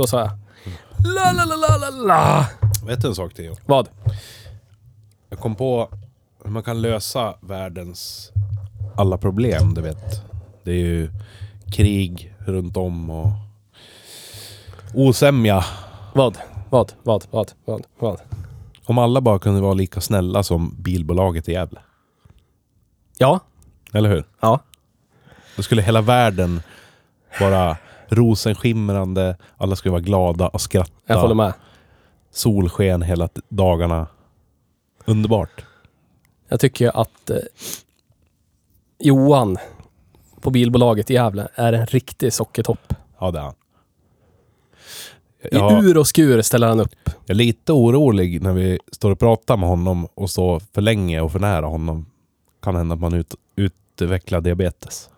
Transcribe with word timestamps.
Så 0.00 0.06
sa 0.06 0.20
jag. 0.20 0.30
La 1.14 1.32
la 1.32 1.44
la 1.44 1.56
la 1.56 1.76
la 1.78 1.90
la! 1.90 2.46
Vet 2.86 3.02
du 3.02 3.08
en 3.08 3.14
sak 3.14 3.34
Theo? 3.34 3.56
Vad? 3.66 3.88
Jag 5.28 5.38
kom 5.38 5.54
på 5.54 5.88
hur 6.44 6.50
man 6.50 6.62
kan 6.62 6.82
lösa 6.82 7.34
världens 7.40 8.32
alla 8.96 9.18
problem, 9.18 9.74
du 9.74 9.80
vet. 9.80 10.22
Det 10.64 10.70
är 10.70 10.76
ju 10.76 11.10
krig 11.72 12.34
runt 12.38 12.76
om 12.76 13.10
och 13.10 13.32
osämja. 14.94 15.64
Vad? 16.14 16.38
Vad? 16.70 16.92
Vad? 17.02 17.24
Vad? 17.30 17.52
Vad? 17.64 17.86
Vad? 17.98 18.20
Om 18.84 18.98
alla 18.98 19.20
bara 19.20 19.38
kunde 19.38 19.60
vara 19.60 19.74
lika 19.74 20.00
snälla 20.00 20.42
som 20.42 20.74
bilbolaget 20.78 21.48
i 21.48 21.52
Gävle. 21.52 21.80
Ja. 23.18 23.40
Eller 23.92 24.08
hur? 24.08 24.24
Ja. 24.40 24.60
Då 25.56 25.62
skulle 25.62 25.82
hela 25.82 26.00
världen 26.00 26.62
vara 27.40 27.76
rosenskimrande, 28.10 29.36
alla 29.56 29.76
skulle 29.76 29.92
vara 29.92 30.02
glada 30.02 30.48
och 30.48 30.60
skratta. 30.60 30.92
Jag 31.06 31.20
håller 31.20 31.34
med. 31.34 31.52
Solsken 32.30 33.02
hela 33.02 33.28
dagarna. 33.48 34.06
Underbart. 35.04 35.64
Jag 36.48 36.60
tycker 36.60 37.00
att 37.00 37.30
eh, 37.30 37.36
Johan 38.98 39.58
på 40.40 40.50
bilbolaget 40.50 41.10
i 41.10 41.14
Gävle 41.14 41.48
är 41.54 41.72
en 41.72 41.86
riktig 41.86 42.32
sockertopp. 42.32 42.94
Ja, 43.18 43.30
det 43.30 43.38
är 43.38 43.42
han. 43.42 43.54
I 45.42 45.48
Jag, 45.50 45.84
ur 45.84 45.98
och 45.98 46.06
skur 46.06 46.42
ställer 46.42 46.68
han 46.68 46.80
upp. 46.80 46.94
jag 47.04 47.30
är 47.30 47.34
lite 47.34 47.72
orolig 47.72 48.42
när 48.42 48.52
vi 48.52 48.78
står 48.92 49.10
och 49.10 49.18
pratar 49.18 49.56
med 49.56 49.68
honom 49.68 50.06
och 50.14 50.30
står 50.30 50.62
för 50.74 50.80
länge 50.80 51.20
och 51.20 51.32
för 51.32 51.38
nära 51.38 51.66
honom. 51.66 52.06
Kan 52.62 52.76
hända 52.76 52.94
att 52.94 53.00
man 53.00 53.14
ut, 53.14 53.34
utvecklar 53.56 54.40
diabetes. 54.40 55.10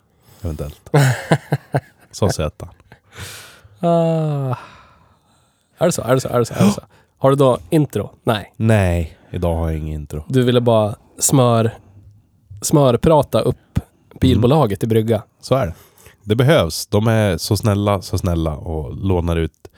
Eventuellt. 0.43 0.91
Så 2.11 2.29
söt 2.29 2.61
han. 2.61 2.71
Ah. 3.81 4.57
Är 5.79 5.87
det 5.87 5.93
så? 5.93 6.03
Är 6.03 6.15
det 6.15 6.21
så? 6.21 6.29
Är 6.29 6.39
det 6.39 6.45
så? 6.45 6.55
Är 6.55 6.65
det 6.65 6.73
så? 6.73 6.83
Har 7.19 7.31
du 7.31 7.37
då 7.37 7.59
intro? 7.71 8.11
Nej. 8.25 8.53
Nej, 8.57 9.19
idag 9.31 9.55
har 9.55 9.69
jag 9.71 9.79
ingen 9.79 9.95
intro. 9.95 10.25
Du 10.29 10.43
ville 10.43 10.61
bara 10.61 10.95
smör, 11.19 11.75
smörprata 12.63 13.41
upp 13.41 13.79
bilbolaget 14.21 14.85
i 14.85 14.87
brygga. 14.87 15.23
Så 15.41 15.55
är 15.55 15.67
det. 15.67 15.75
Det 16.25 16.37
behövs. 16.37 16.87
De 16.87 17.07
är 17.07 17.37
så 17.37 17.57
snälla, 17.57 18.03
så 18.03 18.19
snälla 18.19 18.57
och 18.57 18.97
lånar 18.97 19.37
ut 19.37 19.71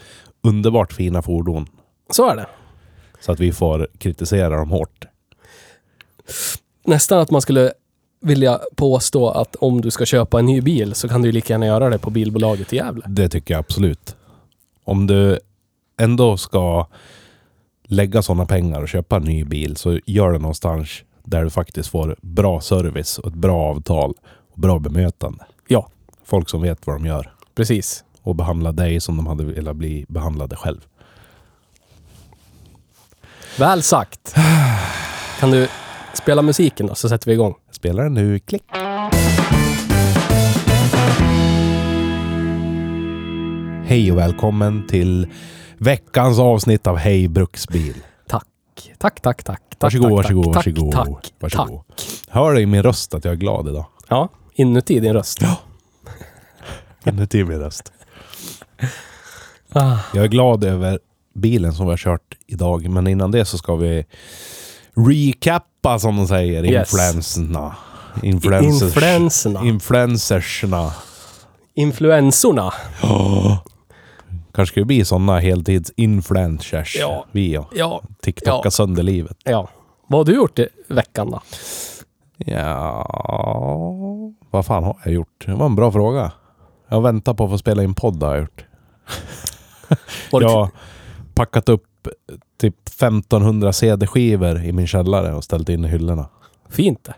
underbart 0.42 0.92
fina 0.92 1.22
fordon. 1.22 1.66
Så 2.10 2.30
är 2.30 2.36
det. 2.36 2.46
Så 3.20 3.32
att 3.32 3.40
vi 3.40 3.52
får 3.52 3.88
kritisera 3.98 4.56
dem 4.56 4.70
hårt. 4.70 5.04
Nästan 6.86 7.18
att 7.18 7.30
man 7.30 7.40
skulle 7.40 7.72
vilja 8.24 8.60
påstå 8.76 9.28
att 9.30 9.56
om 9.56 9.80
du 9.80 9.90
ska 9.90 10.06
köpa 10.06 10.38
en 10.38 10.46
ny 10.46 10.60
bil 10.60 10.94
så 10.94 11.08
kan 11.08 11.22
du 11.22 11.32
lika 11.32 11.52
gärna 11.54 11.66
göra 11.66 11.90
det 11.90 11.98
på 11.98 12.10
bilbolaget 12.10 12.72
i 12.72 12.76
Gävle. 12.76 13.02
Det 13.08 13.28
tycker 13.28 13.54
jag 13.54 13.58
absolut. 13.58 14.16
Om 14.84 15.06
du 15.06 15.38
ändå 16.00 16.36
ska 16.36 16.86
lägga 17.86 18.22
sådana 18.22 18.46
pengar 18.46 18.82
och 18.82 18.88
köpa 18.88 19.16
en 19.16 19.22
ny 19.22 19.44
bil 19.44 19.76
så 19.76 19.98
gör 20.06 20.32
det 20.32 20.38
någonstans 20.38 20.88
där 21.24 21.44
du 21.44 21.50
faktiskt 21.50 21.88
får 21.88 22.16
bra 22.20 22.60
service 22.60 23.18
och 23.18 23.26
ett 23.28 23.34
bra 23.34 23.62
avtal 23.70 24.14
och 24.54 24.60
bra 24.60 24.78
bemötande. 24.78 25.44
Ja, 25.68 25.88
Folk 26.26 26.48
som 26.48 26.62
vet 26.62 26.86
vad 26.86 26.96
de 26.96 27.06
gör 27.06 27.32
precis. 27.54 28.04
och 28.22 28.34
behandlar 28.34 28.72
dig 28.72 29.00
som 29.00 29.16
de 29.16 29.26
hade 29.26 29.44
velat 29.44 29.76
bli 29.76 30.04
behandlade 30.08 30.56
själv. 30.56 30.80
Väl 33.58 33.82
sagt. 33.82 34.34
Kan 35.40 35.50
du 35.50 35.68
spela 36.14 36.42
musiken 36.42 36.86
då 36.86 36.94
så 36.94 37.08
sätter 37.08 37.26
vi 37.26 37.32
igång. 37.32 37.54
Spelar 37.70 38.02
den 38.04 38.14
nu? 38.14 38.38
Klick! 38.38 38.62
Hej 43.86 44.12
och 44.12 44.18
välkommen 44.18 44.86
till 44.86 45.26
veckans 45.78 46.38
avsnitt 46.38 46.86
av 46.86 46.96
Hej 46.96 47.28
Bruksbil. 47.28 47.94
Tack. 48.28 48.46
Tack, 48.98 49.20
tack, 49.20 49.42
tack. 49.44 49.60
tack 49.68 49.82
Varsågod, 49.82 50.22
tack, 50.22 50.32
varsågod, 50.32 50.52
tack, 50.54 50.66
varsågod. 50.66 50.92
Tack, 50.92 51.32
varsågod. 51.38 51.80
tack. 51.88 52.06
Hör 52.28 52.52
du 52.54 52.60
i 52.60 52.66
min 52.66 52.82
röst 52.82 53.14
att 53.14 53.24
jag 53.24 53.32
är 53.32 53.36
glad 53.38 53.68
idag? 53.68 53.86
Ja, 54.08 54.28
inuti 54.54 55.00
din 55.00 55.12
röst. 55.12 55.38
Inuti 57.06 57.44
min 57.44 57.58
röst. 57.58 57.92
Ah, 59.72 59.98
Jag 60.14 60.24
är 60.24 60.28
glad 60.28 60.64
över 60.64 60.98
bilen 61.34 61.72
som 61.72 61.86
vi 61.86 61.92
har 61.92 61.96
kört 61.96 62.38
idag, 62.46 62.88
men 62.88 63.06
innan 63.06 63.30
det 63.30 63.44
så 63.44 63.58
ska 63.58 63.76
vi 63.76 64.04
recappa 64.96 65.98
som 65.98 66.16
de 66.16 66.26
säger, 66.28 66.64
Yes. 66.64 66.92
influenserna. 66.92 67.74
Influencers. 68.22 68.82
Influenserna. 68.96 69.64
Influencersna. 69.64 70.92
Influensorna. 71.74 72.72
Kanske 74.54 74.72
ska 74.72 74.80
vi 74.80 74.84
bli 74.84 75.04
sådana 75.04 75.40
heltids-influencers. 75.40 76.96
Ja. 77.00 77.26
Vi 77.32 77.52
ja. 77.54 77.68
Ja, 77.74 78.02
TikToka 78.22 78.60
Ja. 78.64 78.70
sönder 78.70 79.02
livet. 79.02 79.36
ja. 79.44 79.68
Vad 80.06 80.18
har 80.20 80.24
du 80.24 80.34
gjort 80.34 80.58
i 80.58 80.68
veckan 80.88 81.30
då? 81.30 81.40
Ja, 82.36 83.06
vad 84.50 84.66
fan 84.66 84.84
har 84.84 84.96
jag 85.04 85.14
gjort? 85.14 85.44
Det 85.46 85.54
var 85.54 85.66
en 85.66 85.74
bra 85.74 85.92
fråga. 85.92 86.32
Jag 86.88 87.02
väntar 87.02 87.34
på 87.34 87.44
att 87.44 87.50
få 87.50 87.58
spela 87.58 87.82
in 87.82 87.94
podd 87.94 88.22
har 88.22 88.30
jag 88.34 88.40
gjort. 88.40 88.64
Var 90.32 90.40
det 90.40 90.46
Jag 90.46 90.50
har 90.52 90.68
packat 91.34 91.68
upp 91.68 91.84
typ 92.60 92.88
1500 92.88 93.72
CD-skivor 93.72 94.64
i 94.64 94.72
min 94.72 94.86
källare 94.86 95.34
och 95.34 95.44
ställt 95.44 95.68
in 95.68 95.84
i 95.84 95.88
hyllorna. 95.88 96.28
Fint 96.68 97.04
det. 97.04 97.14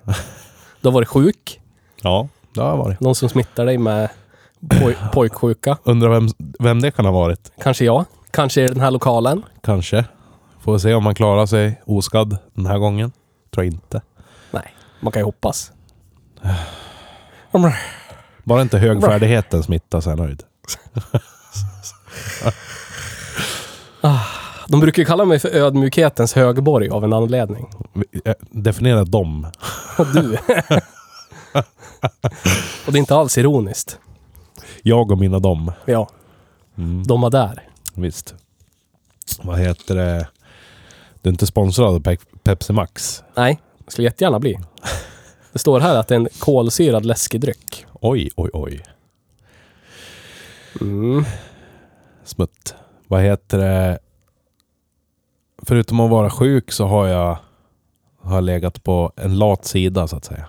Du 0.80 0.88
har 0.88 0.92
varit 0.92 1.08
sjuk. 1.08 1.60
Ja, 2.02 2.28
det 2.54 2.60
har 2.60 2.68
jag 2.68 2.76
varit. 2.76 3.00
Någon 3.00 3.14
som 3.14 3.28
smittar 3.28 3.66
dig 3.66 3.78
med 3.78 4.08
poj 4.80 4.96
pojksjuka. 5.12 5.78
Undrar 5.84 6.08
vem, 6.08 6.28
vem 6.58 6.80
det 6.80 6.90
kan 6.90 7.04
ha 7.04 7.12
varit. 7.12 7.52
Kanske 7.62 7.84
jag. 7.84 8.04
Kanske 8.30 8.64
i 8.64 8.68
den 8.68 8.80
här 8.80 8.90
lokalen. 8.90 9.42
Kanske. 9.62 10.04
Får 10.60 10.78
se 10.78 10.94
om 10.94 11.04
man 11.04 11.14
klarar 11.14 11.46
sig 11.46 11.82
oskadd 11.84 12.38
den 12.54 12.66
här 12.66 12.78
gången. 12.78 13.12
Tror 13.54 13.64
jag 13.64 13.72
inte. 13.74 14.00
Nej, 14.50 14.74
man 15.00 15.12
kan 15.12 15.20
ju 15.20 15.24
hoppas. 15.24 15.72
Bara 18.44 18.62
inte 18.62 18.78
högfärdigheten 18.78 19.62
smittar 19.62 20.00
så 20.00 20.10
är 20.10 20.16
jag 20.16 20.26
nöjd. 20.26 20.42
De 24.68 24.80
brukar 24.80 25.04
kalla 25.04 25.24
mig 25.24 25.38
för 25.38 25.48
ödmjukhetens 25.48 26.32
högborg 26.34 26.88
av 26.88 27.04
en 27.04 27.12
anledning. 27.12 27.66
Eh, 28.24 28.34
Definiera 28.50 29.04
dem. 29.04 29.46
Och 29.98 30.06
du. 30.14 30.38
Och 32.86 32.92
det 32.92 32.96
är 32.96 32.98
inte 32.98 33.14
alls 33.16 33.38
ironiskt. 33.38 33.98
Jag 34.82 35.10
och 35.12 35.18
mina 35.18 35.38
dem. 35.38 35.72
Ja, 35.84 36.08
Mm, 36.78 37.02
de 37.06 37.20
var 37.20 37.30
där. 37.30 37.62
visst. 37.94 38.34
Vad 39.42 39.58
heter 39.58 39.94
det? 39.94 40.28
Du 41.22 41.28
är 41.28 41.32
inte 41.32 41.46
sponsrad 41.46 41.88
av 41.88 42.00
Pe- 42.00 42.18
Pepsi 42.44 42.72
Max? 42.72 43.22
Nej, 43.34 43.60
det 43.84 43.90
skulle 43.92 44.06
jättegärna 44.08 44.38
bli. 44.40 44.58
Det 45.52 45.58
står 45.58 45.80
här 45.80 45.94
att 45.96 46.08
det 46.08 46.14
är 46.14 46.20
en 46.20 46.28
kolsyrad 46.38 47.06
läskedryck. 47.06 47.86
Oj, 48.00 48.30
oj, 48.36 48.50
oj. 48.52 48.82
Mm. 50.80 51.24
Smutt. 52.24 52.74
Vad 53.08 53.22
heter 53.22 53.58
det? 53.58 53.98
Förutom 55.66 56.00
att 56.00 56.10
vara 56.10 56.30
sjuk 56.30 56.72
så 56.72 56.86
har 56.86 57.06
jag, 57.06 57.38
har 58.22 58.40
legat 58.40 58.84
på 58.84 59.12
en 59.16 59.38
lat 59.38 59.64
sida 59.64 60.08
så 60.08 60.16
att 60.16 60.24
säga. 60.24 60.46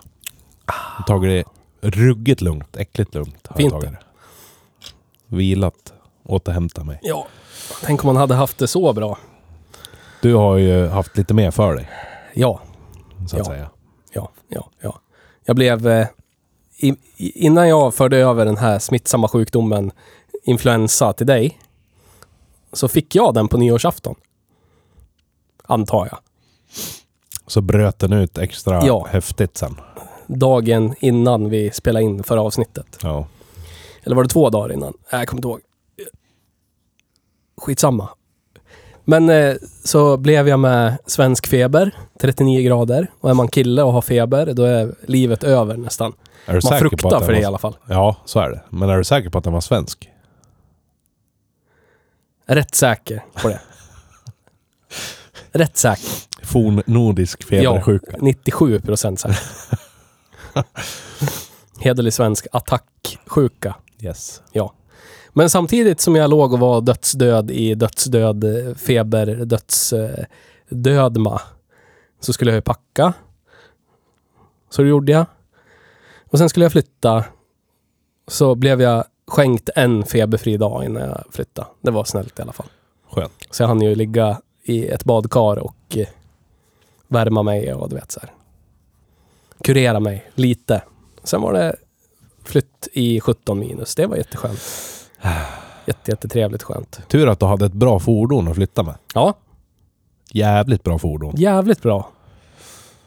Jag 0.66 0.74
har 0.74 1.04
tagit 1.06 1.46
det 1.82 1.90
ruggigt 1.90 2.42
lugnt, 2.42 2.78
äckligt 2.78 3.16
lugnt. 3.16 3.48
Har 3.48 3.56
Fint 3.58 3.72
jag 3.74 3.82
tagit 3.82 4.00
det. 4.00 5.36
Vilat, 5.36 5.94
återhämtat 6.24 6.86
mig. 6.86 7.00
Ja, 7.02 7.28
tänk 7.84 8.04
om 8.04 8.08
man 8.08 8.16
hade 8.16 8.36
haft 8.36 8.58
det 8.58 8.68
så 8.68 8.94
bra. 8.94 9.18
Du 10.22 10.34
har 10.34 10.58
ju 10.58 10.88
haft 10.88 11.18
lite 11.18 11.34
mer 11.34 11.52
för 11.52 11.76
dig, 11.76 11.90
Ja, 12.34 12.62
så 13.28 13.36
att 13.36 13.40
Ja. 13.40 13.46
säga. 13.54 13.70
ja, 14.14 14.30
ja, 14.48 14.70
ja. 14.82 15.00
Jag 15.46 15.56
blev 15.56 15.88
eh, 15.88 16.08
i, 16.78 16.96
innan 17.18 17.70
jag 17.70 17.96
förde 17.96 18.18
över 18.18 18.46
den 18.46 18.58
här 18.58 18.80
smittsamma 18.80 19.28
sjukdomen 19.28 19.92
influensa 20.44 21.14
till 21.14 21.28
dig, 21.28 21.60
så 22.74 22.88
fick 22.88 23.16
jag 23.16 23.34
den 23.34 23.48
på 23.48 23.58
nyårsafton. 23.58 24.16
Antar 25.68 26.08
jag. 26.12 26.20
Så 27.48 27.62
bröt 27.62 28.00
den 28.00 28.14
ut 28.14 28.38
extra 28.38 28.86
Ja. 28.86 29.08
häftigt 29.10 29.58
sen. 29.58 29.76
Dagen 30.28 30.96
innan 31.00 31.50
vi 31.50 31.72
spelade 31.72 32.06
in 32.06 32.24
förra 32.24 32.42
avsnittet. 32.42 32.98
Ja. 33.04 33.28
Eller 34.04 34.16
var 34.16 34.24
det 34.24 34.30
två 34.30 34.50
dagar 34.50 34.74
innan? 34.74 34.94
Nej, 35.12 35.22
jag 35.22 35.28
kommer 35.28 35.40
inte 35.40 35.48
ihåg. 35.48 35.60
Skitsamma. 37.62 38.10
Men 39.04 39.30
eh, 39.30 39.56
så 39.84 40.18
blev 40.18 40.48
jag 40.48 40.60
med 40.60 40.98
svensk 41.06 41.48
feber, 41.48 41.92
39 42.20 42.62
grader. 42.68 43.12
Och 43.20 43.30
är 43.30 43.34
man 43.34 43.48
kille 43.48 43.84
och 43.84 43.94
har 43.94 44.02
feber, 44.02 44.54
då 44.54 44.64
är 44.64 44.96
livet 45.08 45.44
över 45.44 45.78
nästan. 45.78 46.14
Är 46.46 46.54
du 46.54 46.60
Man 46.70 46.80
fruktar 46.80 47.10
för 47.20 47.28
det 47.28 47.34
var... 47.34 47.42
i 47.42 47.46
alla 47.46 47.58
fall. 47.58 47.78
Ja, 47.86 48.16
så 48.26 48.40
är 48.40 48.50
det. 48.50 48.62
Men 48.70 48.90
är 48.90 48.98
du 48.98 49.04
säker 49.04 49.30
på 49.30 49.38
att 49.38 49.44
den 49.44 49.54
var 49.54 49.62
svensk? 49.62 50.10
Rätt 52.46 52.76
säker 52.76 53.24
på 53.42 53.48
det. 53.48 53.60
Rätt 55.52 55.78
säker. 55.78 56.10
Fornnordisk 56.44 57.44
febersjuka. 57.44 58.12
Ja, 58.12 58.18
97 58.22 58.82
procent 58.82 59.20
säker. 59.20 59.38
Hederlig 61.80 62.14
svensk 62.14 62.48
attacksjuka. 62.52 63.76
Yes. 64.02 64.42
Ja. 64.52 64.74
Men 65.34 65.50
samtidigt 65.50 66.02
som 66.02 66.16
jag 66.16 66.30
låg 66.30 66.54
och 66.54 66.60
var 66.60 66.82
dödsdöd 66.82 67.52
i 67.52 67.76
dödsdöd, 67.76 68.44
eh, 68.44 68.76
feber, 68.76 69.26
dödsdödma, 69.46 71.42
så 72.20 72.34
skulle 72.34 72.52
jag 72.52 72.56
ju 72.56 72.62
packa. 72.62 73.14
Så 74.70 74.82
det 74.82 74.88
gjorde 74.88 75.12
jag. 75.12 75.26
Och 76.30 76.38
sen 76.38 76.50
skulle 76.50 76.66
jag 76.66 76.72
flytta. 76.72 77.24
Så 78.28 78.56
blev 78.56 78.82
jag 78.82 79.06
skänkt 79.28 79.70
en 79.76 80.04
feberfri 80.04 80.58
dag 80.58 80.86
innan 80.86 81.02
jag 81.02 81.24
flyttade. 81.32 81.68
Det 81.82 81.92
var 81.92 82.04
snällt 82.04 82.40
i 82.40 82.42
alla 82.42 82.54
fall. 82.54 82.68
Skönt. 83.12 83.48
Så 83.52 83.64
jag 83.64 83.68
hann 83.68 83.82
ju 83.82 83.96
ligga 83.96 84.42
i 84.70 84.88
ett 84.88 85.04
badkar 85.04 85.60
och 85.60 85.76
eh, 85.98 86.08
värma 87.08 87.44
mig 87.44 87.74
och 87.74 87.90
du 87.90 87.96
vet 87.96 88.12
så 88.12 88.20
här. 88.20 88.32
Kurera 89.64 90.00
mig 90.00 90.32
lite. 90.36 90.82
Sen 91.24 91.42
var 91.42 91.54
det 91.54 91.76
flytt 92.44 92.88
i 92.94 93.20
17 93.20 93.60
minus. 93.60 93.96
Det 93.96 94.06
var 94.08 94.16
jätteskönt. 94.18 94.60
Jätte, 95.86 96.12
jättetrevligt 96.12 96.64
skönt. 96.64 97.00
Tur 97.08 97.28
att 97.30 97.40
du 97.40 97.46
hade 97.46 97.66
ett 97.66 97.74
bra 97.74 98.00
fordon 98.00 98.48
att 98.48 98.56
flytta 98.56 98.84
med. 98.84 98.96
Ja, 99.14 99.34
Jävligt 100.32 100.84
bra 100.84 101.00
fordon. 101.00 101.34
jävligt 101.38 101.82
bra. 101.82 102.10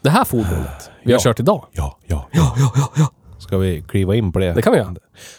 Det 0.01 0.09
här 0.09 0.23
fordonet 0.25 0.89
vi 1.03 1.11
har 1.11 1.19
Ja. 1.19 1.23
kört 1.23 1.39
idag. 1.39 1.65
Ja, 1.71 1.97
ja, 2.05 2.27
ja, 2.31 2.53
ja, 2.57 2.91
ja. 2.95 3.11
Ska 3.39 3.57
vi 3.57 3.81
kliva 3.81 4.15
in 4.15 4.31
på 4.31 4.39
det? 4.39 4.53
Det 4.53 4.61
kan 4.61 4.73
vi 4.73 4.79
göra. 4.79 4.95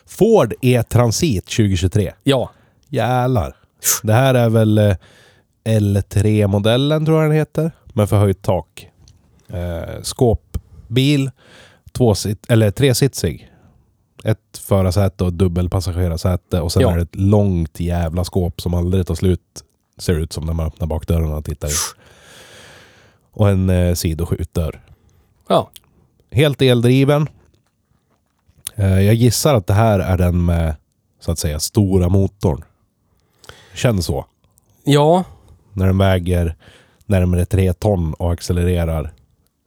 Ford 0.06 0.54
E-Transit 0.60 1.44
2023. 1.46 2.12
Ja. 2.22 2.50
Jävlar. 2.88 3.56
Det 4.02 4.12
här 4.12 4.34
är 4.34 4.48
väl 4.48 4.78
eh, 4.78 4.96
L3-modellen 5.64 7.06
tror 7.06 7.22
jag 7.22 7.30
den 7.30 7.36
heter. 7.38 7.70
Med 7.92 8.08
förhöjt 8.08 8.42
tak. 8.42 8.88
Eh, 9.48 10.02
skåpbil. 10.02 11.30
Två 11.92 12.14
sit, 12.14 12.46
eller 12.50 12.70
tresitsig. 12.70 13.48
Ett 14.24 14.58
förarsäte 14.58 15.24
och 15.24 15.32
dubbelpassagerarsäte. 15.32 16.60
Och 16.60 16.72
sen 16.72 16.82
Ja. 16.82 16.92
är 16.92 16.96
det 16.96 17.02
ett 17.02 17.14
långt 17.16 17.80
jävla 17.80 18.24
skåp 18.24 18.60
som 18.60 18.74
aldrig 18.74 19.06
tar 19.06 19.14
slut. 19.14 19.64
Ser 19.98 20.14
ut 20.18 20.32
som 20.32 20.46
när 20.46 20.52
man 20.52 20.66
öppnar 20.66 20.86
bakdörren 20.86 21.32
och 21.32 21.44
tittar 21.44 21.68
ut. 21.68 21.96
Och 23.32 23.48
en 23.50 23.70
eh, 23.70 23.94
sidoskjutdörr. 23.94 24.80
Ja. 25.48 25.70
Helt 26.30 26.62
eldriven. 26.62 27.28
Eh, 28.74 29.00
jag 29.00 29.14
gissar 29.14 29.54
att 29.54 29.66
det 29.66 29.74
här 29.74 29.98
är 30.00 30.18
den 30.18 30.44
med 30.44 30.74
så 31.20 31.32
att 31.32 31.38
säga 31.38 31.60
stora 31.60 32.08
motorn. 32.08 32.64
Känns 33.74 34.06
så. 34.06 34.26
Ja. 34.84 35.24
När 35.72 35.86
den 35.86 35.98
väger 35.98 36.56
närmare 37.06 37.44
3 37.44 37.72
ton 37.72 38.14
och 38.14 38.32
accelererar 38.32 39.12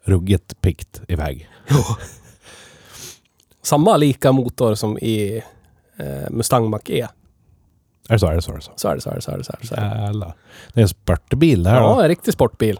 ruggigt 0.04 0.62
pikt 0.62 1.02
iväg. 1.07 1.50
Samma 3.62 3.98
lika 3.98 4.31
motor 4.31 4.75
som 4.75 4.98
i 4.98 5.44
eh, 5.98 6.30
Mustang 6.31 6.69
Mach-E. 6.69 7.07
Är 8.10 8.13
det 8.13 8.19
så? 8.19 8.28
Är 8.28 8.36
det 8.36 8.42
så? 8.42 8.52
Är 8.52 8.56
det 8.56 8.62
så? 8.62 8.72
Så 8.75 8.88
är 8.88 8.96
det, 8.96 9.02
så 9.02 9.10
är 9.10 9.16
det, 9.16 9.22
så 9.22 9.31
är 9.31 9.38
det. 9.38 9.44
Så 9.44 9.52
är 9.54 9.57
det, 9.62 9.68
så 9.68 9.75
är 9.75 9.80
det. 9.96 10.02
Jävlar. 10.02 10.36
Det 10.74 10.80
är 10.80 10.81
en 10.81 10.90
spurtbil 10.90 11.63
det 11.63 11.69
här 11.69 11.81
Ja, 11.81 11.94
då. 11.96 12.02
en 12.02 12.07
riktig 12.07 12.34
sportbil. 12.34 12.80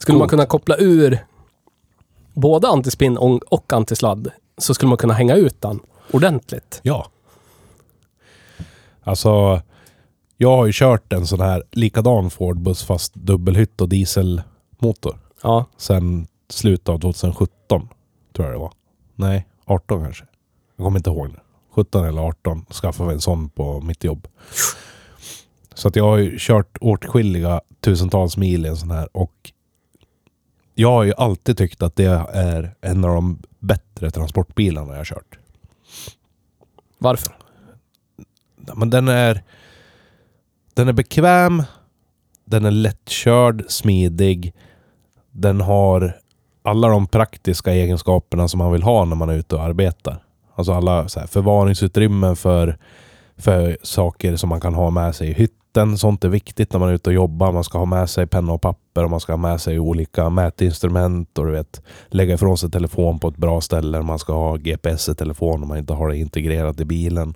Skulle 0.00 0.18
man 0.18 0.20
Coolt. 0.20 0.30
kunna 0.30 0.46
koppla 0.46 0.76
ur 0.78 1.18
både 2.34 2.68
antispinn 2.68 3.16
och 3.16 3.52
och 3.52 3.72
antisladd 3.72 4.30
så 4.58 4.74
skulle 4.74 4.88
man 4.88 4.98
kunna 4.98 5.14
hänga 5.14 5.34
ut 5.34 5.60
den 5.60 5.80
ordentligt. 6.12 6.80
Ja. 6.82 7.06
Alltså, 9.02 9.62
jag 10.42 10.56
har 10.56 10.66
ju 10.66 10.72
kört 10.74 11.12
en 11.12 11.26
sån 11.26 11.40
här 11.40 11.62
likadan 11.70 12.30
Ford-buss 12.30 12.84
fast 12.84 13.14
dubbelhytt 13.14 13.80
och 13.80 13.88
dieselmotor. 13.88 15.18
Ja, 15.42 15.64
Sen 15.76 16.26
slutet 16.48 16.88
av 16.88 16.98
2017, 16.98 17.88
tror 18.32 18.46
jag 18.46 18.54
det 18.54 18.58
var. 18.58 18.72
Nej, 19.14 19.46
18 19.64 20.04
kanske. 20.04 20.24
Jag 20.76 20.84
kommer 20.84 20.98
inte 20.98 21.10
ihåg 21.10 21.28
nu. 21.28 21.36
17 21.70 22.04
eller 22.04 22.22
18 22.22 22.64
skaffade 22.70 23.08
vi 23.08 23.14
en 23.14 23.20
sån 23.20 23.48
på 23.48 23.80
mitt 23.80 24.04
jobb. 24.04 24.28
Så 25.74 25.88
att 25.88 25.96
jag 25.96 26.04
har 26.04 26.18
ju 26.18 26.36
kört 26.38 26.78
åtskilliga 26.80 27.60
tusentals 27.80 28.36
mil 28.36 28.66
i 28.66 28.68
en 28.68 28.76
sån 28.76 28.90
här 28.90 29.16
och 29.16 29.52
jag 30.74 30.90
har 30.90 31.04
ju 31.04 31.12
alltid 31.16 31.58
tyckt 31.58 31.82
att 31.82 31.96
det 31.96 32.26
är 32.32 32.74
en 32.80 33.04
av 33.04 33.14
de 33.14 33.42
bättre 33.58 34.10
transportbilarna 34.10 34.90
jag 34.90 34.98
har 34.98 35.04
kört. 35.04 35.38
varför? 36.98 37.36
Men 38.74 38.90
den 38.90 39.08
är... 39.08 39.42
Den 40.80 40.88
är 40.88 40.92
bekväm. 40.92 41.62
Den 42.44 42.64
är 42.64 42.70
lättkörd, 42.70 43.64
smidig. 43.68 44.54
Den 45.30 45.60
har 45.60 46.16
alla 46.62 46.88
de 46.88 47.06
praktiska 47.06 47.72
egenskaperna 47.72 48.48
som 48.48 48.58
man 48.58 48.72
vill 48.72 48.82
ha 48.82 49.04
när 49.04 49.16
man 49.16 49.28
är 49.28 49.34
ute 49.34 49.54
och 49.56 49.62
arbetar. 49.62 50.22
Alltså 50.54 50.72
alla 50.72 51.08
så 51.08 51.20
här, 51.20 51.26
förvaringsutrymmen 51.26 52.36
för, 52.36 52.78
för 53.36 53.78
saker 53.82 54.36
som 54.36 54.48
man 54.48 54.60
kan 54.60 54.74
ha 54.74 54.90
med 54.90 55.14
sig 55.14 55.28
i 55.28 55.32
hytten. 55.32 55.98
Sånt 55.98 56.24
är 56.24 56.28
viktigt 56.28 56.72
när 56.72 56.80
man 56.80 56.88
är 56.88 56.92
ute 56.92 57.10
och 57.10 57.14
jobbar. 57.14 57.52
Man 57.52 57.64
ska 57.64 57.78
ha 57.78 57.84
med 57.86 58.10
sig 58.10 58.26
penna 58.26 58.52
och 58.52 58.62
papper 58.62 59.04
och 59.04 59.10
man 59.10 59.20
ska 59.20 59.32
ha 59.32 59.38
med 59.38 59.60
sig 59.60 59.78
olika 59.78 60.30
mätinstrument 60.30 61.38
och 61.38 61.46
du 61.46 61.52
vet, 61.52 61.82
lägga 62.08 62.34
ifrån 62.34 62.58
sig 62.58 62.70
telefon 62.70 63.18
på 63.18 63.28
ett 63.28 63.36
bra 63.36 63.60
ställe. 63.60 64.02
Man 64.02 64.18
ska 64.18 64.32
ha 64.32 64.56
GPS 64.56 65.08
i 65.08 65.14
telefon 65.14 65.62
om 65.62 65.68
man 65.68 65.78
inte 65.78 65.92
har 65.92 66.08
det 66.08 66.16
integrerat 66.16 66.80
i 66.80 66.84
bilen. 66.84 67.34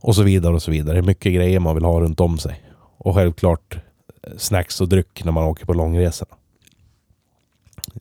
Och 0.00 0.14
så 0.14 0.22
vidare 0.22 0.54
och 0.54 0.62
så 0.62 0.70
vidare. 0.70 0.94
Det 0.94 1.00
är 1.00 1.02
mycket 1.02 1.34
grejer 1.34 1.60
man 1.60 1.74
vill 1.74 1.84
ha 1.84 2.00
runt 2.00 2.20
om 2.20 2.38
sig. 2.38 2.62
Och 2.98 3.14
självklart 3.14 3.78
eh, 4.22 4.32
snacks 4.36 4.80
och 4.80 4.88
dryck 4.88 5.24
när 5.24 5.32
man 5.32 5.44
åker 5.44 5.66
på 5.66 5.72
långresorna. 5.72 6.34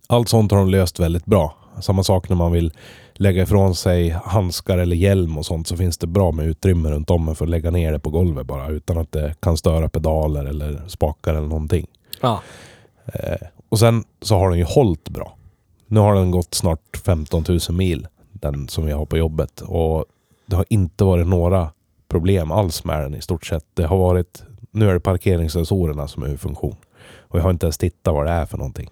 Allt 0.08 0.30
sånt 0.30 0.52
har 0.52 0.60
de 0.60 0.70
löst 0.70 1.00
väldigt 1.00 1.26
bra. 1.26 1.56
Samma 1.82 2.04
sak 2.04 2.30
när 2.30 2.36
man 2.36 2.52
vill 2.52 2.74
lägga 3.14 3.44
ifrån 3.44 3.76
sig 3.76 4.10
handskar 4.10 4.78
eller 4.78 4.96
hjälm 4.96 5.38
och 5.38 5.46
sånt 5.46 5.68
så 5.68 5.78
finns 5.78 5.98
det 5.98 6.08
bra 6.08 6.32
med 6.32 6.48
utrymme 6.48 6.90
runt 6.90 7.10
om 7.10 7.36
för 7.36 7.46
att 7.46 7.50
lägga 7.50 7.72
ner 7.72 7.92
det 7.92 8.00
på 8.00 8.10
golvet 8.10 8.48
bara 8.48 8.68
utan 8.68 8.98
att 8.98 9.12
det 9.12 9.36
kan 9.40 9.58
störa 9.58 9.90
pedaler 9.90 10.46
eller 10.46 10.82
spakar 10.88 11.34
eller 11.34 11.48
någonting. 11.48 11.88
Ja. 12.22 12.42
Eh, 13.06 13.48
och 13.70 13.80
sen 13.80 14.04
så 14.22 14.38
har 14.38 14.50
den 14.50 14.60
ju 14.60 14.66
hållit 14.66 15.10
bra. 15.10 15.38
Nu 15.88 16.00
har 16.00 16.16
den 16.16 16.32
gått 16.32 16.54
snart 16.54 16.98
15 17.06 17.44
000 17.48 17.60
mil, 17.70 18.08
den 18.32 18.68
som 18.68 18.86
vi 18.86 18.92
har 18.92 19.06
på 19.06 19.18
jobbet. 19.18 19.62
Och 19.62 20.06
det 20.46 20.56
har 20.56 20.66
inte 20.70 21.04
varit 21.04 21.28
några 21.28 21.72
problem 22.08 22.52
alls 22.52 22.84
med 22.84 23.02
den 23.02 23.16
i 23.16 23.22
stort 23.22 23.46
sett. 23.46 23.66
Det 23.74 23.84
har 23.86 23.98
varit, 23.98 24.44
nu 24.72 24.90
är 24.90 24.94
det 24.94 25.00
parkeringssensorerna 25.00 26.08
som 26.08 26.24
är 26.24 26.28
ur 26.28 26.38
funktion. 26.38 26.76
Och 27.20 27.40
jag 27.40 27.44
har 27.44 27.50
inte 27.52 27.66
ens 27.66 27.78
tittat 27.78 28.14
vad 28.14 28.26
det 28.26 28.32
är 28.32 28.46
för 28.46 28.58
någonting. 28.58 28.90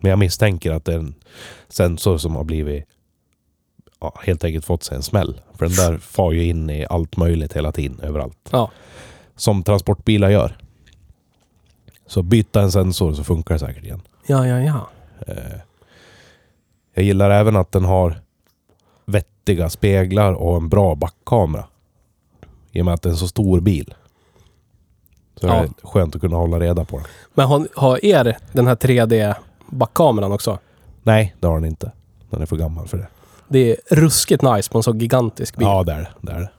Men 0.00 0.10
jag 0.10 0.18
misstänker 0.18 0.72
att 0.72 0.84
det 0.84 0.92
är 0.94 0.98
en 0.98 1.14
sensor 1.68 2.18
som 2.18 2.36
har 2.36 2.44
blivit 2.44 2.84
ja, 4.00 4.14
helt 4.22 4.44
enkelt 4.44 4.64
fått 4.64 4.82
sig 4.82 4.96
en 4.96 5.02
smäll. 5.02 5.40
För 5.54 5.66
den 5.66 5.74
där 5.74 5.98
far 5.98 6.32
ju 6.32 6.44
in 6.44 6.70
i 6.70 6.86
allt 6.90 7.16
möjligt 7.16 7.52
hela 7.56 7.72
tiden, 7.72 8.00
överallt. 8.00 8.48
Ja. 8.50 8.70
Som 9.36 9.62
transportbilar 9.62 10.30
gör. 10.30 10.56
Så 12.06 12.22
byta 12.22 12.60
en 12.62 12.72
sensor 12.72 13.12
så 13.14 13.24
funkar 13.24 13.54
det 13.54 13.58
säkert 13.58 13.84
igen. 13.84 14.02
Ja, 14.26 14.46
ja, 14.46 14.60
ja. 14.60 14.88
Eh, 15.26 15.60
Jag 16.94 17.04
gillar 17.04 17.30
även 17.30 17.56
att 17.56 17.72
den 17.72 17.84
har 17.84 18.20
vettiga 19.04 19.70
speglar 19.70 20.32
och 20.32 20.56
en 20.56 20.68
bra 20.68 20.94
backkamera. 20.94 21.64
I 22.72 22.80
och 22.80 22.84
med 22.84 22.94
att 22.94 23.02
det 23.02 23.08
är 23.08 23.10
en 23.10 23.16
så 23.16 23.28
stor 23.28 23.60
bil. 23.60 23.94
Så 25.40 25.46
Ja. 25.46 25.52
det 25.52 25.58
är 25.58 25.86
skönt 25.86 26.14
att 26.14 26.20
kunna 26.20 26.36
hålla 26.36 26.60
reda 26.60 26.84
på 26.84 26.96
den. 26.96 27.06
Men 27.34 27.46
har, 27.46 27.68
har 27.74 28.04
er 28.04 28.36
den 28.52 28.66
här 28.66 28.74
3D-backkameran 28.74 30.32
också? 30.32 30.58
Nej, 31.02 31.34
det 31.40 31.46
har 31.46 31.54
den 31.54 31.64
inte. 31.64 31.92
Den 32.30 32.42
är 32.42 32.46
för 32.46 32.56
gammal 32.56 32.88
för 32.88 32.98
det. 32.98 33.06
Det 33.48 33.70
är 33.70 33.76
ruskigt 33.96 34.42
nice 34.42 34.70
på 34.70 34.78
en 34.78 34.82
så 34.82 34.94
gigantisk 34.94 35.56
bil. 35.56 35.66
Ja, 35.66 35.82
det 35.84 35.92
är 35.92 35.98
det. 35.98 36.08
det, 36.20 36.32
är 36.32 36.40
det. 36.40 36.50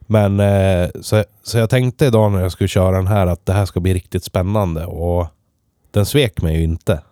Men 0.00 0.40
eh, 0.40 0.88
så, 1.00 1.24
så 1.42 1.58
jag 1.58 1.70
tänkte 1.70 2.06
idag 2.06 2.32
när 2.32 2.40
jag 2.40 2.52
skulle 2.52 2.68
köra 2.68 2.96
den 2.96 3.06
här 3.06 3.26
att 3.26 3.46
det 3.46 3.52
här 3.52 3.66
ska 3.66 3.80
bli 3.80 3.94
riktigt 3.94 4.24
spännande 4.24 4.86
och 4.86 5.26
den 5.90 6.06
svek 6.06 6.42
mig 6.42 6.56
ju 6.56 6.62
inte. 6.64 7.02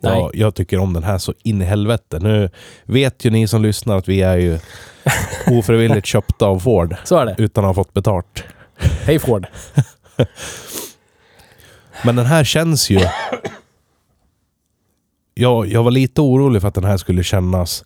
Nej. 0.00 0.12
Jag, 0.20 0.30
jag 0.34 0.54
tycker 0.54 0.78
om 0.78 0.92
den 0.92 1.02
här 1.04 1.18
så 1.18 1.34
in 1.42 1.62
i 1.62 1.64
helvete. 1.64 2.18
Nu 2.18 2.50
vet 2.84 3.24
ju 3.24 3.30
ni 3.30 3.48
som 3.48 3.62
lyssnar 3.62 3.96
att 3.96 4.08
vi 4.08 4.22
är 4.22 4.36
ju 4.36 4.58
ofrivilligt 5.58 6.06
köpta 6.06 6.46
av 6.46 6.58
Ford 6.58 6.96
Så 7.04 7.16
är 7.16 7.26
det. 7.26 7.34
utan 7.38 7.64
att 7.64 7.68
ha 7.68 7.74
fått 7.84 7.94
betalt. 7.94 8.44
Hej 8.78 9.18
Ford. 9.18 9.46
Men 12.04 12.16
den 12.16 12.26
här 12.26 12.44
känns 12.44 12.90
ju... 12.90 13.00
Jag, 15.34 15.66
jag 15.66 15.82
var 15.82 15.90
lite 15.90 16.20
orolig 16.20 16.60
för 16.62 16.68
att 16.68 16.74
den 16.74 16.84
här 16.84 16.96
skulle 16.96 17.22
kännas 17.24 17.84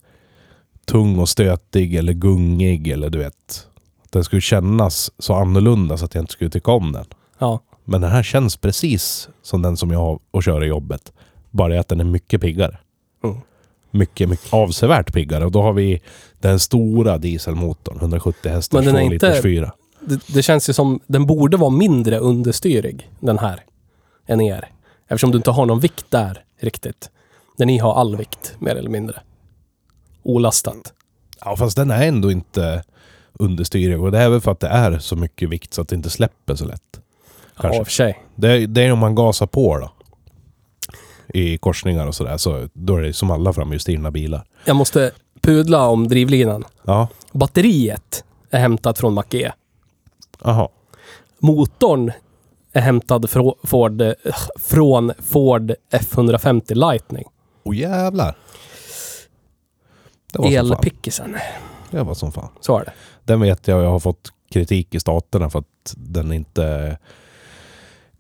tung 0.86 1.18
och 1.18 1.28
stötig 1.28 1.94
eller 1.94 2.12
gungig 2.12 2.88
eller 2.88 3.10
du 3.10 3.18
vet. 3.18 3.66
Att 4.04 4.12
den 4.12 4.24
skulle 4.24 4.40
kännas 4.42 5.10
så 5.18 5.34
annorlunda 5.34 5.96
så 5.96 6.04
att 6.04 6.14
jag 6.14 6.22
inte 6.22 6.32
skulle 6.32 6.50
tycka 6.50 6.70
om 6.70 6.92
den. 6.92 7.04
Ja. 7.38 7.60
Men 7.84 8.00
den 8.00 8.10
här 8.10 8.22
känns 8.22 8.56
precis 8.56 9.28
som 9.42 9.62
den 9.62 9.76
som 9.76 9.90
jag 9.90 9.98
har 9.98 10.18
att 10.32 10.44
köra 10.44 10.64
i 10.64 10.68
jobbet. 10.68 11.12
Bara 11.50 11.69
det 11.69 11.80
att 11.80 11.88
den 11.88 12.00
är 12.00 12.04
mycket 12.04 12.40
piggare. 12.40 12.78
Mm. 13.25 13.37
Mycket, 13.90 14.28
mycket 14.28 14.52
avsevärt 14.52 15.12
piggare. 15.12 15.45
Och 15.45 15.52
då 15.52 15.62
har 15.62 15.73
vi 15.73 16.02
den 16.40 16.59
stora 16.59 17.19
dieselmotorn, 17.19 17.97
170 18.00 18.50
hästar, 18.52 18.78
Men 18.78 18.87
den 18.87 18.97
är 18.97 19.00
2 19.02 19.09
liters 19.11 19.28
inte- 19.30 19.42
fyra. 19.42 19.73
Det, 20.00 20.21
det 20.26 20.42
känns 20.42 20.69
ju 20.69 20.73
som 20.73 21.00
den 21.07 21.26
borde 21.26 21.57
vara 21.57 21.71
mindre 21.71 22.19
understyrig, 22.19 23.11
den 23.21 23.38
här, 23.38 23.64
än 24.26 24.40
er. 24.40 24.69
Eftersom 25.09 25.30
du 25.30 25.37
inte 25.37 25.50
har 25.50 25.66
någon 25.66 25.80
vikt 25.80 26.04
där 26.11 26.45
riktigt. 26.61 27.11
Där 27.57 27.66
ni 27.66 27.78
har 27.78 27.95
all 27.95 28.16
vikt, 28.16 28.54
mer 28.59 28.75
eller 28.76 28.90
mindre. 28.90 29.21
Olastat. 30.23 30.92
Ja, 31.45 31.57
fast 31.57 31.76
den 31.76 31.90
är 31.90 32.07
ändå 32.09 32.30
inte 32.30 32.85
understyrig. 33.33 34.00
Och 34.02 34.12
det 34.12 34.19
är 34.19 34.28
väl 34.28 34.40
för 34.40 34.50
att 34.52 34.61
det 34.61 34.69
är 34.69 34.99
så 34.99 35.16
mycket 35.16 35.49
vikt 35.49 35.75
så 35.75 35.83
att 35.83 35.88
det 35.88 35.97
inte 35.97 36.11
släpper 36.11 36.54
så 36.54 36.64
lätt. 36.64 36.83
Ja, 37.57 37.62
Kanske. 37.62 37.80
och 37.80 37.87
för 37.87 37.92
sig. 37.92 38.25
Det, 38.35 38.66
det 38.66 38.83
är 38.83 38.92
om 38.92 38.99
man 38.99 39.14
gasar 39.14 39.47
på 39.47 39.78
då. 39.78 39.90
I 41.34 41.58
korsningar 41.58 42.06
och 42.06 42.14
sådär. 42.14 42.37
Så 42.37 42.68
då 42.72 42.96
är 42.96 43.02
det 43.02 43.12
som 43.12 43.30
alla 43.30 43.52
framhjulsdrivna 43.52 44.10
bilar. 44.10 44.44
Jag 44.64 44.76
måste 44.76 45.10
pudla 45.40 45.88
om 45.88 46.08
drivlinan. 46.08 46.64
Ja, 46.82 47.08
Batteriet 47.32 48.25
är 48.50 48.58
hämtat 48.60 48.99
från 48.99 49.14
Mac-E. 49.14 49.52
aha. 50.42 50.68
Motorn 51.38 52.12
är 52.72 52.80
hämtad 52.80 53.25
frå- 53.25 53.66
Ford, 53.66 54.00
eh, 54.02 54.12
från 54.58 55.12
Ford 55.18 55.72
F150 55.92 56.75
Lightning. 56.75 57.25
Åh 57.62 57.76
jävlar. 57.76 58.37
Som 60.32 60.44
fan. 60.44 60.52
Elpickisen. 60.54 61.37
det 61.90 62.02
var 62.02 62.14
som 62.14 62.32
fan. 62.32 62.49
Så 62.60 62.78
är 62.78 62.84
det. 62.84 62.92
Den 63.25 63.40
vet 63.40 63.68
jag, 63.68 63.82
jag 63.84 63.90
har 63.90 64.00
fått 64.00 64.28
kritik 64.52 64.94
i 64.94 65.00
staterna 65.00 65.50
för 65.50 65.58
att 65.58 65.94
den 65.96 66.32
inte 66.32 66.99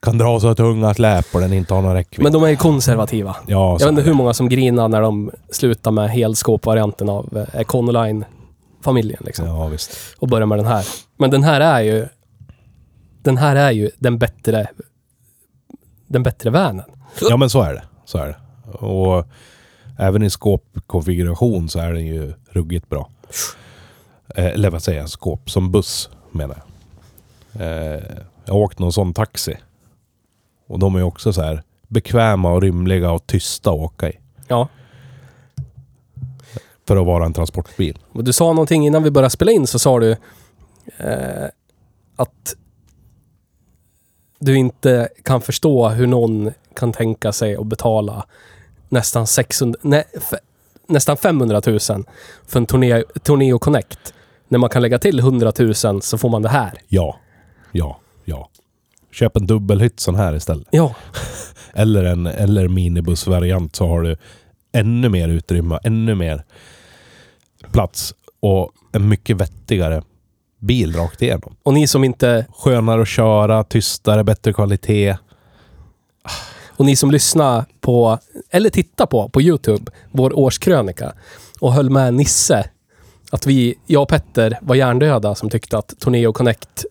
kan 0.02 0.18
dra 0.18 0.40
så 0.40 0.54
tunga 0.54 0.94
släp 0.94 1.34
och 1.34 1.40
den 1.40 1.52
inte 1.52 1.74
har 1.74 1.82
någon 1.82 1.94
räckvidd. 1.94 2.22
Men 2.24 2.32
de 2.32 2.42
är 2.44 2.48
ju 2.48 2.56
konservativa. 2.56 3.36
ja, 3.46 3.72
Jag 3.72 3.78
vet 3.78 3.88
inte 3.88 4.02
hur 4.02 4.14
många 4.14 4.34
som 4.34 4.48
grinar 4.48 4.88
när 4.88 5.00
de 5.00 5.30
slutar 5.50 5.90
med 5.90 6.10
helskåpvarianten 6.10 7.08
av 7.08 7.36
eh, 7.54 7.60
Econoline-familjen. 7.60 9.22
Liksom. 9.26 9.46
Ja, 9.46 9.66
visst. 9.68 9.96
Och 10.18 10.28
börjar 10.28 10.46
med 10.46 10.58
den 10.58 10.66
här. 10.66 10.86
Men 11.16 11.30
den 11.30 11.42
här 11.44 11.60
är 11.60 11.80
ju... 11.80 12.06
Den 13.22 13.36
här 13.36 13.56
är 13.56 13.70
ju 13.70 13.90
den 13.98 14.18
bättre... 14.18 14.66
Den 16.06 16.22
bättre 16.22 16.50
vanen. 16.50 16.84
Ja, 17.28 17.36
men 17.36 17.50
så 17.50 17.62
är 17.62 17.74
det. 17.74 17.82
Så 18.04 18.18
är 18.18 18.26
det. 18.26 18.36
Och 18.72 19.26
även 19.98 20.22
i 20.22 20.30
skåpkonfiguration 20.30 21.68
så 21.68 21.78
är 21.78 21.92
den 21.92 22.06
ju 22.06 22.32
ruggigt 22.50 22.88
bra. 22.88 23.10
Eh, 24.36 24.44
Eller 24.46 24.70
vad 24.70 24.82
säger 24.82 25.00
jag? 25.00 25.08
Skåp. 25.10 25.50
Som 25.50 25.70
buss 25.70 26.10
menar 26.30 26.56
jag. 27.52 27.62
Eh, 27.62 28.02
jag 28.44 28.54
har 28.54 28.60
åkt 28.60 28.78
någon 28.78 28.92
sån 28.92 29.14
taxi. 29.14 29.56
Och 30.70 30.78
de 30.78 30.96
är 30.96 31.02
också 31.02 31.32
så 31.32 31.42
här 31.42 31.62
bekväma 31.88 32.52
och 32.52 32.62
rymliga 32.62 33.10
och 33.10 33.26
tysta 33.26 33.70
att 33.70 33.76
åka 33.76 34.10
i. 34.10 34.18
Ja. 34.48 34.68
För 36.86 36.96
att 36.96 37.06
vara 37.06 37.26
en 37.26 37.32
transportbil. 37.32 37.98
Och 38.12 38.24
du 38.24 38.32
sa 38.32 38.52
någonting 38.52 38.86
innan 38.86 39.02
vi 39.02 39.10
började 39.10 39.30
spela 39.30 39.52
in 39.52 39.66
så 39.66 39.78
sa 39.78 40.00
du 40.00 40.10
eh, 40.98 41.46
att 42.16 42.54
du 44.38 44.56
inte 44.56 45.08
kan 45.22 45.40
förstå 45.40 45.88
hur 45.88 46.06
någon 46.06 46.52
kan 46.74 46.92
tänka 46.92 47.32
sig 47.32 47.56
att 47.56 47.66
betala 47.66 48.26
nästan 48.88 49.26
600, 49.26 49.80
nej, 49.82 50.04
nästan 50.86 51.16
500 51.16 51.62
000 51.66 51.78
för 52.46 52.58
en 52.60 52.66
Torneo, 52.66 53.04
Torneo 53.22 53.58
Connect. 53.58 54.14
När 54.48 54.58
man 54.58 54.70
kan 54.70 54.82
lägga 54.82 54.98
till 54.98 55.18
100 55.18 55.52
000 55.58 55.74
så 56.02 56.18
får 56.18 56.28
man 56.28 56.42
det 56.42 56.48
här. 56.48 56.82
Ja. 56.88 57.16
Ja. 57.72 57.98
Ja. 58.24 58.50
Köp 59.12 59.36
en 59.36 59.46
dubbelhytt 59.46 60.00
sån 60.00 60.14
här 60.14 60.36
istället. 60.36 60.68
Ja, 60.70 60.94
Eller 61.72 62.04
en 62.04 62.26
eller 62.26 62.68
minibussvariant 62.68 63.76
så 63.76 63.86
har 63.86 64.02
du 64.02 64.16
ännu 64.72 65.08
mer 65.08 65.28
utrymme, 65.28 65.78
ännu 65.82 66.14
mer 66.14 66.44
plats 67.72 68.14
och 68.40 68.72
en 68.92 69.08
mycket 69.08 69.36
vettigare 69.36 70.02
bil 70.58 70.96
rakt 70.96 71.22
igenom. 71.22 71.56
och 71.62 71.74
ni 71.74 71.86
som 71.86 72.04
inte 72.04 72.46
Skönare 72.58 73.02
att 73.02 73.08
köra, 73.08 73.64
tystare, 73.64 74.24
bättre 74.24 74.52
kvalitet. 74.52 75.16
Och 76.68 76.86
ni 76.86 76.96
som 76.96 77.10
lyssnar 77.10 77.64
på, 77.80 78.18
eller 78.50 78.70
tittar 78.70 79.06
på, 79.06 79.28
på 79.28 79.42
YouTube, 79.42 79.92
vår 80.10 80.38
årskrönika 80.38 81.12
och 81.60 81.72
höll 81.72 81.90
med 81.90 82.14
Nisse 82.14 82.70
att 83.30 83.46
vi, 83.46 83.74
jag 83.86 84.02
och 84.02 84.08
Petter, 84.08 84.58
var 84.62 84.74
hjärndöda 84.74 85.34
som 85.34 85.50
tyckte 85.50 85.78
att 85.78 85.94
Torneo 85.98 86.32
Connect 86.32 86.84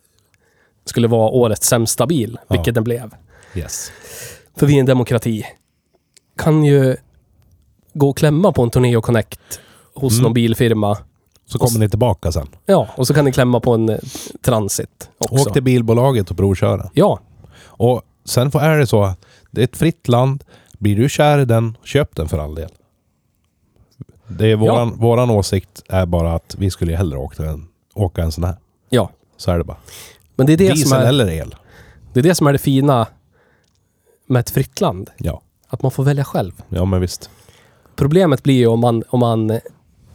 skulle 0.90 1.08
vara 1.08 1.30
årets 1.30 1.68
sämsta 1.68 2.08
bil, 2.08 2.38
Ja. 2.48 2.56
vilket 2.56 2.76
den 2.76 2.84
blev. 2.84 3.12
Yes. 3.56 3.92
För 4.56 4.66
vi 4.66 4.76
är 4.76 4.80
en 4.80 4.86
demokrati. 4.86 5.46
Kan 6.38 6.64
ju 6.64 6.96
gå 7.94 8.10
och 8.10 8.18
klämma 8.18 8.52
på 8.52 8.64
en 8.64 8.70
Torneo 8.70 9.02
Connect 9.02 9.60
hos 9.96 10.14
Mm. 10.14 10.24
någon 10.24 10.34
bilfirma. 10.34 10.98
Så 11.46 11.60
kommer 11.60 11.80
ni 11.80 11.90
tillbaka 11.90 12.32
sen. 12.32 12.48
Ja, 12.66 12.88
och 12.96 13.08
så 13.08 13.14
kan 13.14 13.26
ni 13.26 13.32
klämma 13.32 13.60
på 13.60 13.74
en 13.74 13.90
eh, 13.90 13.98
Transit 14.42 15.10
också. 15.18 15.36
Åk 15.48 15.54
till 15.54 15.64
bilbolaget 15.64 16.32
och 16.32 16.38
provköra. 16.38 16.90
Ja, 16.94 17.20
Och 17.62 18.02
sen 18.26 18.48
är 18.54 18.78
det 18.78 18.88
så 18.88 19.04
att 19.04 19.26
det 19.52 19.62
är 19.62 19.66
ett 19.66 19.78
fritt 19.78 20.08
land. 20.08 20.44
Blir 20.80 20.96
du 20.96 21.10
kär 21.10 21.40
i 21.40 21.46
den, 21.46 21.78
köp 21.84 22.16
den 22.16 22.28
för 22.30 22.38
all 22.38 22.56
del. 22.56 22.70
Det 24.28 24.52
är 24.52 24.56
våran, 24.56 24.98
våran 24.98 25.30
åsikt 25.30 25.84
är 25.90 26.06
bara 26.06 26.34
att 26.34 26.56
vi 26.60 26.72
skulle 26.72 26.96
hellre 26.96 27.18
åka 27.18 27.44
en, 27.46 27.68
åka 27.94 28.22
en 28.24 28.32
sån 28.32 28.44
här. 28.44 28.56
ja. 28.90 29.10
Så 29.38 29.52
är 29.52 29.58
det 29.58 29.64
bara. 29.64 29.78
Men 30.40 30.48
det 30.48 30.54
är 30.54 30.58
det, 30.58 30.68
som 30.68 30.76
Diesel 30.76 31.02
är, 31.02 31.06
eller 31.10 31.30
el. 31.30 31.56
det 32.14 32.20
är 32.20 32.24
det 32.24 32.36
som 32.36 32.48
är 32.48 32.54
det 32.54 32.60
fina 32.60 33.08
med 34.28 34.40
ett 34.40 34.50
fritt 34.50 34.82
land. 34.82 35.10
Ja. 35.18 35.42
Att 35.68 35.82
man 35.82 35.92
får 35.92 36.04
välja 36.04 36.24
själv. 36.24 36.52
Ja 36.70 36.86
men 36.86 37.02
visst. 37.02 37.30
Problemet 37.96 38.44
blir 38.44 38.54
ju 38.58 38.68
om 38.68 38.80
man, 38.80 39.04
om 39.10 39.20
man, 39.20 39.60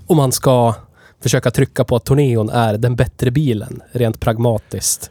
om 0.06 0.16
man 0.16 0.32
ska 0.32 0.74
försöka 1.22 1.50
trycka 1.50 1.84
på 1.84 1.96
att 1.96 2.04
Torneon 2.04 2.50
är 2.50 2.78
den 2.78 2.96
bättre 2.96 3.30
bilen, 3.30 3.82
rent 3.92 4.20
pragmatiskt, 4.20 5.10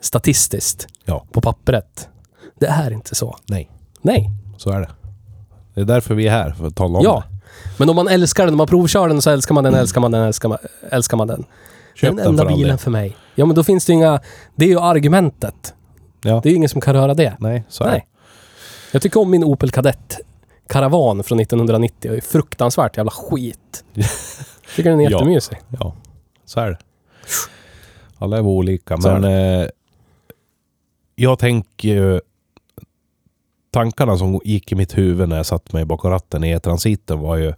statistiskt, 0.00 0.86
Ja. 1.04 1.24
på 1.32 1.40
pappret. 1.40 2.08
Det 2.60 2.66
är 2.66 2.90
inte 2.90 3.14
så. 3.14 3.36
Nej. 3.46 3.70
Nej. 4.02 4.30
Så 4.56 4.70
är 4.70 4.80
det. 4.80 4.90
Det 5.74 5.80
är 5.80 5.84
därför 5.84 6.14
vi 6.14 6.26
är 6.26 6.30
här, 6.30 6.50
för 6.50 6.66
att 6.66 6.76
tala 6.76 6.98
om 6.98 7.04
Ja. 7.04 7.24
det. 7.28 7.36
Men 7.78 7.90
om 7.90 7.96
man 7.96 8.08
älskar 8.08 8.44
den, 8.44 8.54
om 8.54 8.58
man 8.58 8.66
provkör 8.66 9.08
den 9.08 9.22
så 9.22 9.30
älskar 9.30 9.54
man 9.54 9.64
den, 9.64 9.74
älskar 9.74 10.00
man 10.00 10.10
den, 10.12 10.22
älskar 10.22 10.48
man, 10.48 10.58
älskar 10.90 11.16
man 11.16 11.26
den. 11.28 11.44
Köp 12.00 12.08
den 12.08 12.16
den 12.16 12.26
enda 12.26 12.44
bilen 12.44 12.78
för 12.78 12.90
mig. 12.90 13.16
Ja, 13.34 13.46
men 13.46 13.54
då 13.56 13.64
finns 13.64 13.86
det 13.86 13.92
inga... 13.92 14.20
Det 14.54 14.64
är 14.64 14.68
ju 14.68 14.80
argumentet. 14.80 15.74
Ja. 16.24 16.40
Det 16.42 16.48
är 16.48 16.50
ju 16.50 16.56
ingen 16.56 16.68
som 16.68 16.80
kan 16.80 16.94
röra 16.94 17.14
det. 17.14 17.36
Nej, 17.38 17.64
så 17.68 17.84
är 17.84 17.90
Nej. 17.90 18.06
Jag 18.92 19.02
tycker 19.02 19.20
om 19.20 19.30
min 19.30 19.44
Opel 19.44 19.70
Kadett 19.70 20.16
Caravan 20.66 21.22
från 21.24 21.40
1990. 21.40 22.10
Det 22.10 22.16
är 22.16 22.20
fruktansvärt 22.20 22.96
jävla 22.96 23.10
skit. 23.10 23.84
Tycker 24.76 24.90
den 24.90 25.00
är 25.00 25.04
Ja. 25.04 25.10
jättemysig. 25.10 25.58
det. 25.68 25.76
Ja, 25.80 25.94
så 26.44 26.60
är 26.60 26.70
det. 26.70 26.78
Alla 28.18 28.36
är 28.36 28.40
olika, 28.40 28.98
Så 28.98 29.08
är 29.08 29.18
men... 29.18 29.60
Eh, 29.62 29.68
jag 31.14 31.38
tänker 31.38 31.88
ju... 31.88 32.20
Tankarna 33.72 34.16
som 34.18 34.40
gick 34.44 34.72
i 34.72 34.74
mitt 34.74 34.98
huvud 34.98 35.28
när 35.28 35.36
jag 35.36 35.46
satt 35.46 35.72
mig 35.72 35.84
bakom 35.84 36.10
ratten 36.10 36.44
i 36.44 36.60
transiten 36.60 37.18
var 37.18 37.36
ju... 37.36 37.54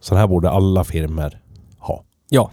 Så 0.00 0.14
här 0.14 0.26
borde 0.26 0.50
alla 0.50 0.84
firmer 0.84 1.40
ha. 1.78 2.04
Ja. 2.28 2.50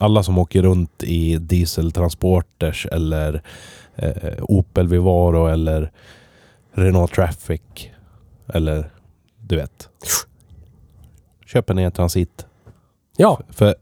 Alla 0.00 0.22
som 0.22 0.38
åker 0.38 0.62
runt 0.62 1.02
i 1.02 1.36
dieseltransporters 1.36 2.86
eller 2.86 3.42
eh, 3.96 4.42
Opel 4.42 4.88
Vivaro 4.88 5.46
eller 5.46 5.90
Renault 6.72 7.12
Traffic. 7.12 7.60
Eller 8.54 8.90
du 9.40 9.56
vet. 9.56 9.88
Köp 11.46 11.70
en 11.70 11.78
e-transit. 11.78 12.46
Ja. 13.16 13.40
För 13.50 13.74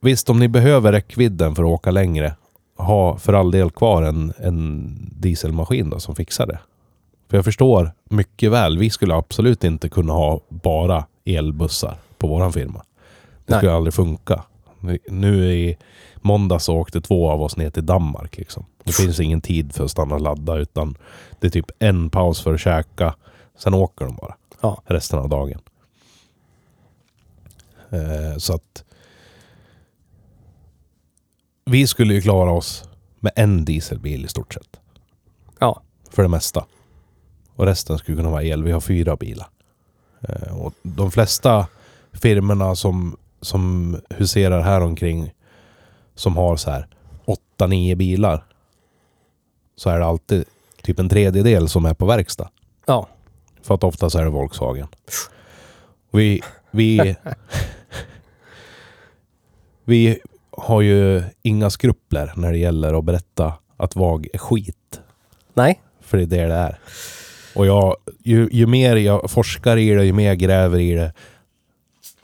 visst, 0.00 0.30
om 0.30 0.38
ni 0.38 0.48
behöver 0.48 0.92
räckvidden 0.92 1.54
för 1.54 1.62
att 1.62 1.68
åka 1.68 1.90
längre, 1.90 2.34
ha 2.76 3.16
för 3.18 3.32
all 3.32 3.50
del 3.50 3.70
kvar 3.70 4.02
en, 4.02 4.32
en 4.38 4.96
dieselmaskin 5.12 5.90
då 5.90 6.00
som 6.00 6.16
fixar 6.16 6.46
det. 6.46 6.58
För 7.28 7.36
jag 7.36 7.44
förstår 7.44 7.92
mycket 8.04 8.50
väl, 8.52 8.78
vi 8.78 8.90
skulle 8.90 9.14
absolut 9.14 9.64
inte 9.64 9.88
kunna 9.88 10.12
ha 10.12 10.40
bara 10.48 11.04
elbussar 11.24 11.96
på 12.18 12.26
våran 12.26 12.52
firma. 12.52 12.82
Det 13.46 13.52
Nej. 13.52 13.58
skulle 13.58 13.72
aldrig 13.72 13.94
funka. 13.94 14.44
Nu 15.08 15.52
i 15.52 15.76
måndag 16.16 16.58
så 16.58 16.76
åkte 16.76 17.00
två 17.00 17.30
av 17.30 17.42
oss 17.42 17.56
ner 17.56 17.70
till 17.70 17.86
Danmark. 17.86 18.36
Liksom. 18.36 18.64
Det 18.84 18.92
finns 18.92 19.20
ingen 19.20 19.40
tid 19.40 19.74
för 19.74 19.84
att 19.84 19.90
stanna 19.90 20.14
och 20.14 20.20
ladda 20.20 20.56
utan 20.56 20.98
det 21.40 21.46
är 21.46 21.50
typ 21.50 21.70
en 21.78 22.10
paus 22.10 22.42
för 22.42 22.54
att 22.54 22.60
käka. 22.60 23.14
Sen 23.58 23.74
åker 23.74 24.04
de 24.04 24.16
bara. 24.16 24.34
Ja. 24.60 24.82
resten 24.86 25.18
av 25.18 25.28
dagen. 25.28 25.60
Eh, 27.90 28.36
så 28.38 28.54
att 28.54 28.84
vi 31.64 31.86
skulle 31.86 32.14
ju 32.14 32.20
klara 32.20 32.50
oss 32.50 32.88
med 33.20 33.32
en 33.36 33.64
dieselbil 33.64 34.24
i 34.24 34.28
stort 34.28 34.54
sett. 34.54 34.80
Ja. 35.58 35.82
För 36.10 36.22
det 36.22 36.28
mesta. 36.28 36.66
Och 37.56 37.66
resten 37.66 37.98
skulle 37.98 38.16
kunna 38.16 38.30
vara 38.30 38.42
el. 38.42 38.62
Vi 38.62 38.72
har 38.72 38.80
fyra 38.80 39.16
bilar. 39.16 39.46
Eh, 40.20 40.58
och 40.60 40.74
de 40.82 41.10
flesta 41.10 41.66
firmorna 42.12 42.76
som, 42.76 43.16
som 43.44 43.96
huserar 44.10 44.60
här 44.60 44.80
omkring 44.80 45.32
som 46.14 46.36
har 46.36 46.56
så 46.56 46.70
här 46.70 46.86
8-9 47.58 47.94
bilar. 47.94 48.44
Så 49.76 49.90
är 49.90 49.98
det 49.98 50.06
alltid 50.06 50.44
typ 50.82 50.98
en 50.98 51.08
tredjedel 51.08 51.68
som 51.68 51.84
är 51.84 51.94
på 51.94 52.06
verkstad. 52.06 52.48
Ja. 52.86 53.08
För 53.62 53.74
att 53.74 53.84
ofta 53.84 54.10
så 54.10 54.18
är 54.18 54.24
det 54.24 54.30
Volkswagen. 54.30 54.88
Vi, 56.10 56.42
vi, 56.70 57.16
vi 59.84 60.18
har 60.50 60.80
ju 60.80 61.22
inga 61.42 61.70
skrupler 61.70 62.32
när 62.36 62.52
det 62.52 62.58
gäller 62.58 62.98
att 62.98 63.04
berätta 63.04 63.52
att 63.76 63.96
VAG 63.96 64.28
är 64.32 64.38
skit. 64.38 65.00
Nej. 65.54 65.80
För 66.00 66.16
det 66.16 66.22
är 66.22 66.26
det 66.26 66.46
det 66.46 66.54
är. 66.54 66.78
Och 67.54 67.66
jag, 67.66 67.96
ju, 68.18 68.48
ju 68.52 68.66
mer 68.66 68.96
jag 68.96 69.30
forskar 69.30 69.76
i 69.76 69.90
det, 69.90 70.04
ju 70.04 70.12
mer 70.12 70.26
jag 70.26 70.38
gräver 70.38 70.78
i 70.78 70.94
det, 70.94 71.12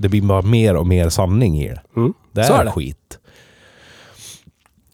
det 0.00 0.08
blir 0.08 0.22
bara 0.22 0.42
mer 0.42 0.76
och 0.76 0.86
mer 0.86 1.08
sanning 1.08 1.62
i 1.62 1.68
det. 1.68 1.80
Mm. 1.96 2.14
Det 2.32 2.40
är, 2.40 2.60
är 2.60 2.64
det. 2.64 2.70
skit. 2.70 3.18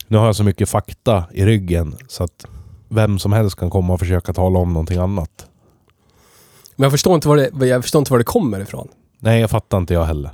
Nu 0.06 0.18
har 0.18 0.26
jag 0.26 0.36
så 0.36 0.44
mycket 0.44 0.68
fakta 0.68 1.24
i 1.32 1.44
ryggen 1.44 1.96
så 2.08 2.24
att 2.24 2.44
vem 2.88 3.18
som 3.18 3.32
helst 3.32 3.56
kan 3.56 3.70
komma 3.70 3.92
och 3.92 4.00
försöka 4.00 4.32
tala 4.32 4.58
om 4.58 4.72
någonting 4.72 4.98
annat. 4.98 5.46
Men 6.76 6.82
jag 6.82 6.92
förstår 6.92 7.14
inte 7.14 7.28
var 7.28 7.36
det, 7.36 7.66
jag 7.66 7.82
förstår 7.82 7.98
inte 7.98 8.12
var 8.12 8.18
det 8.18 8.24
kommer 8.24 8.60
ifrån. 8.60 8.88
Nej, 9.18 9.40
jag 9.40 9.50
fattar 9.50 9.78
inte 9.78 9.94
jag 9.94 10.04
heller. 10.04 10.30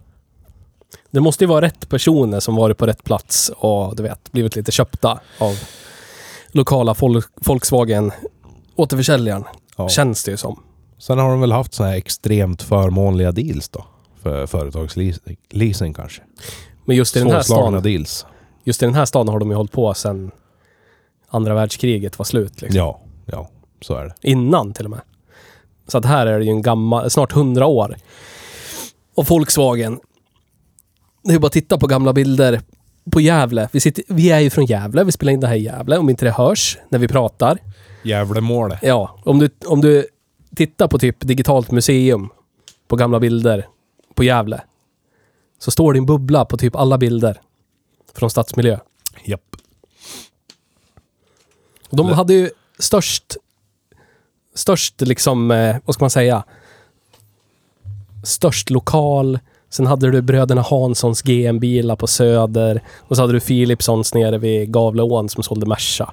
Det 1.10 1.20
måste 1.20 1.44
ju 1.44 1.48
vara 1.48 1.60
rätt 1.60 1.88
personer 1.88 2.40
som 2.40 2.56
varit 2.56 2.78
på 2.78 2.86
rätt 2.86 3.04
plats 3.04 3.50
och 3.56 3.96
du 3.96 4.02
vet, 4.02 4.32
blivit 4.32 4.56
lite 4.56 4.72
köpta 4.72 5.20
av 5.38 5.58
lokala 6.48 6.94
Vol 6.94 7.22
Volkswagen 7.46 8.12
återförsäljaren. 8.76 9.44
Ja. 9.76 9.88
Känns 9.88 10.24
det 10.24 10.30
ju 10.30 10.36
som. 10.36 10.62
Sen 10.98 11.18
har 11.18 11.30
de 11.30 11.40
väl 11.40 11.52
haft 11.52 11.74
så 11.74 11.84
här 11.84 11.96
extremt 11.96 12.62
förmånliga 12.62 13.32
deals 13.32 13.68
då. 13.68 13.84
För 14.22 14.46
företagsleasing 14.46 15.94
kanske. 15.94 16.22
Men 16.84 16.96
just 16.96 17.16
i 17.16 17.18
den 17.18 17.30
här 17.30 17.42
stan, 17.42 17.82
deals. 17.82 18.26
just 18.64 18.82
i 18.82 18.86
den 18.86 18.94
här 18.94 19.04
staden 19.04 19.28
har 19.28 19.38
de 19.38 19.50
ju 19.50 19.56
hållit 19.56 19.72
på 19.72 19.94
sedan 19.94 20.30
andra 21.28 21.54
världskriget 21.54 22.18
var 22.18 22.24
slut. 22.24 22.62
Liksom. 22.62 22.78
Ja, 22.78 23.00
ja, 23.26 23.50
så 23.80 23.94
är 23.94 24.04
det. 24.04 24.14
Innan 24.22 24.72
till 24.72 24.84
och 24.84 24.90
med. 24.90 25.00
Så 25.88 25.98
att 25.98 26.04
här 26.04 26.26
är 26.26 26.38
det 26.38 26.44
ju 26.44 26.50
en 26.50 26.62
gammal, 26.62 27.10
snart 27.10 27.32
hundra 27.32 27.66
år. 27.66 27.96
Och 29.14 29.26
Volkswagen. 29.26 30.00
Det 31.24 31.34
är 31.34 31.38
bara 31.38 31.46
att 31.46 31.52
titta 31.52 31.78
på 31.78 31.86
gamla 31.86 32.12
bilder 32.12 32.60
på 33.10 33.20
Gävle. 33.20 33.68
Vi, 33.72 33.80
sitter, 33.80 34.04
vi 34.08 34.30
är 34.30 34.40
ju 34.40 34.50
från 34.50 34.64
Gävle, 34.66 35.04
vi 35.04 35.12
spelar 35.12 35.32
in 35.32 35.40
det 35.40 35.46
här 35.46 35.54
i 35.54 35.62
Gävle, 35.62 35.98
om 35.98 36.10
inte 36.10 36.24
det 36.24 36.30
hörs 36.30 36.78
när 36.88 36.98
vi 36.98 37.08
pratar. 37.08 37.58
Gävlemålet. 38.02 38.78
Ja, 38.82 39.18
om 39.24 39.38
du, 39.38 39.50
om 39.66 39.80
du 39.80 40.06
tittar 40.56 40.88
på 40.88 40.98
typ 40.98 41.16
digitalt 41.20 41.70
museum 41.70 42.28
på 42.88 42.96
gamla 42.96 43.20
bilder 43.20 43.66
på 44.14 44.24
Gävle. 44.24 44.60
Så 45.58 45.70
står 45.70 45.96
en 45.96 46.06
bubbla 46.06 46.44
på 46.44 46.56
typ 46.56 46.76
alla 46.76 46.98
bilder 46.98 47.40
från 48.14 48.30
stadsmiljö. 48.30 48.78
Japp. 49.24 49.56
De 51.90 52.08
hade 52.08 52.34
ju 52.34 52.50
störst, 52.78 53.36
störst 54.54 55.00
liksom, 55.00 55.50
eh, 55.50 55.76
vad 55.84 55.94
ska 55.94 56.04
man 56.04 56.10
säga? 56.10 56.44
Störst 58.24 58.70
lokal. 58.70 59.38
Sen 59.68 59.86
hade 59.86 60.10
du 60.10 60.22
bröderna 60.22 60.62
Hanssons 60.62 61.22
GM-bilar 61.22 61.96
på 61.96 62.06
Söder. 62.06 62.82
Och 62.98 63.16
så 63.16 63.22
hade 63.22 63.32
du 63.32 63.40
Philipssons 63.40 64.14
nere 64.14 64.38
vid 64.38 64.72
Gavleån 64.72 65.28
som 65.28 65.42
sålde 65.42 65.66
Merca. 65.66 66.12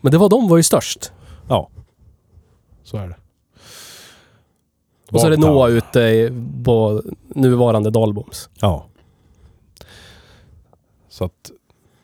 Men 0.00 0.12
det 0.12 0.18
var 0.18 0.28
de 0.28 0.48
var 0.48 0.56
ju 0.56 0.62
störst. 0.62 1.12
Ja. 1.48 1.68
Så 2.84 2.96
är 2.96 3.08
det. 3.08 3.16
Och 5.14 5.20
så 5.20 5.26
är 5.26 5.30
det. 5.30 5.36
Noah 5.36 5.70
ute 5.70 6.00
i- 6.00 6.32
på 6.64 7.02
nuvarande 7.28 7.90
Dalboms. 7.90 8.48
Ja. 8.60 8.86
Så 11.08 11.24
att, 11.24 11.50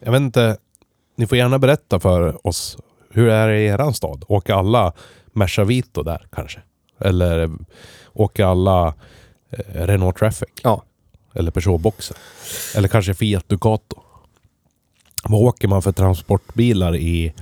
jag 0.04 0.12
vet 0.12 0.20
inte. 0.20 0.56
Ni 1.16 1.26
får 1.26 1.38
gärna 1.38 1.58
berätta 1.58 2.00
för 2.00 2.46
oss. 2.46 2.78
Hur 3.10 3.28
är 3.28 3.48
det 3.48 3.58
i 3.60 3.66
eran 3.66 3.94
stad? 3.94 4.24
Åker 4.28 4.52
alla 4.54 4.92
Merca 5.32 5.64
Vito 5.64 6.02
där 6.02 6.26
kanske? 6.32 6.60
Eller 6.98 7.50
åker 8.12 8.44
alla 8.44 8.94
eh, 9.50 9.86
Renault 9.86 10.16
Traffic? 10.16 10.48
Ja. 10.62 10.82
Eller 11.34 11.50
Peugeot 11.50 11.80
Boxer? 11.80 12.16
Eller 12.76 12.88
kanske 12.88 13.14
Fiat 13.14 13.48
Ducato? 13.48 13.96
Vad 15.24 15.40
åker 15.42 15.68
man 15.68 15.82
för 15.82 15.92
transportbilar 15.92 16.96
i, 16.96 17.32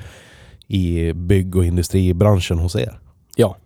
i 0.67 1.13
bygg 1.13 1.57
och 1.57 1.65
industribranschen 1.65 2.59
hos 2.59 2.77
er? 2.77 2.99
Ja. 3.37 3.57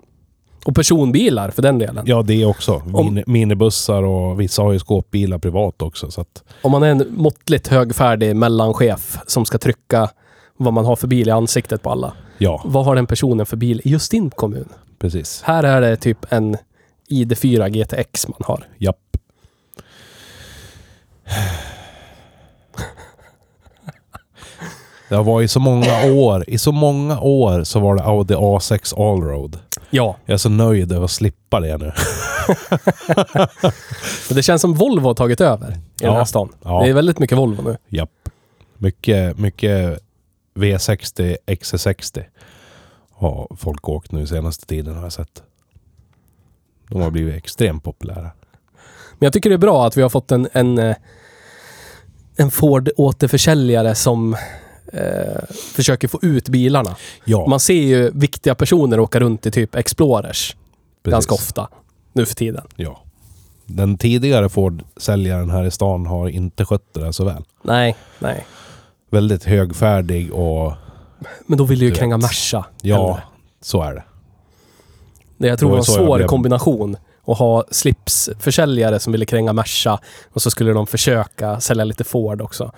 Och 0.64 0.74
personbilar 0.74 1.50
för 1.50 1.62
den 1.62 1.78
delen. 1.78 2.04
Ja, 2.06 2.22
det 2.22 2.44
också. 2.44 2.82
Mini, 2.84 3.24
minibussar 3.26 4.02
och 4.02 4.40
vissa 4.40 4.62
har 4.62 4.72
ju 4.72 4.78
skåpbilar 4.78 5.38
privat 5.38 5.82
också. 5.82 6.10
Så 6.10 6.20
att, 6.20 6.42
Om 6.62 6.72
man 6.72 6.82
är 6.82 6.86
en 6.90 7.06
måttligt 7.16 7.68
högfärdig 7.68 8.36
mellanchef 8.36 9.18
som 9.26 9.44
ska 9.44 9.58
trycka 9.58 10.10
vad 10.56 10.72
man 10.72 10.84
har 10.84 10.96
för 10.96 11.06
bil 11.06 11.28
i 11.28 11.30
ansiktet 11.30 11.82
på 11.82 11.90
alla. 11.90 12.12
ja, 12.38 12.62
Vad 12.64 12.84
har 12.84 12.94
den 12.96 13.06
personen 13.06 13.46
för 13.46 13.56
bil 13.56 13.80
i 13.84 13.90
just 13.90 14.10
din 14.10 14.30
kommun? 14.30 14.68
precis. 14.98 15.42
Här 15.44 15.64
är 15.64 15.80
det 15.80 15.96
typ 15.96 16.32
en 16.32 16.56
ID4 17.10 17.68
GTX 17.68 18.28
man 18.28 18.38
har. 18.44 18.66
Japp. 18.78 18.96
Det 25.08 25.14
har 25.16 25.24
varit 25.24 25.50
så 25.50 25.60
många 25.60 26.12
år. 26.12 26.44
I 26.46 26.58
så 26.58 26.72
många 26.72 27.20
år 27.20 27.64
så 27.64 27.80
var 27.80 27.94
det 27.96 28.02
Audi 28.02 28.34
A6 28.34 28.94
Allroad. 29.12 29.58
Ja. 29.94 30.16
Jag 30.26 30.34
är 30.34 30.38
så 30.38 30.48
nöjd 30.48 30.92
över 30.92 31.04
att 31.04 31.10
slippa 31.10 31.60
det 31.60 31.76
nu. 31.78 31.92
Det 34.34 34.42
känns 34.42 34.62
som 34.62 34.74
Volvo 34.74 35.06
har 35.06 35.14
tagit 35.14 35.40
över 35.40 35.70
i 35.70 35.74
den 35.74 35.82
Ja. 36.00 36.12
här 36.14 36.24
stan. 36.24 36.48
Ja. 36.64 36.82
Det 36.82 36.90
är 36.90 36.94
väldigt 36.94 37.18
mycket 37.18 37.38
Volvo 37.38 37.62
nu. 37.62 37.76
Japp. 37.88 38.10
Mycket, 38.78 39.38
mycket 39.38 39.98
V60, 40.54 41.36
XC60 41.46 42.24
har 43.12 43.56
folk 43.58 43.88
åkt 43.88 44.12
nu 44.12 44.26
senaste 44.26 44.66
tiden 44.66 44.94
har 44.96 45.02
jag 45.02 45.12
sett. 45.12 45.42
De 46.88 47.00
har 47.02 47.10
blivit 47.10 47.34
extremt 47.34 47.84
populära. 47.84 48.30
Men 49.18 49.26
jag 49.26 49.32
tycker 49.32 49.50
det 49.50 49.56
är 49.56 49.58
bra 49.58 49.86
att 49.86 49.96
vi 49.96 50.02
har 50.02 50.08
fått 50.08 50.32
en, 50.32 50.48
en, 50.52 50.78
eh, 50.78 50.96
en 52.36 52.50
Ford-återförsäljare 52.50 53.94
som 53.94 54.36
eh, 54.92 55.42
försöker 55.74 56.08
få 56.08 56.18
ut 56.22 56.48
bilarna. 56.48 56.96
Ja, 57.24 57.46
Man 57.46 57.60
ser 57.60 57.74
ju 57.82 58.10
viktiga 58.14 58.54
personer 58.54 59.00
åka 59.00 59.20
runt 59.20 59.46
i 59.46 59.50
typ 59.50 59.74
Explorers 59.74 60.56
precis. 61.02 61.12
ganska 61.14 61.34
ofta 61.34 61.68
nu 62.12 62.26
för 62.26 62.34
tiden. 62.34 62.64
Ja. 62.76 63.02
Den 63.66 63.98
tidigare 63.98 64.48
Ford-säljaren 64.48 65.50
här 65.50 65.64
i 65.64 65.70
stan 65.70 66.06
har 66.06 66.28
inte 66.28 66.64
skött 66.64 66.94
det 66.94 67.00
där 67.00 67.12
så 67.12 67.24
väl. 67.24 67.44
Nej, 67.62 67.96
nej. 68.18 68.46
Väldigt 69.10 69.44
högfärdig 69.44 70.32
och 70.32 70.72
Men 71.46 71.58
då 71.58 71.64
vill 71.64 71.78
du 71.78 71.84
ju 71.86 71.92
kränga. 71.94 72.16
Merca. 72.16 72.64
ja, 72.82 73.06
hellre. 73.08 73.22
så 73.60 73.82
är 73.82 73.94
det. 73.94 74.02
Det 75.38 75.48
jag 75.48 75.58
tror 75.58 75.68
Det 75.68 75.72
var 75.72 75.78
en 75.78 75.84
svår 75.84 76.16
blev- 76.16 76.26
kombination. 76.28 76.96
Att 77.26 77.38
ha 77.38 77.64
slipsförsäljare 77.70 78.98
som 78.98 79.12
ville 79.12 79.24
kränga 79.24 79.52
Merca 79.52 79.98
och 80.32 80.42
så 80.42 80.50
skulle 80.50 80.72
de 80.72 80.86
försöka 80.86 81.60
sälja 81.60 81.84
lite 81.84 82.04
Ford 82.04 82.40
också. 82.42 82.72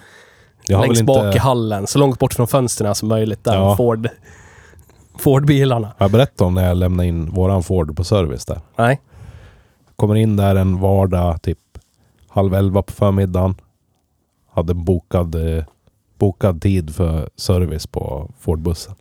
Jag 0.66 0.78
har 0.78 0.86
Längst 0.86 1.00
väl 1.00 1.06
bak 1.06 1.24
inte... 1.24 1.36
i 1.36 1.40
hallen, 1.40 1.86
så 1.86 1.98
långt 1.98 2.18
bort 2.18 2.34
från 2.34 2.48
fönstren 2.48 2.94
som 2.94 3.08
möjligt 3.08 3.44
där. 3.44 3.54
Ja. 3.54 3.76
Ford, 3.76 4.08
Ford-bilarna. 5.18 5.86
Har 5.86 6.04
jag 6.04 6.10
berättat 6.10 6.40
om 6.40 6.54
när 6.54 6.68
jag 6.68 6.76
lämnade 6.76 7.08
in 7.08 7.30
våran 7.30 7.62
Ford 7.62 7.96
på 7.96 8.04
service 8.04 8.46
där? 8.46 8.60
Nej. 8.76 9.00
Kommer 9.96 10.14
in 10.14 10.36
där 10.36 10.56
en 10.56 10.80
vardag 10.80 11.42
typ 11.42 11.58
halv 12.28 12.54
elva 12.54 12.82
på 12.82 12.92
förmiddagen. 12.92 13.54
Hade 14.52 14.74
bokad, 14.74 15.34
eh, 15.34 15.64
bokad 16.18 16.62
tid 16.62 16.94
för 16.94 17.28
service 17.36 17.86
på 17.86 18.30
Fordbussen. 18.40 18.94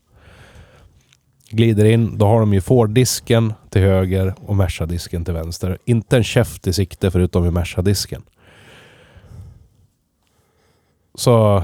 Glider 1.49 1.85
in, 1.85 2.17
då 2.17 2.25
har 2.25 2.39
de 2.39 2.53
ju 2.53 2.61
Ford-disken 2.61 3.53
till 3.69 3.81
höger 3.81 4.33
och 4.45 4.55
Merca-disken 4.55 5.25
till 5.25 5.33
vänster. 5.33 5.77
Inte 5.85 6.17
en 6.17 6.23
käft 6.23 6.67
i 6.67 6.73
sikte 6.73 7.11
förutom 7.11 7.45
i 7.45 7.51
Merca-disken. 7.51 8.23
Så 11.15 11.63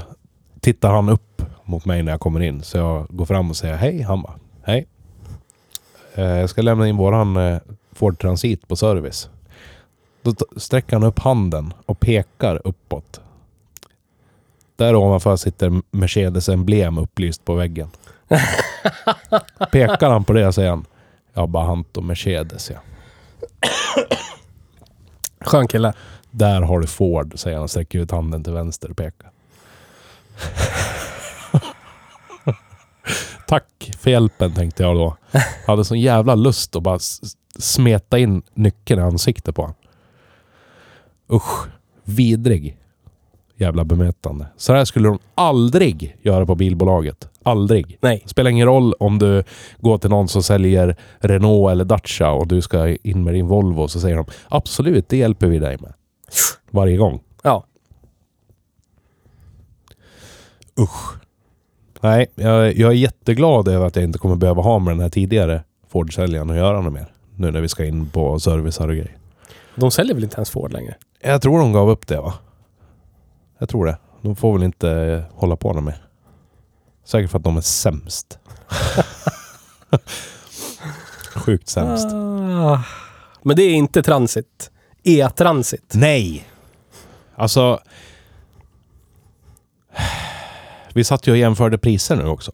tittar 0.60 0.90
han 0.90 1.08
upp 1.08 1.42
mot 1.64 1.84
mig 1.84 2.02
när 2.02 2.12
jag 2.12 2.20
kommer 2.20 2.40
in. 2.40 2.62
Så 2.62 2.78
jag 2.78 3.06
går 3.10 3.26
fram 3.26 3.50
och 3.50 3.56
säger 3.56 3.76
hej. 3.76 4.02
Han 4.02 4.22
bara, 4.22 4.34
hej. 4.62 4.86
Eh, 6.14 6.24
Jag 6.24 6.50
ska 6.50 6.62
lämna 6.62 6.88
in 6.88 6.96
våran 6.96 7.36
eh, 7.36 7.58
Ford 7.92 8.18
Transit 8.20 8.68
på 8.68 8.76
service. 8.76 9.28
Då 10.22 10.34
sträcker 10.56 10.92
han 10.96 11.02
upp 11.02 11.18
handen 11.18 11.74
och 11.86 12.00
pekar 12.00 12.60
uppåt. 12.64 13.20
Där 14.76 14.94
ovanför 14.94 15.36
sitter 15.36 15.82
Mercedes 15.90 16.48
emblem 16.48 16.98
upplyst 16.98 17.44
på 17.44 17.54
väggen. 17.54 17.90
Pekar 19.72 20.10
han 20.10 20.24
på 20.24 20.32
det 20.32 20.52
säger 20.52 20.70
han. 20.70 20.84
Ja, 21.34 21.46
bara 21.46 21.64
Hant 21.64 21.96
och 21.96 22.04
Mercedes 22.04 22.70
ja. 22.70 22.76
Skön 25.40 25.68
kille. 25.68 25.92
Där 26.30 26.60
har 26.62 26.80
du 26.80 26.86
Ford, 26.86 27.38
säger 27.38 27.56
han 27.56 27.64
och 27.64 27.70
sträcker 27.70 27.98
ut 27.98 28.10
handen 28.10 28.44
till 28.44 28.52
vänster 28.52 28.90
och 28.90 28.96
pekar. 28.96 29.30
Tack 33.48 33.90
för 33.98 34.10
hjälpen, 34.10 34.54
tänkte 34.54 34.82
jag 34.82 34.96
då. 34.96 35.16
Jag 35.32 35.42
hade 35.66 35.84
sån 35.84 36.00
jävla 36.00 36.34
lust 36.34 36.76
att 36.76 36.82
bara 36.82 36.98
smeta 37.58 38.18
in 38.18 38.42
nyckeln 38.54 39.00
i 39.00 39.04
ansiktet 39.04 39.54
på 39.54 39.62
honom. 39.62 39.76
Usch. 41.32 41.66
Vidrig. 42.04 42.76
Jävla 43.56 43.84
bemötande. 43.84 44.46
Så 44.56 44.72
här 44.72 44.84
skulle 44.84 45.08
de 45.08 45.18
aldrig 45.34 46.16
göra 46.22 46.46
på 46.46 46.54
bilbolaget. 46.54 47.28
Aldrig. 47.42 47.98
Nej. 48.00 48.22
Spelar 48.26 48.50
ingen 48.50 48.66
roll 48.66 48.94
om 48.98 49.18
du 49.18 49.44
går 49.78 49.98
till 49.98 50.10
någon 50.10 50.28
som 50.28 50.42
säljer 50.42 50.96
Renault 51.18 51.72
eller 51.72 51.84
Dacia 51.84 52.30
och 52.30 52.46
du 52.46 52.62
ska 52.62 52.88
in 52.88 53.24
med 53.24 53.34
din 53.34 53.46
Volvo 53.46 53.88
så 53.88 54.00
säger 54.00 54.16
de 54.16 54.26
absolut, 54.48 55.08
det 55.08 55.16
hjälper 55.16 55.46
vi 55.46 55.58
dig 55.58 55.76
med. 55.80 55.92
Varje 56.70 56.96
gång. 56.96 57.20
Ja. 57.42 57.64
Usch. 60.80 61.20
Nej, 62.00 62.26
jag, 62.34 62.76
jag 62.76 62.90
är 62.90 62.96
jätteglad 62.96 63.68
över 63.68 63.86
att 63.86 63.96
jag 63.96 64.04
inte 64.04 64.18
kommer 64.18 64.36
behöva 64.36 64.62
ha 64.62 64.78
med 64.78 64.92
den 64.92 65.00
här 65.00 65.08
tidigare 65.08 65.64
Ford-säljaren 65.88 66.50
att 66.50 66.56
göra 66.56 66.80
något 66.80 66.92
mer. 66.92 67.12
Nu 67.36 67.50
när 67.50 67.60
vi 67.60 67.68
ska 67.68 67.84
in 67.84 68.10
på 68.10 68.40
service 68.40 68.80
och 68.80 68.86
grejer. 68.86 69.16
De 69.74 69.90
säljer 69.90 70.14
väl 70.14 70.24
inte 70.24 70.36
ens 70.36 70.50
Ford 70.50 70.72
längre? 70.72 70.94
Jag 71.20 71.42
tror 71.42 71.58
de 71.58 71.72
gav 71.72 71.90
upp 71.90 72.06
det 72.06 72.20
va? 72.20 72.34
Jag 73.58 73.68
tror 73.68 73.86
det. 73.86 73.98
De 74.22 74.36
får 74.36 74.52
väl 74.52 74.62
inte 74.62 74.90
eh, 74.90 75.38
hålla 75.38 75.56
på 75.56 75.72
något 75.72 75.84
mer. 75.84 76.02
Säkert 77.04 77.30
för 77.30 77.38
att 77.38 77.44
de 77.44 77.56
är 77.56 77.60
sämst. 77.60 78.38
Sjukt 81.34 81.68
sämst. 81.68 82.06
Ah. 82.06 82.82
Men 83.42 83.56
det 83.56 83.62
är 83.62 83.74
inte 83.74 84.02
transit. 84.02 84.70
E-transit. 85.02 85.92
Nej! 85.94 86.48
Alltså... 87.34 87.80
Vi 90.94 91.04
satt 91.04 91.26
ju 91.26 91.32
och 91.32 91.38
jämförde 91.38 91.78
priser 91.78 92.16
nu 92.16 92.26
också. 92.26 92.52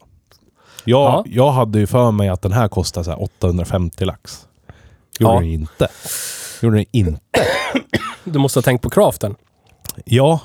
Jag, 0.85 0.99
Ja. 1.01 1.23
jag 1.27 1.51
hade 1.51 1.79
ju 1.79 1.87
för 1.87 2.11
mig 2.11 2.29
att 2.29 2.41
den 2.41 2.51
här 2.51 2.67
kostade 2.67 3.03
så 3.03 3.11
här 3.11 3.21
850 3.23 4.05
lax. 4.05 4.47
Gjorde 5.19 5.33
Ja. 5.33 5.39
den 5.39 5.49
inte. 5.49 5.87
Gjorde 6.61 6.77
den 6.77 6.85
inte. 6.91 7.21
Du 8.23 8.39
måste 8.39 8.57
ha 8.59 8.61
tänkt 8.61 8.81
på 8.81 8.89
craften. 8.89 9.35
Ja, 10.05 10.39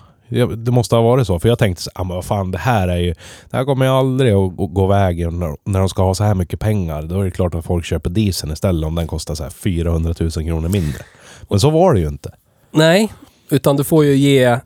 det 0.57 0.71
måste 0.71 0.95
ha 0.97 1.03
varit 1.03 1.27
så. 1.27 1.39
För 1.39 1.49
jag 1.49 1.59
tänkte 1.59 1.83
så 1.83 1.91
ah, 1.95 2.05
men 2.05 2.15
vad 2.17 2.25
fan 2.25 2.51
det 2.51 2.59
här 2.59 2.89
är 2.89 2.97
ju... 2.97 3.15
Det 3.51 3.57
här 3.57 3.65
kommer 3.65 3.85
ju 3.87 3.91
aldrig 3.93 4.33
att 4.35 4.53
gå, 4.57 4.87
vägen 4.87 5.39
när, 5.39 5.57
när 5.65 5.79
de 5.79 5.89
ska 5.89 6.03
ha 6.03 6.15
så 6.15 6.25
här 6.25 6.35
mycket 6.35 6.61
pengar. 6.61 7.03
Då 7.03 7.21
är 7.21 7.25
det 7.25 7.31
klart 7.31 7.55
att 7.55 7.65
folk 7.65 7.85
köper 7.85 8.11
dieseln 8.11 8.53
istället 8.53 8.87
om 8.87 8.95
den 8.95 9.07
kostar 9.07 9.35
så 9.35 9.43
här 9.43 9.51
400 9.51 10.15
000 10.21 10.31
kronor 10.31 10.69
mindre. 10.69 11.03
Men 11.51 11.61
så 11.61 11.71
var 11.71 11.95
det 11.95 12.01
ju 12.01 12.09
inte. 12.09 12.31
Nej, 12.71 13.13
utan 13.51 13.77
du 13.77 13.85
får 13.85 14.05
ju 14.05 14.17
ge 14.17 14.59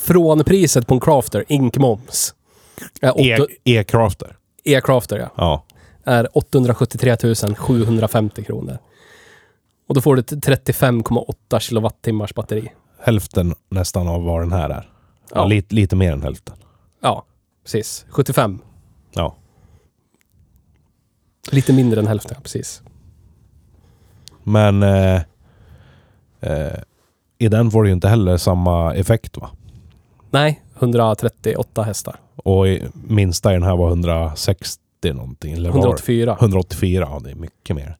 från 0.00 0.44
priset 0.44 0.86
på 0.86 0.94
en 0.94 1.00
crafter, 1.00 1.44
inkmoms. 1.48 2.34
E- 3.02 3.46
E-crafter. 3.64 4.36
E-crafter 4.64 5.18
ja. 5.18 5.30
Ja. 5.36 5.64
Är 6.04 6.38
873 6.38 7.16
750 7.56 8.44
kronor. 8.44 8.78
Och 9.88 9.94
då 9.94 10.00
får 10.00 10.14
du 10.16 10.20
ett 10.20 10.30
35,8 10.32 11.58
kilowattimmars 11.60 12.34
batteri. 12.34 12.72
hälften 13.02 13.54
nästan 13.68 14.08
av 14.08 14.22
vad 14.24 14.40
den 14.42 14.52
här 14.52 14.70
är. 14.70 14.90
Ja, 15.30 15.34
Ja. 15.34 15.44
lite, 15.46 15.74
lite 15.74 15.96
mer 15.96 16.12
än 16.12 16.22
hälften. 16.22 16.56
Ja, 17.02 17.24
precis. 17.64 18.06
75. 18.10 18.58
Ja. 19.12 19.36
Lite 21.50 21.72
mindre 21.72 22.00
än 22.00 22.06
hälften, 22.06 22.32
ja, 22.36 22.40
precis. 22.42 22.82
Men 24.42 24.82
eh, 24.82 25.22
eh, 26.40 26.78
i 27.38 27.48
den 27.48 27.70
får 27.70 27.82
du 27.82 27.88
ju 27.88 27.92
inte 27.94 28.08
heller 28.08 28.36
samma 28.36 28.94
effekt 28.94 29.36
va? 29.36 29.50
Nej, 30.30 30.60
138 30.78 31.82
hästar. 31.82 32.16
Och 32.36 32.68
i, 32.68 32.82
minsta 33.08 33.50
i 33.50 33.54
den 33.54 33.62
här 33.62 33.76
var 33.76 33.88
160 33.88 34.80
någonting. 35.12 35.52
Eller 35.52 35.70
var 35.70 35.76
det? 35.76 35.80
184. 35.80 36.36
184, 36.40 37.08
ja 37.10 37.20
det 37.24 37.30
är 37.30 37.34
mycket 37.34 37.76
mer. 37.76 37.96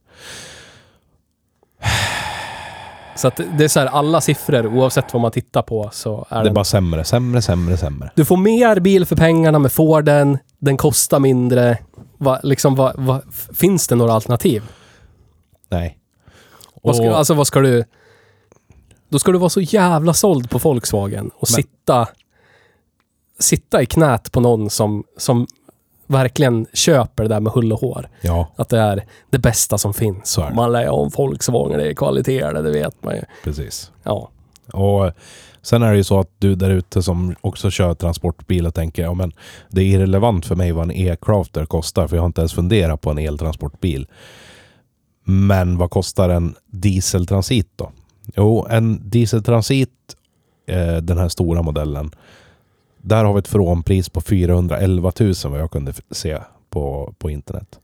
Så 3.16 3.29
att 3.29 3.40
det 3.59 3.64
är 3.64 3.69
så 3.69 3.81
här, 3.81 3.87
alla 3.87 4.21
siffror, 4.21 4.66
oavsett 4.66 5.12
vad 5.12 5.23
man 5.23 5.31
tittar 5.31 5.62
på, 5.62 5.90
så 5.93 6.27
är 6.29 6.35
Det 6.37 6.40
är 6.40 6.45
den... 6.45 6.55
bara 6.55 6.64
sämre, 6.64 7.05
sämre, 7.05 7.43
sämre, 7.43 7.77
sämre. 7.77 8.11
Du 8.14 8.25
får 8.25 8.37
mer 8.37 8.81
bil 8.81 9.07
för 9.07 9.16
pengarna 9.16 9.59
med 9.59 9.73
Forden, 9.73 10.38
den 10.59 10.77
kostar 10.77 11.19
mindre. 11.19 11.79
Va, 12.19 12.40
liksom, 12.43 12.75
va, 12.75 12.93
va, 12.97 13.23
finns 13.55 13.88
det 13.88 13.95
några 13.95 14.12
alternativ? 14.12 14.62
Nej. 15.69 15.99
Vad 16.83 16.97
ska, 16.97 17.11
Och- 17.11 17.19
alltså 17.19 17.35
vad 17.35 17.47
ska 17.47 17.61
du... 17.61 17.85
Då 19.09 19.19
ska 19.19 19.33
du 19.33 19.38
vara 19.38 19.51
så 19.51 19.61
jävla 19.61 20.12
såld 20.14 20.51
på 20.51 20.59
Volkswagen 20.59 21.31
och 21.35 21.49
Men- 21.51 21.62
sitta... 21.62 22.09
Sitta 23.40 23.83
i 23.83 23.87
knät 23.87 24.33
på 24.33 24.40
någon 24.40 24.70
som, 24.70 25.05
som 25.16 25.46
verkligen 26.07 26.66
köper 26.72 27.22
det 27.22 27.29
där 27.29 27.40
med 27.40 27.53
hull 27.53 27.72
och 27.72 27.81
hår. 27.81 28.09
Ja, 28.20 28.48
Att 28.57 28.68
det 28.68 28.79
är 28.79 29.05
det 29.31 29.38
bästa 29.38 29.79
som 29.79 29.94
finns. 29.94 30.38
Man 30.55 30.72
lär 30.72 30.88
om 30.88 31.09
Volkswagen, 31.09 31.79
det 31.79 31.88
är 31.88 31.94
kvaliteter, 31.94 32.62
det 32.62 32.70
vet 32.70 33.03
man 33.03 33.14
ju. 33.14 33.22
precis. 33.44 33.92
Ja. 34.03 34.31
Och 34.72 35.12
sen 35.62 35.83
är 35.83 35.90
det 35.90 35.96
ju 35.96 36.05
så 36.05 36.20
att 36.20 36.31
du 36.38 36.55
där 36.55 36.70
ute 36.70 37.03
som 37.03 37.35
också 37.40 37.70
kör 37.70 37.94
transportbil 37.94 38.66
och 38.66 38.74
tänker 38.74 39.03
ja 39.03 39.14
men 39.14 39.33
det 39.68 39.81
är 39.81 39.85
irrelevant 39.85 40.46
för 40.46 40.57
mig 40.57 40.72
vad 40.72 40.85
en 40.85 40.90
e-crafter 40.96 41.64
kostar 41.66 42.07
för 42.09 42.16
jag 42.16 42.22
har 42.22 42.26
inte 42.26 42.40
ens 42.40 42.53
funderat 42.53 43.00
på 43.00 43.11
en 43.11 43.18
eltransportbil. 43.18 44.07
Men 45.24 45.79
vad 45.79 45.90
kostar 45.90 46.29
en 46.29 46.55
dieseltransit 46.66 47.68
då? 47.76 47.90
Jo, 48.37 48.66
en 48.70 49.11
dieseltransit, 49.11 49.90
eh, 50.66 50.96
den 50.96 51.18
här 51.18 51.29
stora 51.29 51.62
modellen, 51.62 52.11
där 53.02 53.24
har 53.24 53.32
vi 53.32 53.38
ett 53.38 53.48
frånpris 53.48 54.08
på 54.08 54.20
411 54.20 55.12
000 55.20 55.34
vad 55.44 55.60
jag 55.60 55.70
kunde 55.70 55.92
se 56.10 56.38
på, 56.70 57.14
på 57.18 57.30
internet. 57.30 57.78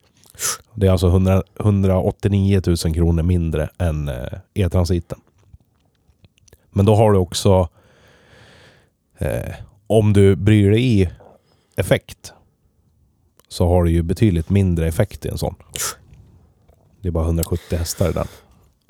Det 0.75 0.87
är 0.87 0.91
alltså 0.91 1.07
100, 1.07 1.43
189 1.61 2.63
000 2.67 2.77
kronor 2.77 3.23
mindre 3.23 3.69
än 3.79 4.09
eh, 4.09 4.39
e-transiten. 4.55 5.21
Men 6.71 6.87
då 6.87 6.95
har 6.95 7.13
du 7.13 7.19
också, 7.19 7.69
eh, 9.19 9.55
om 9.87 10.13
du 10.13 10.37
bryr 10.37 10.71
dig 10.71 11.01
i 11.01 11.11
effekt, 11.77 12.33
så 13.49 13.69
har 13.69 13.85
du 13.85 13.91
ju 13.91 14.03
betydligt 14.03 14.51
mindre 14.51 14.89
effekt 14.89 15.27
i 15.27 15.29
en 15.29 15.39
sån. 15.39 15.55
Det 17.01 17.09
är 17.09 17.13
bara 17.13 17.25
170 17.25 17.79
hästar 17.79 18.11
i 18.11 18.13
den. 18.13 18.27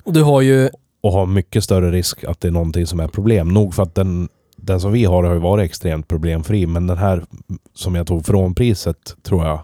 Och 0.03 0.13
du 0.13 0.23
har 0.23 0.41
ju... 0.41 0.69
Och 1.01 1.11
har 1.11 1.25
mycket 1.25 1.63
större 1.63 1.91
risk 1.91 2.23
att 2.23 2.41
det 2.41 2.47
är 2.47 2.51
någonting 2.51 2.87
som 2.87 2.99
är 2.99 3.07
problem. 3.07 3.47
Nog 3.47 3.75
för 3.75 3.83
att 3.83 3.95
den, 3.95 4.29
den 4.67 4.81
som 4.81 4.91
vi 4.91 5.05
har 5.05 5.23
har 5.23 5.33
ju 5.33 5.39
varit 5.39 5.65
extremt 5.65 6.07
problemfri, 6.07 6.67
men 6.67 6.87
den 6.87 6.97
här 6.97 7.25
som 7.73 7.95
jag 7.95 8.07
tog 8.07 8.25
från 8.25 8.55
priset 8.55 9.15
tror 9.23 9.45
jag 9.45 9.59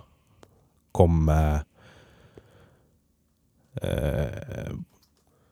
kom 0.91 1.25
med... 1.25 1.59
Eh, 3.81 4.71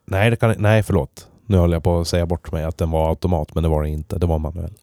nej, 0.06 0.30
det 0.30 0.36
kan, 0.36 0.56
nej, 0.58 0.84
förlåt. 0.84 1.28
Nu 1.46 1.58
håller 1.58 1.76
jag 1.76 1.84
på 1.84 2.00
att 2.00 2.08
säga 2.08 2.26
bort 2.26 2.52
mig 2.52 2.64
att 2.64 2.78
den 2.78 2.92
var 2.92 3.10
automat, 3.10 3.56
men 3.56 3.64
det 3.64 3.70
var 3.70 3.84
den 3.84 3.92
inte. 3.92 4.18
Det 4.18 4.26
var 4.26 4.40
manuell. 4.40 4.74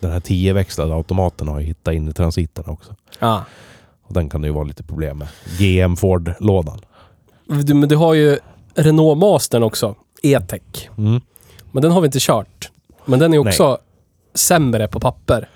Den 0.00 0.10
här 0.10 0.20
10-växlade 0.20 0.94
automaten 0.94 1.48
har 1.48 1.60
jag 1.60 1.66
hittat 1.66 1.94
in 1.94 2.08
i 2.08 2.12
transiten 2.12 2.64
också. 2.66 2.94
Ja. 3.18 3.44
Och 4.02 4.14
den 4.14 4.28
kan 4.28 4.40
det 4.40 4.48
ju 4.48 4.54
vara 4.54 4.64
lite 4.64 4.82
problem 4.82 5.18
med. 5.18 5.28
GM 5.58 5.96
Ford-lådan. 5.96 6.80
Du, 7.46 7.74
men 7.74 7.88
du 7.88 7.96
har 7.96 8.14
ju 8.14 8.38
Renault 8.74 9.18
Mastern 9.18 9.62
också. 9.62 9.94
E-tech. 10.22 10.90
Mm. 10.98 11.20
Men 11.72 11.82
den 11.82 11.92
har 11.92 12.00
vi 12.00 12.06
inte 12.06 12.18
kört. 12.20 12.70
Men 13.08 13.18
den 13.18 13.34
är 13.34 13.38
också 13.38 13.78
sämre 14.34 14.88
på 14.88 15.00
papper. 15.00 15.48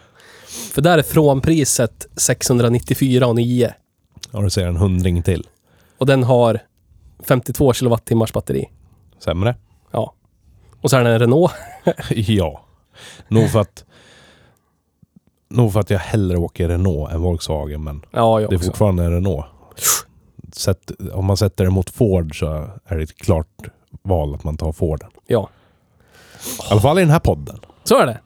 För 0.72 0.82
där 0.82 0.98
är 0.98 1.02
frånpriset 1.02 2.06
694,9. 2.16 3.72
Ja, 4.32 4.40
du 4.40 4.50
ser 4.50 4.66
en 4.66 4.76
hundring 4.76 5.22
till. 5.22 5.46
Och 5.98 6.06
den 6.06 6.22
har 6.22 6.60
52 7.28 7.72
kilowattimmars 7.72 8.32
batteri. 8.32 8.70
Sämre? 9.18 9.56
Ja. 9.90 10.14
Och 10.80 10.90
så 10.90 10.96
är 10.96 11.04
den 11.04 11.12
en 11.12 11.18
Renault. 11.18 11.52
ja. 12.10 12.64
Nog 13.28 13.50
för 13.50 13.60
att... 13.60 13.84
Nog 15.48 15.72
för 15.72 15.80
att 15.80 15.90
jag 15.90 15.98
hellre 15.98 16.36
åker 16.36 16.68
Renault 16.68 17.12
än 17.12 17.22
Volkswagen, 17.22 17.84
men 17.84 18.04
Ja, 18.10 18.38
det 18.38 18.44
är 18.44 18.56
också. 18.56 18.66
fortfarande 18.66 19.04
en 19.04 19.12
Renault. 19.12 19.46
Sätt, 20.52 20.90
om 21.12 21.24
man 21.24 21.36
sätter 21.36 21.64
det 21.64 21.70
mot 21.70 21.90
Ford 21.90 22.38
så 22.38 22.46
är 22.86 22.96
det 22.96 23.02
ett 23.02 23.16
klart 23.16 23.68
val 24.02 24.34
att 24.34 24.44
man 24.44 24.56
tar 24.56 24.72
Forden. 24.72 25.10
Ja. 25.26 25.48
I 26.46 26.70
alla 26.70 26.80
fall 26.80 26.98
i 26.98 27.02
den 27.02 27.10
här 27.10 27.18
podden. 27.18 27.60
Så 27.84 27.98
är 27.98 28.06
det. 28.06 28.20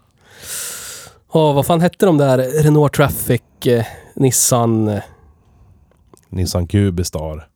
Och 1.29 1.55
vad 1.55 1.67
fan 1.67 1.81
hette 1.81 2.07
de 2.07 2.19
där 2.19 2.39
Renault 2.39 2.93
Traffic, 2.93 3.43
eh, 3.67 3.85
Nissan 4.17 4.89
eh, 4.89 5.03
Nissan 6.29 6.67
Cubistar. 6.67 7.49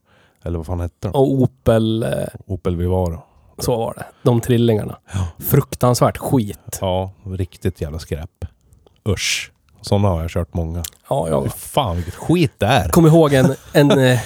Eller 0.44 0.56
vad 0.58 0.66
fan 0.66 0.80
hette 0.80 0.94
de? 1.00 1.08
och 1.08 1.32
Opel. 1.32 2.02
Eh, 2.02 2.10
Opel 2.46 2.76
Vivaro. 2.76 3.22
så 3.58 3.76
var 3.76 3.94
det. 3.94 4.04
De 4.22 4.40
trillingarna. 4.40 4.98
Fruktansvärt 5.38 6.16
skit. 6.18 6.78
Ja, 6.80 7.12
riktigt 7.26 7.80
jävla 7.80 7.98
skräp. 7.98 8.44
Usch. 9.08 9.52
Sådana 9.80 10.08
har 10.08 10.20
jag 10.20 10.30
kört 10.30 10.54
många. 10.54 10.84
Ja, 11.08 11.24
Fy 11.26 11.30
jag 11.30 11.54
fan 11.54 11.96
vilket 11.96 12.14
skit 12.14 12.52
det 12.58 12.66
är. 12.66 12.88
kommer 12.88 13.08
ihåg 13.08 13.32
en, 13.32 13.54
en, 13.72 13.90
eh, 13.90 14.20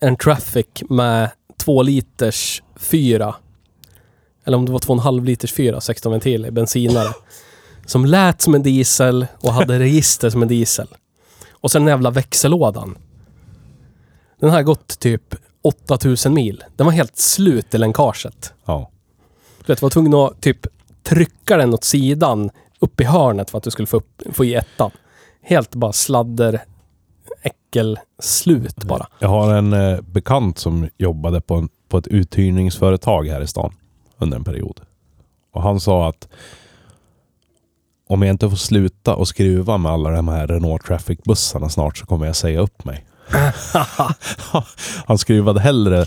en 0.00 0.16
Traffic 0.16 0.66
med 0.88 1.30
två 1.64 1.82
liters 1.82 2.62
fyra. 2.76 3.34
Eller 4.44 4.56
om 4.56 4.66
det 4.66 4.72
var 4.72 4.78
två 4.78 4.92
och 4.92 4.98
en 4.98 5.02
halv 5.02 5.24
liters 5.24 5.52
fyra, 5.52 5.80
16 5.80 6.12
ventiler, 6.12 6.50
bensinare. 6.50 7.08
Som 7.86 8.04
lät 8.04 8.40
som 8.40 8.54
en 8.54 8.62
diesel 8.62 9.26
och 9.40 9.52
hade 9.52 9.78
register 9.78 10.30
som 10.30 10.42
en 10.42 10.48
diesel. 10.48 10.88
Och 11.50 11.70
sen 11.70 11.82
den 11.82 11.88
jävla 11.88 12.10
växellådan. 12.10 12.98
Den 14.40 14.50
har 14.50 14.62
gått 14.62 14.98
typ 14.98 15.34
8000 15.62 16.34
mil. 16.34 16.64
Den 16.76 16.86
var 16.86 16.92
helt 16.92 17.16
slut 17.16 17.74
i 17.74 17.78
länkaget. 17.78 18.52
Ja. 18.64 18.90
Du 19.66 19.72
vet, 19.72 19.82
var 19.82 19.90
tvungen 19.90 20.14
att 20.14 20.40
typ 20.40 20.66
trycka 21.02 21.56
den 21.56 21.74
åt 21.74 21.84
sidan 21.84 22.50
upp 22.78 23.00
i 23.00 23.04
hörnet 23.04 23.50
för 23.50 23.58
att 23.58 23.64
du 23.64 23.70
skulle 23.70 23.86
få, 23.86 23.96
upp, 23.96 24.22
få 24.32 24.44
i 24.44 24.54
ettan. 24.54 24.90
Helt 25.42 25.74
bara 25.74 25.92
sladder, 25.92 26.62
äckel, 27.42 27.98
slut 28.22 28.84
bara. 28.84 29.06
Jag 29.18 29.28
har 29.28 29.54
en 29.54 29.72
eh, 29.72 30.00
bekant 30.00 30.58
som 30.58 30.88
jobbade 30.98 31.40
på, 31.40 31.54
en, 31.54 31.68
på 31.88 31.98
ett 31.98 32.06
uthyrningsföretag 32.06 33.28
här 33.28 33.40
i 33.40 33.46
stan 33.46 33.74
under 34.22 34.36
en 34.36 34.44
period. 34.44 34.80
Och 35.52 35.62
han 35.62 35.80
sa 35.80 36.08
att 36.08 36.28
om 38.08 38.22
jag 38.22 38.30
inte 38.30 38.50
får 38.50 38.56
sluta 38.56 39.14
och 39.14 39.28
skruva 39.28 39.78
med 39.78 39.92
alla 39.92 40.10
de 40.10 40.28
här 40.28 40.46
Renault 40.46 40.84
Traffic-bussarna 40.84 41.68
snart 41.68 41.98
så 41.98 42.06
kommer 42.06 42.26
jag 42.26 42.36
säga 42.36 42.60
upp 42.60 42.84
mig. 42.84 43.04
han 45.06 45.18
skruvade 45.18 45.60
hellre 45.60 46.06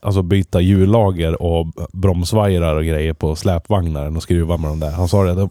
alltså 0.00 0.22
byta 0.22 0.60
hjullager 0.60 1.42
och 1.42 1.66
bromsvajrar 1.92 2.76
och 2.76 2.84
grejer 2.84 3.12
på 3.12 3.36
släpvagnar 3.36 4.06
än 4.06 4.16
att 4.16 4.22
skruva 4.22 4.56
med 4.56 4.70
de 4.70 4.80
där. 4.80 4.90
Han 4.90 5.08
sa 5.08 5.24
det, 5.24 5.42
att 5.42 5.50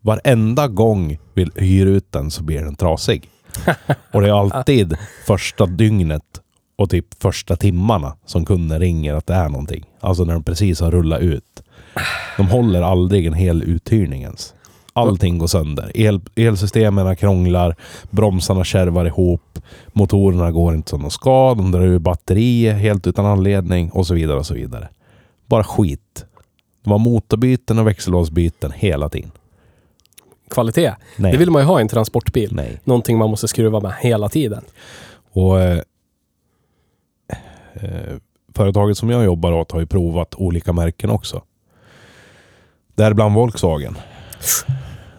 varenda 0.00 0.68
gång 0.68 1.18
vi 1.34 1.50
hyr 1.54 1.86
ut 1.86 2.12
den 2.12 2.30
så 2.30 2.42
blir 2.42 2.62
den 2.62 2.74
trasig. 2.74 3.30
Och 4.12 4.20
det 4.20 4.28
är 4.28 4.40
alltid 4.40 4.96
första 5.26 5.66
dygnet 5.66 6.41
och 6.76 6.90
typ 6.90 7.22
första 7.22 7.56
timmarna 7.56 8.16
som 8.26 8.44
kunden 8.44 8.80
ringer 8.80 9.14
att 9.14 9.26
det 9.26 9.34
är 9.34 9.48
någonting. 9.48 9.84
Alltså 10.00 10.24
när 10.24 10.32
de 10.32 10.42
precis 10.42 10.80
har 10.80 10.90
rullat 10.90 11.20
ut. 11.20 11.62
De 12.36 12.48
håller 12.48 12.82
aldrig 12.82 13.26
en 13.26 13.34
hel 13.34 13.62
uthyrning 13.62 14.22
ens. 14.22 14.54
Allting 14.92 15.38
går 15.38 15.46
sönder. 15.46 15.92
El, 15.94 16.20
elsystemen 16.34 17.16
krånglar, 17.16 17.76
bromsarna 18.10 18.64
kärvar 18.64 19.04
ihop, 19.04 19.58
motorerna 19.92 20.50
går 20.50 20.74
inte 20.74 20.90
som 20.90 21.02
de 21.02 21.10
ska, 21.10 21.54
de 21.54 21.70
drar 21.70 21.80
ur 21.80 21.98
batterier 21.98 22.74
helt 22.74 23.06
utan 23.06 23.26
anledning 23.26 23.90
och 23.90 24.06
så 24.06 24.14
vidare 24.14 24.38
och 24.38 24.46
så 24.46 24.54
vidare. 24.54 24.88
Bara 25.46 25.64
skit. 25.64 26.24
Det 26.84 26.90
var 26.90 26.98
motorbyten 26.98 27.78
och 27.78 27.86
växellåsbyten 27.86 28.72
hela 28.74 29.08
tiden. 29.08 29.30
Kvalitet. 30.50 30.94
Nej. 31.16 31.32
Det 31.32 31.38
vill 31.38 31.50
man 31.50 31.62
ju 31.62 31.66
ha 31.66 31.78
i 31.78 31.82
en 31.82 31.88
transportbil. 31.88 32.50
Nej. 32.54 32.80
Någonting 32.84 33.18
man 33.18 33.30
måste 33.30 33.48
skruva 33.48 33.80
med 33.80 33.92
hela 34.00 34.28
tiden. 34.28 34.64
Och 35.32 35.60
eh, 35.60 35.80
eh, 37.82 38.16
Företaget 38.54 38.98
som 38.98 39.10
jag 39.10 39.24
jobbar 39.24 39.52
åt 39.52 39.72
har 39.72 39.80
ju 39.80 39.86
provat 39.86 40.34
olika 40.34 40.72
märken 40.72 41.10
också. 41.10 41.42
Däribland 42.94 43.34
Volkswagen. 43.34 43.96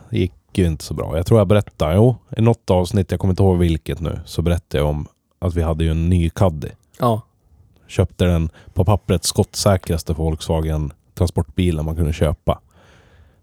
Det 0.10 0.18
gick 0.18 0.34
ju 0.54 0.66
inte 0.66 0.84
så 0.84 0.94
bra. 0.94 1.18
Jag 1.18 1.26
tror 1.26 1.40
jag 1.40 1.48
berättade, 1.48 1.96
jo, 1.96 2.16
i 2.38 2.42
något 2.42 2.70
avsnitt, 2.70 3.12
jag 3.12 3.20
kommer 3.20 3.32
inte 3.32 3.44
ihåg 3.44 3.58
vilket 3.58 4.00
nu, 4.00 4.20
så 4.26 4.42
berättade 4.42 4.84
jag 4.84 4.90
om 4.90 5.08
att 5.40 5.56
vi 5.56 5.62
hade 5.62 5.84
ju 5.84 5.92
en 5.92 6.10
ny 6.10 6.30
Caddy. 6.30 6.70
Ja. 7.00 7.22
Köpte 7.88 8.26
den 8.26 8.50
på 8.74 8.86
pappret 8.86 9.24
skottsäkraste 9.24 10.14
Volkswagen 10.14 10.94
transportbilen 11.14 11.86
man 11.86 11.96
kunde 11.96 12.14
köpa. 12.14 12.60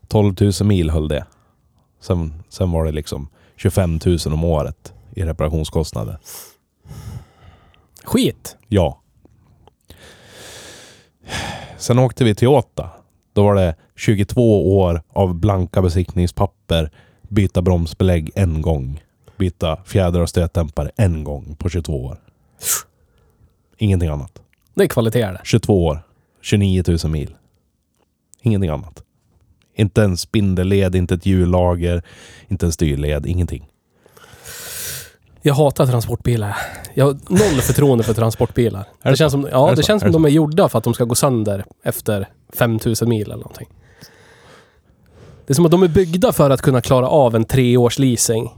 12 0.09 0.35
000 0.41 0.53
mil 0.65 0.91
höll 0.91 1.09
det. 1.09 1.25
Sen, 2.01 2.43
sen 2.49 2.71
var 2.71 2.85
det 2.85 2.93
liksom 2.93 3.29
25 3.57 4.01
000 4.07 4.19
om 4.27 4.45
året 4.45 4.93
i 5.15 5.23
reparationskostnader. 5.23 6.19
Skit. 8.05 8.57
Ja. 8.69 9.01
Sen 11.79 11.99
åkte 11.99 12.25
vi 12.25 12.35
till 12.35 12.47
Toyota. 12.47 12.90
Då 13.33 13.43
var 13.43 13.55
det 13.55 13.75
22 13.97 14.79
år 14.79 15.03
av 15.09 15.35
blanka 15.35 15.83
besiktningspapper, 15.83 16.90
byta 17.29 17.62
bromsbelägg 17.62 18.31
en 18.35 18.62
gång, 18.62 19.03
byta 19.37 19.77
fjädrar 19.85 20.21
och 20.21 20.29
stötdämpare 20.29 20.90
en 20.97 21.25
gång 21.25 21.57
på 21.59 21.69
22 21.69 22.05
år. 22.05 22.19
Ingenting 23.79 24.09
annat. 24.09 24.43
Det 24.75 24.85
är 24.85 24.88
kvalitet 24.88 25.27
det. 25.27 25.40
22 25.45 25.87
år, 25.87 26.03
29 26.43 26.85
000 27.05 27.12
mil. 27.12 27.35
Ingenting 28.43 28.71
annat. 28.71 29.03
Inte 29.75 30.03
en 30.03 30.16
spindelled, 30.16 30.95
inte 30.95 31.14
ett 31.14 31.27
hjullager, 31.27 32.03
inte 32.49 32.66
en 32.66 32.73
styrled, 32.73 33.27
ingenting. 33.27 33.70
Jag 35.42 35.55
hatar 35.55 35.87
transportbilar. 35.87 36.57
Jag 36.94 37.05
har 37.05 37.12
noll 37.29 37.61
förtroende 37.62 38.05
för 38.05 38.14
transportbilar. 38.14 38.85
Det, 39.03 39.11
det 39.11 39.16
känns 39.16 39.33
som, 39.33 39.48
ja, 39.53 39.70
det 39.70 39.74
det 39.74 39.83
känns 39.83 40.03
som 40.03 40.12
det 40.12 40.16
de 40.16 40.24
är 40.24 40.29
gjorda 40.29 40.68
för 40.68 40.79
att 40.79 40.85
de 40.85 40.94
ska 40.94 41.05
gå 41.05 41.14
sönder 41.14 41.64
efter 41.85 42.29
5000 42.53 43.09
mil 43.09 43.22
eller 43.22 43.37
någonting. 43.37 43.68
Det 45.46 45.53
är 45.53 45.55
som 45.55 45.64
att 45.64 45.70
de 45.70 45.83
är 45.83 45.88
byggda 45.88 46.33
för 46.33 46.50
att 46.50 46.62
kunna 46.62 46.81
klara 46.81 47.09
av 47.09 47.37
en 47.37 47.44
treårs 47.44 47.98
leasing. 47.98 48.50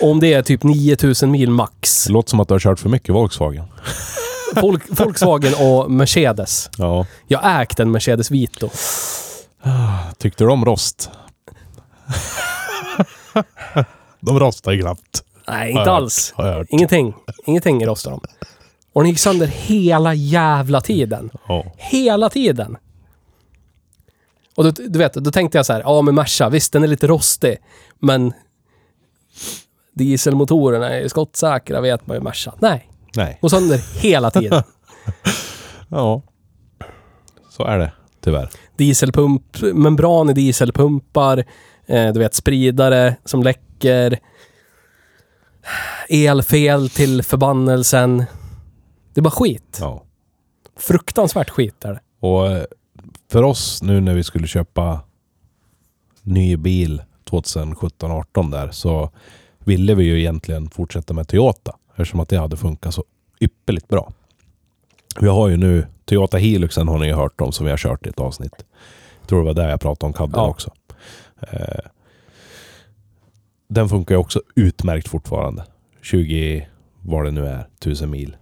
Om 0.00 0.20
det 0.20 0.32
är 0.32 0.42
typ 0.42 0.62
9000 0.62 1.30
mil 1.30 1.50
max. 1.50 2.04
Det 2.04 2.12
låter 2.12 2.30
som 2.30 2.40
att 2.40 2.48
du 2.48 2.54
har 2.54 2.58
kört 2.58 2.78
för 2.78 2.88
mycket 2.88 3.14
Volkswagen. 3.14 3.64
Folk, 4.56 5.00
Volkswagen 5.00 5.54
och 5.60 5.90
Mercedes. 5.90 6.70
Ja. 6.78 7.06
Jag 7.26 7.60
ägt 7.62 7.80
en 7.80 7.90
Mercedes 7.90 8.30
Vito. 8.30 8.70
Tyckte 10.18 10.44
du 10.44 10.50
om 10.50 10.64
rost? 10.64 11.10
De 14.26 14.40
rostar 14.40 14.72
ju 14.72 14.80
knappt. 14.80 15.24
Nej, 15.48 15.70
inte 15.70 15.90
alls. 15.90 16.34
hört, 16.36 16.54
hört. 16.54 16.66
Ingenting. 16.70 17.14
Ingenting 17.46 17.86
rostar 17.86 18.10
de. 18.10 18.20
Och 18.92 19.02
den 19.02 19.10
gick 19.10 19.18
sönder 19.18 19.46
hela 19.46 20.14
jävla 20.14 20.80
tiden. 20.80 21.30
Ja. 21.48 21.64
Hela 21.76 22.30
tiden. 22.30 22.76
Och 24.54 24.64
då, 24.64 24.70
du 24.70 24.98
vet, 24.98 25.14
då 25.14 25.30
tänkte 25.30 25.58
jag 25.58 25.66
så 25.66 25.72
här, 25.72 25.80
ja 25.80 26.02
men 26.02 26.14
Merca, 26.14 26.48
visst 26.48 26.72
den 26.72 26.82
är 26.82 26.86
lite 26.86 27.06
rostig, 27.06 27.56
men 27.98 28.32
dieselmotorerna 29.94 30.90
är 30.90 31.00
ju 31.00 31.08
skottsäkra 31.08 31.80
vet 31.80 32.06
man 32.06 32.16
ju 32.16 32.22
Merca. 32.22 32.54
Nej, 32.58 32.90
Nej. 33.16 33.38
och 33.42 33.50
sönder 33.50 34.00
hela 34.02 34.30
tiden. 34.30 34.62
Ja. 35.88 36.22
Så 37.50 37.64
är 37.64 37.78
det, 37.78 37.92
tyvärr. 38.20 38.50
Dieselpump, 38.76 39.62
membran 39.62 40.30
i 40.30 40.32
dieselpumpar, 40.32 41.44
eh, 41.86 42.12
du 42.12 42.18
vet 42.18 42.34
spridare 42.34 43.16
som 43.24 43.42
läcker, 43.42 43.73
elfel 46.08 46.88
till 46.90 47.22
förbannelsen. 47.22 48.18
Det 49.14 49.20
är 49.20 49.22
bara 49.22 49.30
skit. 49.30 49.78
Ja. 49.80 50.02
Fruktansvärt 50.76 51.50
skit 51.50 51.84
är 51.84 51.92
det. 51.92 52.00
Och 52.20 52.46
eh, 52.46 52.64
för 53.30 53.42
oss 53.42 53.82
nu 53.82 54.00
när 54.00 54.14
vi 54.14 54.24
skulle 54.24 54.46
köpa 54.46 55.00
ny 56.22 56.56
bil 56.56 57.02
2017-18 57.30 58.50
där 58.50 58.70
så 58.70 59.10
ville 59.58 59.94
vi 59.94 60.04
ju 60.04 60.18
egentligen 60.20 60.70
fortsätta 60.70 61.14
med 61.14 61.28
Toyota 61.28 61.76
eftersom 61.90 62.20
att 62.20 62.28
det 62.28 62.36
hade 62.38 62.56
funkat 62.56 62.94
så 62.94 63.04
ypperligt 63.40 63.88
bra. 63.88 64.12
Vi 65.20 65.28
har 65.28 65.48
ju 65.48 65.56
nu 65.56 65.86
Toyota 66.04 66.36
Hiluxen 66.36 66.88
har 66.88 66.98
ni 66.98 67.06
ju 67.06 67.14
hört 67.14 67.40
om 67.40 67.52
som 67.52 67.64
vi 67.66 67.70
har 67.70 67.78
kört 67.78 68.06
i 68.06 68.08
ett 68.08 68.20
avsnitt. 68.20 68.64
Jag 69.20 69.28
tror 69.28 69.38
det 69.38 69.44
var 69.46 69.54
där 69.54 69.68
jag 69.70 69.80
pratade 69.80 70.06
om 70.06 70.12
Cadden 70.12 70.40
Ja. 70.40 70.48
också. 70.48 70.70
Eh, 71.40 71.78
den 73.68 73.88
funkar 73.88 74.14
ju 74.14 74.18
också 74.18 74.42
utmärkt 74.54 75.08
fortfarande. 75.08 75.64
20, 76.02 76.68
vad 77.02 77.24
det 77.24 77.30
nu 77.30 77.46
är, 77.46 77.68
tusen 77.78 78.10
mil. 78.10 78.36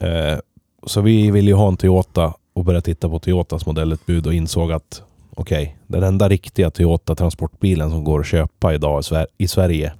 Eh, 0.00 0.38
så 0.86 1.00
vi 1.00 1.30
ville 1.30 1.50
ju 1.50 1.54
ha 1.54 1.68
en 1.68 1.76
Toyota 1.76 2.34
och 2.52 2.64
började 2.64 2.84
titta 2.84 3.08
på 3.08 3.18
Toyotas 3.18 3.66
modellutbud 3.66 4.26
och 4.26 4.34
insåg 4.34 4.72
att 4.72 5.02
okej, 5.30 5.78
den 5.86 6.02
enda 6.02 6.28
riktiga 6.28 6.70
Toyota 6.70 7.14
transportbilen 7.14 7.90
som 7.90 8.04
går 8.04 8.20
att 8.20 8.26
köpa 8.26 8.74
idag 8.74 9.04
i 9.38 9.48
Sverige 9.48 9.92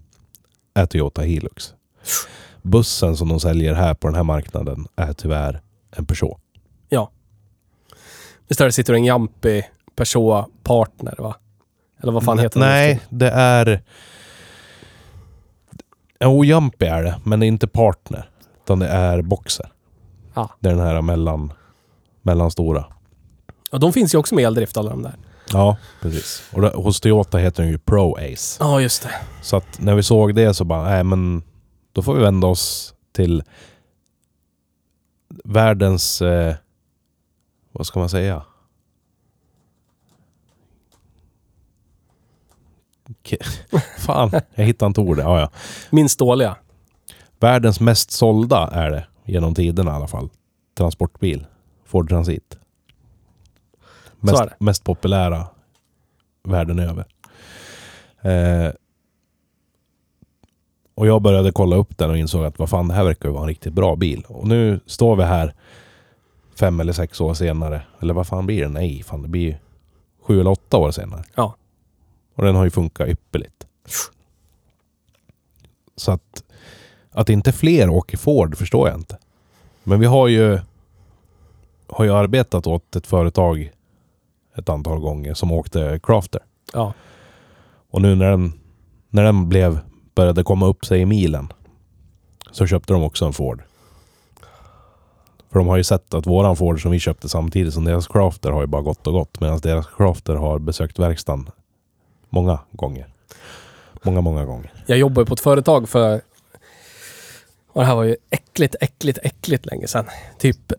är 0.75 0.87
Toyota 0.87 1.23
Hilux. 1.23 1.75
Bussen 2.63 3.17
som 3.17 3.29
de 3.29 3.41
säljer 3.41 3.75
här 3.75 3.95
på 3.95 4.09
den 4.09 4.15
här 4.15 4.23
marknaden 4.23 4.87
är 4.97 5.13
tyvärr 5.13 5.61
en 5.91 6.07
Peugeot. 6.07 6.41
Visst 8.49 8.61
är 8.61 8.65
det 8.65 8.73
sitter 8.73 8.95
en 8.95 9.05
Jumpy 9.05 9.63
Peugeot 9.97 10.47
Partner 10.63 11.15
va? 11.19 11.37
Eller 12.03 12.13
vad 12.13 12.25
fan 12.25 12.39
heter 12.39 12.61
den? 12.61 12.69
Nej, 12.69 13.01
det 13.09 13.31
är... 13.31 13.83
Jo, 16.21 16.45
Jumpy 16.45 16.87
är 16.87 17.03
det, 17.03 17.21
men 17.25 17.41
det 17.41 17.47
är 17.47 17.49
inte 17.49 17.67
Partner. 17.67 18.31
Utan 18.65 18.79
det 18.79 18.89
är 18.89 19.23
Boxer. 19.23 19.73
Ja. 20.35 20.51
Det 20.61 20.69
är 20.69 20.75
den 20.75 20.87
här 20.87 21.03
mellan, 21.03 21.53
mellanstora. 22.23 22.85
Och 23.71 23.81
de 23.81 23.93
finns 23.93 24.15
ju 24.15 24.19
också 24.19 24.35
med 24.35 24.45
eldrift 24.45 24.77
alla 24.77 24.91
de 24.91 25.03
där. 25.03 25.15
Ja, 25.53 25.77
precis. 26.01 26.43
Och 26.53 26.63
det, 26.63 26.69
hos 26.69 27.01
Toyota 27.01 27.39
heter 27.39 27.63
den 27.63 27.73
ju 27.73 27.79
Pro 27.79 28.17
Ace. 28.17 28.57
Ja, 28.61 28.81
just 28.81 29.03
det. 29.03 29.11
Så 29.43 29.57
att 29.57 29.81
när 29.81 29.95
vi 29.95 30.03
såg 30.03 30.35
det 30.35 30.55
så 30.55 30.65
bara, 30.65 30.83
nej 30.83 31.05
men 31.05 31.43
då 31.93 32.03
får 32.03 32.15
vi 32.15 32.21
vända 32.23 32.47
oss 32.47 32.95
till 33.13 33.43
världens, 35.45 36.23
eh, 36.23 36.55
vad 37.73 37.87
ska 37.87 38.01
man 38.01 38.09
säga? 38.09 38.43
Fan, 43.99 44.31
jag 44.55 44.65
hittade 44.65 44.87
inte 44.87 45.01
ordet. 45.01 45.25
Ja, 45.25 45.41
ja. 45.41 45.51
Minst 45.91 46.19
dåliga. 46.19 46.57
Världens 47.41 47.81
mest 47.81 48.11
sålda 48.11 48.71
är 48.73 48.91
det, 48.91 49.07
genom 49.25 49.55
tiderna 49.55 49.91
i 49.91 49.95
alla 49.95 50.07
fall. 50.07 50.29
Transportbil. 50.75 51.47
Ford 51.87 52.09
Transit. 52.09 52.59
Mest, 54.21 54.43
mest 54.59 54.85
populära 54.85 55.47
världen 56.45 56.79
över. 56.79 57.05
Eh, 58.23 58.73
och 60.95 61.07
jag 61.07 61.23
började 61.23 61.53
kolla 61.53 61.77
upp 61.77 61.99
den 61.99 62.11
och 62.11 62.19
insåg 62.19 62.45
att 62.45 62.59
vad 62.59 62.71
fan, 62.71 62.89
det 62.89 62.95
här 62.95 63.05
verkar 63.05 63.29
ju 63.29 63.33
vara 63.33 63.43
en 63.43 63.49
riktigt 63.49 63.73
bra 63.73 63.97
bil. 63.97 64.25
Och 64.29 64.49
nu 64.49 64.81
står 64.87 65.17
vi 65.17 65.23
här 65.23 65.55
fem 66.59 66.81
eller 66.81 66.93
sex 66.93 67.21
år 67.21 67.35
senare. 67.35 67.83
Eller 68.01 68.15
vad 68.15 68.27
fan 68.27 68.47
blir 68.47 68.63
det? 68.63 68.69
Nej, 68.69 69.03
fan 69.03 69.23
det 69.23 69.29
blir 69.29 69.43
ju 69.43 69.55
sju 70.23 70.41
eller 70.41 70.51
åtta 70.51 70.77
år 70.77 70.91
senare. 70.91 71.25
Ja. 71.35 71.57
Och 72.39 72.45
den 72.45 72.55
har 72.55 72.65
ju 72.65 72.71
funkat 72.71 73.09
ypperligt. 73.09 73.67
Så 75.97 76.13
att, 76.13 76.43
att 77.11 77.29
inte 77.29 77.53
fler 77.53 77.89
åker 77.89 78.17
Ford 78.17 78.57
förstår 78.57 78.89
jag 78.89 78.99
inte. 78.99 79.19
Men 79.85 80.01
vi 80.01 80.07
har 80.07 80.29
ju, 80.29 80.59
har 81.87 82.05
ju 82.05 82.13
arbetat 82.13 82.67
åt 82.67 82.97
ett 82.97 83.07
företag 83.07 83.73
ett 84.57 84.69
antal 84.69 84.99
gånger 85.01 85.35
som 85.35 85.53
åkte 85.53 86.01
Crafter. 86.03 86.41
Ja. 86.73 86.93
Och 87.91 88.03
nu 88.03 88.15
när 88.15 88.31
den, 88.31 88.53
när 89.11 89.25
den 89.25 89.49
blev, 89.49 89.79
började 90.15 90.45
komma 90.45 90.67
upp 90.67 90.85
sig 90.85 91.01
i 91.01 91.07
milen 91.07 91.53
så 92.51 92.67
köpte 92.67 92.93
de 92.93 93.03
också 93.03 93.25
en 93.25 93.33
Ford. 93.33 93.63
För 95.51 95.59
de 95.59 95.69
har 95.69 95.77
ju 95.77 95.85
sett 95.85 96.15
att 96.15 96.27
våran 96.27 96.57
Ford 96.57 96.83
som 96.83 96.91
vi 96.91 97.01
köpte 97.01 97.29
samtidigt 97.29 97.75
som 97.75 97.85
deras 97.85 98.07
Crafter 98.07 98.51
har 98.51 98.61
ju 98.61 98.67
bara 98.67 98.83
gått 98.83 99.07
och 99.07 99.13
gått. 99.13 99.41
Medan 99.41 99.59
deras 99.59 99.87
Crafter 99.97 100.35
har 100.35 100.59
besökt 100.59 100.99
verkstaden 100.99 101.51
många 102.29 102.59
gånger. 102.73 103.07
Många, 104.03 104.21
många 104.21 104.45
gånger. 104.45 104.73
Jag 104.87 104.99
jobbade 104.99 105.27
på 105.27 105.35
ett 105.35 105.41
företag 105.41 105.89
för... 105.89 106.21
Och 107.73 107.81
det 107.81 107.87
här 107.87 107.95
var 107.95 108.05
ju 108.05 108.17
äckligt, 108.31 108.77
äckligt, 108.81 109.19
äckligt 109.23 109.67
länge 109.67 109.87
sedan. 109.87 110.07
Typ 110.39 110.73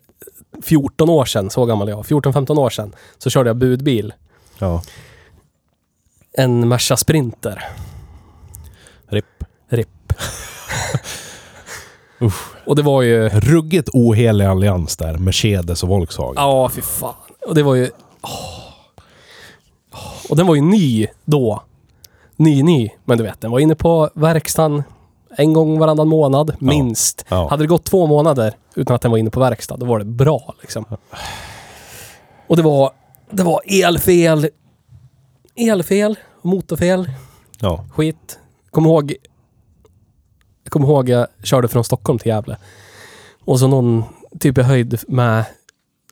14 0.64 1.10
år 1.10 1.26
sedan, 1.26 1.50
så 1.50 1.66
gammal 1.66 1.90
jag. 1.90 2.06
14-15 2.06 2.60
år 2.60 2.70
sedan. 2.70 2.96
Så 3.18 3.30
körde 3.30 3.50
jag 3.50 3.58
budbil. 3.58 4.14
Ja. 4.60 4.82
En 6.34 6.68
Merca 6.68 6.98
Sprinter. 6.98 7.64
RIP. 9.08 9.26
RIP. 9.70 10.14
Usch. 12.22 12.66
Och 12.66 12.76
det 12.76 12.82
var 12.82 13.02
ju... 13.02 13.30
Ruggigt 13.30 13.90
ohelig 13.94 14.46
allians 14.46 14.98
där. 14.98 15.18
Mercedes 15.18 15.84
och 15.84 15.90
Volkswagen. 15.90 16.44
Ja, 16.44 16.70
fy 16.70 16.82
fan. 16.82 17.14
Och 17.48 17.56
det 17.56 17.64
var 17.64 17.76
ju... 17.76 17.90
åh. 18.22 18.59
Och 20.30 20.36
den 20.36 20.48
var 20.48 20.56
ju 20.56 20.62
ny 20.62 21.08
då. 21.26 21.64
Ny, 22.36 22.64
ny. 22.64 22.90
Men 23.06 23.18
du 23.18 23.24
vet, 23.24 23.42
den 23.42 23.52
var 23.52 23.60
inne 23.60 23.76
på 23.76 24.10
verkstaden 24.14 24.84
en 25.38 25.54
gång 25.54 25.80
varannan 25.80 26.08
månad, 26.08 26.56
minst. 26.60 27.26
Ja. 27.30 27.48
Hade 27.50 27.64
det 27.64 27.68
gått 27.68 27.84
två 27.86 28.08
månader 28.08 28.54
utan 28.76 28.96
att 28.96 29.02
den 29.02 29.12
var 29.12 29.18
inne 29.18 29.30
på 29.30 29.40
verkstad, 29.40 29.78
då 29.78 29.86
var 29.86 30.00
det 30.00 30.06
bra 30.06 30.54
liksom. 30.62 30.86
Och 32.48 32.58
det 32.58 32.62
var, 32.64 32.92
det 33.32 33.44
var 33.44 33.62
elfel, 33.66 34.50
elfel, 35.56 36.16
motorfel, 36.42 37.12
Ja. 37.60 37.86
skit. 37.94 38.40
Kom 38.72 38.86
ihåg, 38.86 39.14
jag 40.64 40.72
kommer 40.72 40.88
ihåg 40.88 41.10
jag 41.10 41.28
körde 41.44 41.68
från 41.68 41.84
Stockholm 41.84 42.20
till 42.20 42.28
Gävle. 42.30 42.58
Och 43.46 43.60
så 43.60 43.68
någon 43.68 44.04
typ 44.40 44.58
i 44.58 44.62
höjd 44.62 45.00
med 45.08 45.46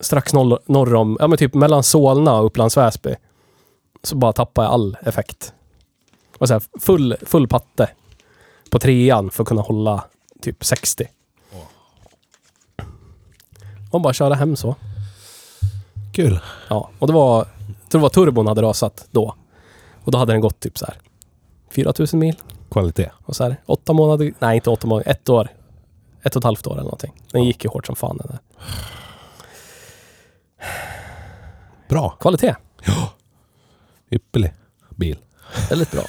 strax 0.02 0.34
norr, 0.34 0.60
norr 0.66 0.96
om, 0.96 1.18
ja 1.20 1.28
men 1.28 1.38
typ 1.38 1.54
mellan 1.54 1.84
Solna 1.84 2.40
och 2.40 2.46
Upplands 2.46 2.78
Väsby. 2.78 3.16
Så 4.04 4.16
bara 4.16 4.34
tappade 4.34 4.68
jag 4.68 4.74
all 4.74 4.98
effekt. 5.02 5.54
Och 6.38 6.48
så 6.48 6.54
här, 6.54 6.64
full, 6.80 7.16
full 7.22 7.48
patte 7.48 7.90
på 8.70 8.80
trean 8.80 9.32
för 9.32 9.44
att 9.44 9.48
kunna 9.48 9.62
hålla 9.62 10.04
typ 10.42 10.66
60. 10.66 11.08
Och 13.92 14.02
bara 14.02 14.14
köra 14.14 14.34
hem 14.36 14.56
så. 14.56 14.76
Kul. 16.14 16.40
Ja, 16.70 16.90
och 17.00 17.08
det 17.08 17.14
var, 17.14 17.38
jag 17.38 17.90
tror 17.90 18.00
det 18.00 18.04
var 18.04 18.10
turbon 18.10 18.48
hade 18.48 18.62
rasat 18.62 19.08
då. 19.12 19.36
Och 20.04 20.12
då 20.12 20.18
hade 20.18 20.34
den 20.34 20.42
gått 20.42 20.60
typ 20.60 20.78
så 20.78 20.86
här 20.86 20.98
4000 21.70 22.20
mil. 22.20 22.36
Kvalitet. 22.72 23.10
Och 23.26 23.36
så 23.36 23.44
här, 23.44 23.62
åtta 23.66 23.94
månader, 23.94 24.34
nej 24.40 24.56
inte 24.56 24.70
åtta 24.70 24.88
månader, 24.88 25.12
ett 25.12 25.30
år. 25.30 25.50
Ett 26.24 26.36
och 26.36 26.40
ett 26.40 26.44
halvt 26.44 26.68
år 26.68 26.72
eller 26.72 26.84
någonting. 26.84 27.24
Den 27.32 27.44
gick 27.44 27.64
ju 27.64 27.70
hårt 27.70 27.86
som 27.86 27.96
fan 27.96 28.18
den 28.18 28.28
där. 28.28 28.40
Bra. 31.90 32.10
Kvalitet. 32.20 32.56
Ypperlig 34.12 34.54
bil. 34.96 35.18
Väldigt 35.70 35.92
bra. 35.92 36.04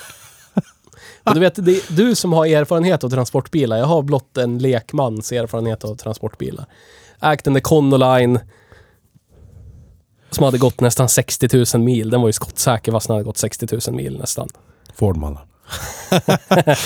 Och 1.25 1.35
du 1.35 1.41
vet, 1.41 1.65
det 1.65 1.73
är 1.73 1.97
du 1.97 2.15
som 2.15 2.33
har 2.33 2.47
erfarenhet 2.47 3.05
av 3.05 3.11
transportbilar. 3.11 3.77
Jag 3.77 3.87
har 3.87 4.03
blott 4.03 4.37
en 4.37 4.59
lekmans 4.59 5.33
erfarenhet 5.33 5.85
av 5.85 5.95
transportbilar. 5.95 6.67
Ägt 7.21 7.47
en 7.47 7.57
Econoline 7.57 8.41
som 10.31 10.45
hade 10.45 10.59
gått 10.59 10.81
nästan 10.81 11.09
60 11.09 11.65
000 11.75 11.83
mil. 11.85 12.11
Den 12.11 12.21
var 12.21 12.29
ju 12.29 12.33
skottsäker 12.33 12.93
fast 12.93 13.07
den 13.07 13.15
hade 13.15 13.25
gått 13.25 13.37
60 13.39 13.67
000 13.87 13.97
mil 13.97 14.19
nästan. 14.19 14.49
Fordmannen. 14.95 15.43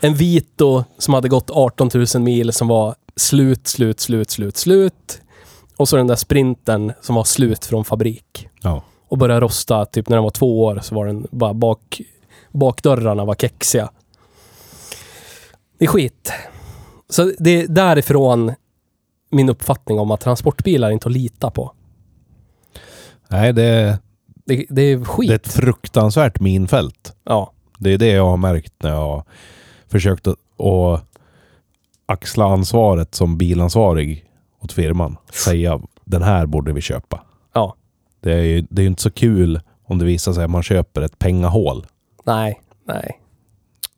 En 0.00 0.14
Vito 0.14 0.84
som 0.98 1.14
hade 1.14 1.28
gått 1.28 1.50
18 1.50 1.90
000 2.14 2.22
mil 2.22 2.52
som 2.52 2.68
var 2.68 2.94
slut, 3.16 3.66
slut, 3.66 4.00
slut, 4.00 4.30
slut, 4.30 4.56
slut. 4.56 5.20
Och 5.76 5.88
så 5.88 5.96
den 5.96 6.06
där 6.06 6.16
sprintern 6.16 6.92
som 7.00 7.14
var 7.14 7.24
slut 7.24 7.64
från 7.64 7.84
fabrik. 7.84 8.48
Ja. 8.62 8.82
Och 9.08 9.18
började 9.18 9.40
rosta, 9.40 9.84
typ 9.84 10.08
när 10.08 10.16
den 10.16 10.24
var 10.24 10.30
två 10.30 10.64
år 10.64 10.78
så 10.82 10.94
var 10.94 11.06
den 11.06 11.26
bara 11.30 11.54
bak... 11.54 12.00
Bakdörrarna 12.52 13.24
var 13.24 13.34
kexiga. 13.34 13.90
Det 15.78 15.84
är 15.84 15.88
skit. 15.88 16.32
Så 17.08 17.32
det 17.38 17.62
är 17.62 17.68
därifrån 17.68 18.54
min 19.30 19.48
uppfattning 19.48 19.98
om 19.98 20.10
att 20.10 20.20
transportbilar 20.20 20.88
är 20.88 20.92
inte 20.92 21.08
att 21.08 21.12
lita 21.12 21.50
på. 21.50 21.72
Nej, 23.28 23.52
det, 23.52 23.98
Det, 24.34 24.66
det 24.70 24.82
är 24.82 25.04
skit. 25.04 25.28
det 25.28 25.34
är 25.34 25.36
ett 25.36 25.52
fruktansvärt 25.52 26.40
minfält. 26.40 27.12
Ja. 27.24 27.52
Det 27.78 27.92
är 27.92 27.98
det 27.98 28.08
jag 28.10 28.26
har 28.26 28.36
märkt 28.36 28.72
när 28.82 28.90
jag 28.90 28.96
har 28.96 29.24
försökt 29.88 30.26
att, 30.26 30.36
att 30.60 31.04
axla 32.06 32.44
ansvaret 32.44 33.14
som 33.14 33.38
bilansvarig 33.38 34.24
åt 34.60 34.72
firman. 34.72 35.16
Säga 35.32 35.80
den 36.04 36.22
här 36.22 36.46
borde 36.46 36.72
vi 36.72 36.80
köpa. 36.80 37.22
Det 38.26 38.32
är 38.34 38.42
ju 38.42 38.66
det 38.70 38.82
är 38.82 38.86
inte 38.86 39.02
så 39.02 39.10
kul 39.10 39.60
om 39.84 39.98
det 39.98 40.04
visar 40.04 40.32
sig 40.32 40.44
att 40.44 40.50
man 40.50 40.62
köper 40.62 41.02
ett 41.02 41.18
pengahål. 41.18 41.86
Nej. 42.24 42.60
Nej. 42.86 43.20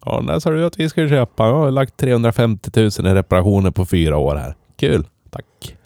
Ja, 0.04 0.20
när 0.24 0.38
sa 0.38 0.50
du 0.50 0.66
att 0.66 0.80
vi 0.80 0.88
ska 0.88 1.08
köpa? 1.08 1.46
Jag 1.46 1.54
har 1.54 1.70
lagt 1.70 1.96
350 1.96 2.70
000 2.74 2.86
i 2.86 3.14
reparationer 3.14 3.70
på 3.70 3.86
fyra 3.86 4.16
år 4.16 4.36
här. 4.36 4.54
Kul. 4.76 5.06
Tack. 5.30 5.76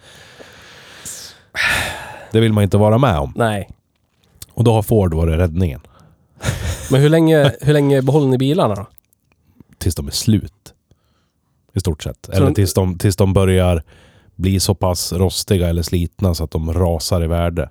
Det 2.32 2.40
vill 2.40 2.52
man 2.52 2.64
inte 2.64 2.76
vara 2.76 2.98
med 2.98 3.18
om. 3.18 3.32
Nej. 3.36 3.68
Och 4.52 4.64
då 4.64 4.72
har 4.72 4.82
Ford 4.82 5.14
varit 5.14 5.38
räddningen. 5.38 5.80
Men 6.90 7.00
hur 7.00 7.08
länge, 7.08 7.52
hur 7.60 7.72
länge 7.72 8.02
behåller 8.02 8.26
ni 8.28 8.38
bilarna 8.38 8.74
då? 8.74 8.86
Tills 9.78 9.94
de 9.94 10.06
är 10.06 10.10
slut. 10.10 10.74
I 11.74 11.80
stort 11.80 12.02
sett. 12.02 12.18
Så 12.26 12.32
eller 12.32 12.46
de- 12.46 12.54
tills 12.54 12.74
de, 12.74 12.98
tills 12.98 13.16
de 13.16 13.32
börjar 13.32 13.82
bli 14.34 14.60
så 14.60 14.74
pass 14.74 15.12
rostiga 15.12 15.68
eller 15.68 15.82
slitna 15.82 16.34
så 16.34 16.44
att 16.44 16.50
de 16.50 16.72
rasar 16.72 17.24
i 17.24 17.26
värde. 17.26 17.68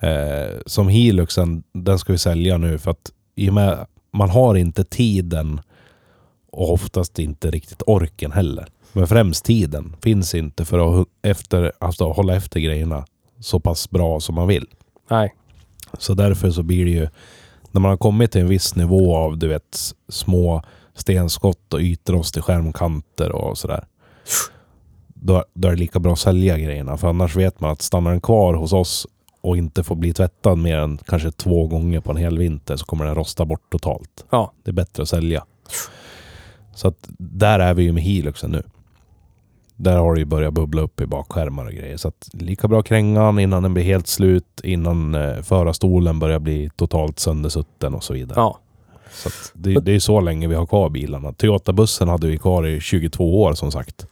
Eh, 0.00 0.58
som 0.66 0.88
Hiluxen, 0.88 1.62
den 1.72 1.98
ska 1.98 2.12
vi 2.12 2.18
sälja 2.18 2.58
nu 2.58 2.78
för 2.78 2.90
att 2.90 3.12
i 3.34 3.50
och 3.50 3.54
med 3.54 3.86
man 4.12 4.30
har 4.30 4.54
inte 4.54 4.84
tiden 4.84 5.60
och 6.52 6.72
oftast 6.72 7.18
inte 7.18 7.50
riktigt 7.50 7.82
orken 7.86 8.32
heller. 8.32 8.68
Men 8.92 9.06
främst 9.06 9.44
tiden 9.44 9.96
finns 10.02 10.34
inte 10.34 10.64
för 10.64 11.00
att 11.00 11.06
efter, 11.22 11.72
alltså, 11.78 12.12
hålla 12.12 12.36
efter 12.36 12.60
grejerna 12.60 13.04
så 13.40 13.60
pass 13.60 13.90
bra 13.90 14.20
som 14.20 14.34
man 14.34 14.48
vill. 14.48 14.66
Nej. 15.10 15.34
Så 15.98 16.14
därför 16.14 16.50
så 16.50 16.62
blir 16.62 16.84
det 16.84 16.90
ju, 16.90 17.08
när 17.70 17.80
man 17.80 17.88
har 17.88 17.96
kommit 17.96 18.32
till 18.32 18.40
en 18.40 18.48
viss 18.48 18.76
nivå 18.76 19.16
av 19.16 19.38
du 19.38 19.48
vet 19.48 19.94
små 20.08 20.62
stenskott 20.94 21.74
och 21.74 21.80
ytrost 21.80 22.36
i 22.36 22.40
skärmkanter 22.40 23.32
och 23.32 23.58
sådär. 23.58 23.86
Då, 25.14 25.44
då 25.54 25.68
är 25.68 25.72
det 25.72 25.78
lika 25.78 25.98
bra 25.98 26.12
att 26.12 26.18
sälja 26.18 26.58
grejerna. 26.58 26.96
För 26.96 27.08
annars 27.08 27.36
vet 27.36 27.60
man 27.60 27.70
att 27.70 27.82
stannar 27.82 28.10
den 28.10 28.20
kvar 28.20 28.54
hos 28.54 28.72
oss 28.72 29.06
och 29.46 29.56
inte 29.56 29.84
får 29.84 29.96
bli 29.96 30.12
tvättad 30.12 30.58
mer 30.58 30.78
än 30.78 30.98
kanske 31.06 31.30
två 31.30 31.66
gånger 31.66 32.00
på 32.00 32.10
en 32.10 32.16
hel 32.16 32.38
vinter 32.38 32.76
så 32.76 32.86
kommer 32.86 33.04
den 33.04 33.14
rosta 33.14 33.44
bort 33.44 33.70
totalt. 33.70 34.24
Ja. 34.30 34.52
Det 34.62 34.70
är 34.70 34.72
bättre 34.72 35.02
att 35.02 35.08
sälja. 35.08 35.44
Så 36.74 36.88
att 36.88 37.08
där 37.18 37.58
är 37.58 37.74
vi 37.74 37.82
ju 37.82 37.92
med 37.92 38.02
Hiluxen 38.02 38.50
nu. 38.50 38.62
Där 39.76 39.96
har 39.96 40.14
det 40.14 40.20
ju 40.20 40.24
börjat 40.24 40.54
bubbla 40.54 40.82
upp 40.82 41.00
i 41.00 41.06
bakskärmar 41.06 41.64
och 41.64 41.72
grejer. 41.72 41.96
Så 41.96 42.08
att 42.08 42.28
lika 42.32 42.68
bra 42.68 42.82
krängan 42.82 43.38
innan 43.38 43.62
den 43.62 43.74
blir 43.74 43.84
helt 43.84 44.06
slut, 44.06 44.60
innan 44.64 45.14
eh, 45.14 45.42
förarstolen 45.42 46.18
börjar 46.18 46.38
bli 46.38 46.70
totalt 46.76 47.18
söndersutten 47.18 47.94
och 47.94 48.04
så 48.04 48.12
vidare. 48.12 48.40
Ja. 48.40 48.58
Så 49.12 49.30
det, 49.52 49.80
det 49.80 49.92
är 49.92 49.98
så 49.98 50.20
länge 50.20 50.48
vi 50.48 50.54
har 50.54 50.66
kvar 50.66 50.90
bilarna. 50.90 51.32
Toyota-bussen 51.32 52.08
hade 52.08 52.26
vi 52.26 52.38
kvar 52.38 52.66
i 52.66 52.80
22 52.80 53.42
år 53.42 53.52
som 53.52 53.72
sagt. 53.72 54.06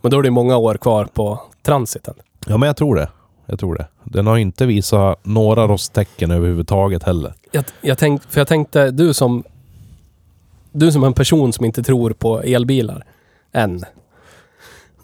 Men 0.00 0.10
då 0.10 0.18
är 0.18 0.22
det 0.22 0.30
många 0.30 0.56
år 0.56 0.74
kvar 0.74 1.04
på 1.04 1.40
transiten. 1.62 2.14
Ja 2.46 2.56
men 2.56 2.66
jag 2.66 2.76
tror 2.76 2.94
det. 2.94 3.08
Jag 3.46 3.58
tror 3.58 3.74
det. 3.74 3.86
Den 4.04 4.26
har 4.26 4.36
inte 4.36 4.66
visat 4.66 5.18
några 5.22 5.66
rosttecken 5.66 6.30
överhuvudtaget 6.30 7.02
heller. 7.02 7.34
Jag, 7.50 7.64
jag 7.80 7.98
tänk, 7.98 8.22
för 8.22 8.40
jag 8.40 8.48
tänkte, 8.48 8.90
du 8.90 9.14
som... 9.14 9.44
Du 10.72 10.92
som 10.92 11.04
en 11.04 11.12
person 11.12 11.52
som 11.52 11.64
inte 11.64 11.82
tror 11.82 12.10
på 12.10 12.40
elbilar. 12.42 13.04
än 13.52 13.84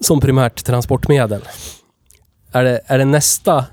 som 0.00 0.20
primärt 0.20 0.64
transportmedel. 0.64 1.42
Är 2.52 2.64
det, 2.64 2.80
är 2.86 2.98
det 2.98 3.04
nästa, 3.04 3.64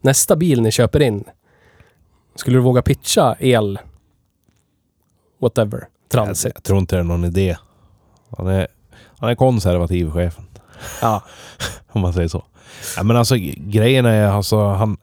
nästa 0.00 0.36
bil 0.36 0.62
ni 0.62 0.70
köper 0.70 1.02
in? 1.02 1.24
Skulle 2.34 2.56
du 2.56 2.60
våga 2.60 2.82
pitcha 2.82 3.36
el? 3.38 3.78
Whatever. 5.40 5.88
Transit. 6.08 6.52
Jag 6.54 6.62
tror 6.62 6.78
inte 6.78 6.96
det 6.96 7.00
är 7.00 7.04
någon 7.04 7.24
idé. 7.24 7.56
Han 8.36 8.46
är, 8.46 8.68
han 9.18 9.30
är 9.30 9.34
konservativ, 9.34 10.10
chefen. 10.10 10.44
Ja. 11.02 11.22
Om 11.88 12.00
man 12.00 12.12
säger 12.12 12.28
så. 12.28 12.44
Ja, 12.96 13.02
men 13.02 13.16
alltså 13.16 13.34
grejen 13.56 14.06
är 14.06 14.26
alltså 14.26 14.66
han... 14.66 14.96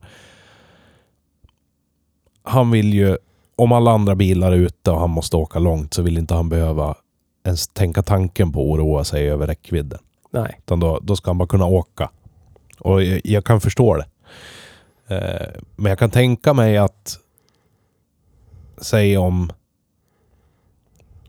Han 2.43 2.71
vill 2.71 2.93
ju... 2.93 3.17
Om 3.55 3.71
alla 3.71 3.91
andra 3.91 4.15
bilar 4.15 4.51
är 4.51 4.55
ute 4.55 4.91
och 4.91 4.99
han 4.99 5.09
måste 5.09 5.37
åka 5.37 5.59
långt 5.59 5.93
så 5.93 6.01
vill 6.01 6.17
inte 6.17 6.33
han 6.33 6.49
behöva 6.49 6.95
ens 7.43 7.67
tänka 7.67 8.03
tanken 8.03 8.51
på 8.51 8.61
att 8.61 8.79
oroa 8.79 9.03
sig 9.03 9.29
över 9.29 9.47
räckvidden. 9.47 9.99
Nej. 10.31 10.55
Utan 10.59 10.79
då, 10.79 10.99
då 11.01 11.15
ska 11.15 11.29
han 11.29 11.37
bara 11.37 11.47
kunna 11.47 11.65
åka. 11.65 12.09
Och 12.79 13.03
jag, 13.03 13.21
jag 13.23 13.45
kan 13.45 13.61
förstå 13.61 13.97
det. 13.97 14.05
Eh, 15.15 15.61
men 15.75 15.89
jag 15.89 15.99
kan 15.99 16.09
tänka 16.09 16.53
mig 16.53 16.77
att... 16.77 17.19
Säg 18.77 19.17
om... 19.17 19.51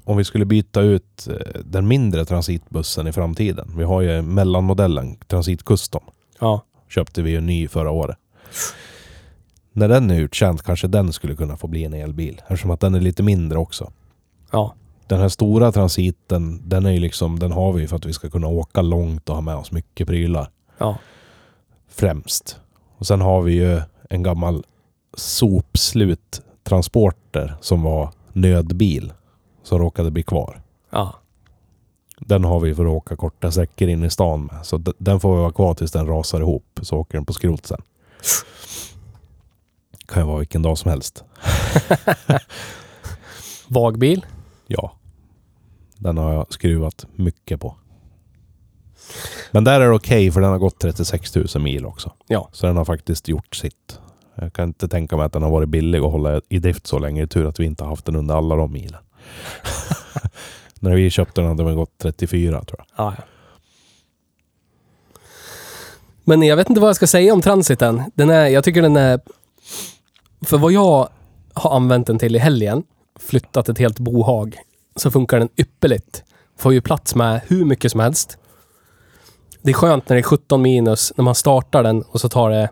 Om 0.05 0.17
vi 0.17 0.25
skulle 0.25 0.45
byta 0.45 0.81
ut 0.81 1.29
eh, 1.29 1.61
den 1.65 1.89
mindre 1.89 2.25
transitbussen 2.25 3.07
i 3.07 3.13
framtiden. 3.13 3.73
Vi 3.77 3.85
har 3.85 4.01
ju 4.01 4.23
mellanmodellen, 4.23 5.17
Transit 5.17 5.65
Custom. 5.65 6.03
Ja. 6.43 6.65
Köpte 6.89 7.23
vi 7.23 7.31
ju 7.31 7.41
ny 7.41 7.69
förra 7.69 7.91
året. 7.91 8.17
När 9.73 9.89
den 9.89 10.11
är 10.11 10.21
uttjänt 10.21 10.63
kanske 10.63 10.89
den 10.89 11.13
skulle 11.13 11.37
kunna 11.37 11.57
få 11.57 11.67
bli 11.67 11.85
en 11.85 11.95
elbil. 11.95 12.43
Eftersom 12.43 12.71
att 12.71 12.81
den 12.81 12.95
är 12.95 13.01
lite 13.01 13.23
mindre 13.23 13.59
också. 13.59 13.93
Ja. 14.51 14.75
Den 15.07 15.21
här 15.21 15.29
stora 15.29 15.73
transiten, 15.73 16.69
den 16.69 16.87
är 16.87 16.91
ju 16.91 17.01
liksom, 17.01 17.39
den 17.39 17.53
har 17.53 17.73
vi 17.73 17.87
för 17.87 17.97
att 17.97 18.05
vi 18.05 18.13
ska 18.13 18.31
kunna 18.31 18.47
åka 18.47 18.83
långt 18.83 19.29
och 19.29 19.35
ha 19.35 19.43
med 19.43 19.57
oss 19.57 19.73
mycket 19.73 20.07
prylar. 20.07 20.51
Ja. 20.79 20.97
Främst. 21.89 22.61
Och 22.99 23.07
sen 23.07 23.21
har 23.21 23.43
vi 23.43 23.53
ju 23.53 23.81
en 24.11 24.23
gammal 24.23 24.65
sopsluttransporter 25.17 27.57
som 27.61 27.83
var 27.83 28.11
nödbil. 28.33 29.13
Som 29.63 29.79
råkade 29.79 30.11
bli 30.11 30.23
kvar. 30.23 30.63
Ja. 30.91 31.15
Den 32.27 32.45
har 32.45 32.61
vi 32.61 32.75
för 32.75 32.85
att 32.85 32.91
åka 32.91 33.17
korta 33.17 33.51
sträckor 33.51 33.89
in 33.89 34.05
i 34.05 34.11
stan 34.11 34.45
med. 34.45 34.67
Så 34.67 34.77
den 34.99 35.21
får 35.21 35.37
vi 35.37 35.41
vara 35.41 35.53
kvar 35.53 35.75
tills 35.75 35.93
den 35.93 36.07
rasar 36.07 36.41
ihop. 36.41 36.81
Så 36.83 36.97
åker 36.97 37.19
den 37.19 37.25
på 37.25 37.33
skrot 37.33 37.67
sen. 37.67 37.83
Kan 40.07 40.23
ju 40.23 40.27
vara 40.27 40.39
vilken 40.39 40.63
dag 40.63 40.79
som 40.79 40.91
helst. 40.91 41.25
Vagbil. 43.69 44.27
Ja. 44.67 44.93
Den 45.99 46.19
har 46.19 46.33
jag 46.33 46.53
skruvat 46.53 47.07
mycket 47.17 47.61
på. 47.61 47.77
Men 49.51 49.65
där 49.65 49.81
är 49.81 49.89
det 49.89 49.95
okej 49.95 50.31
för 50.31 50.41
den 50.41 50.51
har 50.51 50.59
gått 50.59 50.79
36 50.79 51.35
000 51.35 51.47
mil 51.61 51.87
också. 51.87 52.13
Ja. 52.27 52.49
Så 52.53 52.67
den 52.67 52.77
har 52.77 52.85
faktiskt 52.85 53.29
gjort 53.29 53.55
sitt. 53.55 54.01
Jag 54.35 54.53
kan 54.53 54.69
inte 54.69 54.89
tänka 54.89 55.17
mig 55.17 55.27
att 55.27 55.33
den 55.33 55.43
har 55.43 55.51
varit 55.51 55.69
billig 55.69 55.99
att 55.99 56.13
hålla 56.13 56.41
i 56.49 56.59
drift 56.59 56.87
så 56.87 56.99
länge. 56.99 57.21
Det 57.21 57.25
är 57.25 57.27
tur 57.27 57.47
att 57.47 57.61
vi 57.61 57.65
inte 57.65 57.85
har 57.85 57.91
haft 57.91 58.05
den 58.05 58.17
under 58.17 58.35
alla 58.35 58.57
de 58.57 58.73
milen. 58.73 59.01
När 60.83 60.95
vi 60.95 61.11
köpte 61.11 61.41
den 61.41 61.49
hade 61.49 61.65
den 61.65 61.77
gått 61.77 61.99
34 61.99 62.65
tror 62.65 62.79
jag. 62.79 63.07
Ja, 63.07 63.15
ja. 63.19 63.25
Men 66.25 66.43
jag 66.43 66.57
vet 66.57 66.69
inte 66.69 66.81
vad 66.81 66.89
jag 66.89 66.97
ska 66.97 67.07
säga 67.07 67.33
om 67.33 67.43
transiten. 67.43 68.03
Den 68.15 68.31
är, 68.31 68.47
jag 68.47 68.65
tycker 68.65 68.83
den 68.83 68.97
är... 68.97 69.21
För 70.41 70.59
vad 70.59 70.73
jag 70.73 71.09
har 71.55 71.77
använt 71.77 72.07
den 72.07 72.19
till 72.19 72.37
i 72.37 72.39
helgen, 72.39 72.83
flyttat 73.21 73.69
ett 73.69 73.79
helt 73.79 73.99
bohag, 73.99 74.59
så 74.97 75.11
funkar 75.11 75.39
den 75.39 75.49
ypperligt. 75.57 76.25
Får 76.59 76.73
ju 76.73 76.81
plats 76.81 77.15
med 77.15 77.41
hur 77.47 77.65
mycket 77.65 77.93
som 77.93 78.01
helst. 78.01 78.39
Det 79.63 79.71
är 79.71 79.75
skönt 79.75 80.09
när 80.09 80.17
det 80.17 80.21
är 80.21 80.23
17 80.23 80.63
minus, 80.63 81.13
när 81.17 81.25
man 81.25 81.35
startar 81.35 81.83
den 81.83 82.03
och 82.03 82.21
så 82.21 82.29
tar 82.29 82.51
det 82.51 82.71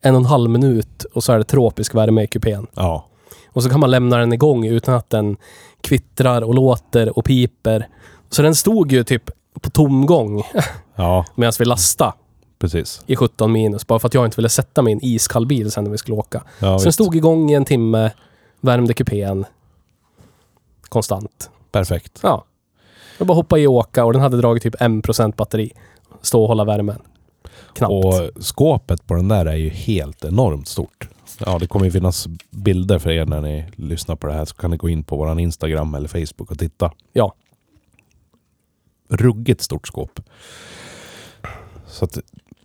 en 0.00 0.14
och 0.14 0.20
en 0.20 0.26
halv 0.26 0.50
minut 0.50 1.04
och 1.04 1.24
så 1.24 1.32
är 1.32 1.38
det 1.38 1.44
tropisk 1.44 1.94
värme 1.94 2.22
i 2.22 2.26
kupén. 2.26 2.66
Ja. 2.74 3.06
Och 3.52 3.62
så 3.62 3.70
kan 3.70 3.80
man 3.80 3.90
lämna 3.90 4.16
den 4.18 4.32
igång 4.32 4.66
utan 4.66 4.94
att 4.94 5.10
den 5.10 5.36
kvittrar 5.80 6.42
och 6.42 6.54
låter 6.54 7.18
och 7.18 7.24
piper. 7.24 7.88
Så 8.30 8.42
den 8.42 8.54
stod 8.54 8.92
ju 8.92 9.04
typ 9.04 9.30
på 9.60 9.70
tomgång 9.70 10.42
Ja, 10.94 11.24
medan 11.34 11.52
vi 11.58 11.64
lastade 11.64 12.12
precis. 12.58 13.02
i 13.06 13.16
17 13.16 13.52
minus. 13.52 13.86
Bara 13.86 13.98
för 13.98 14.06
att 14.08 14.14
jag 14.14 14.24
inte 14.24 14.36
ville 14.36 14.48
sätta 14.48 14.82
mig 14.82 14.90
i 14.90 14.94
en 14.94 15.04
iskall 15.04 15.46
bil 15.46 15.70
sen 15.70 15.84
när 15.84 15.90
vi 15.90 15.98
skulle 15.98 16.16
åka. 16.16 16.42
Ja, 16.58 16.78
Sen 16.78 16.86
visst. 16.88 16.94
stod 16.94 17.16
igång 17.16 17.50
i 17.50 17.54
en 17.54 17.64
timme, 17.64 18.10
värmde 18.60 18.94
kupén. 18.94 19.44
Konstant. 20.88 21.50
Perfekt. 21.72 22.18
Ja. 22.22 22.44
Jag 23.18 23.26
bara 23.26 23.34
hoppa 23.34 23.58
i 23.58 23.66
och 23.66 23.72
åka 23.72 24.04
och 24.04 24.12
den 24.12 24.22
hade 24.22 24.36
dragit 24.36 24.62
typ 24.62 24.74
1% 24.74 25.36
batteri. 25.36 25.72
Stå 26.22 26.42
och 26.42 26.48
hålla 26.48 26.64
värmen. 26.64 27.02
Knappt. 27.72 27.92
Och 27.92 28.42
skåpet 28.44 29.06
på 29.06 29.14
den 29.14 29.28
där 29.28 29.46
är 29.46 29.56
ju 29.56 29.68
helt 29.68 30.24
enormt 30.24 30.68
stort. 30.68 31.08
Ja, 31.38 31.58
det 31.58 31.66
kommer 31.66 31.86
ju 31.86 31.92
finnas 31.92 32.26
bilder 32.50 32.98
för 32.98 33.10
er 33.10 33.26
när 33.26 33.40
ni 33.40 33.64
lyssnar 33.76 34.16
på 34.16 34.26
det 34.26 34.32
här. 34.32 34.44
Så 34.44 34.54
kan 34.54 34.70
ni 34.70 34.76
gå 34.76 34.88
in 34.88 35.04
på 35.04 35.16
våran 35.16 35.38
Instagram 35.38 35.94
eller 35.94 36.08
Facebook 36.08 36.50
och 36.50 36.58
titta. 36.58 36.92
Ja. 37.12 37.34
Ruggigt 39.08 39.62
stort 39.62 39.88
skåp. 39.88 40.20
Så 41.86 42.04
att 42.04 42.18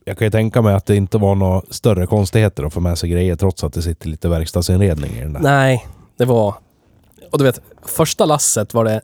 jag 0.06 0.18
kan 0.18 0.28
ju 0.28 0.32
tänka 0.32 0.62
mig 0.62 0.74
att 0.74 0.86
det 0.86 0.96
inte 0.96 1.18
var 1.18 1.36
några 1.36 1.62
större 1.70 2.08
konstigheter 2.08 2.64
att 2.64 2.74
få 2.74 2.80
med 2.80 2.98
sig 2.98 3.10
grejer 3.10 3.36
trots 3.36 3.64
att 3.64 3.74
det 3.74 3.82
sitter 3.82 4.10
lite 4.10 4.30
verkstadsinredning 4.30 5.12
i 5.12 5.22
den 5.22 5.34
där. 5.34 5.40
Nej, 5.40 5.88
det 6.18 6.26
var... 6.26 6.56
Och 7.32 7.38
du 7.38 7.44
vet, 7.44 7.62
första 7.86 8.26
lasset 8.26 8.74
var 8.74 8.86
det 8.86 9.02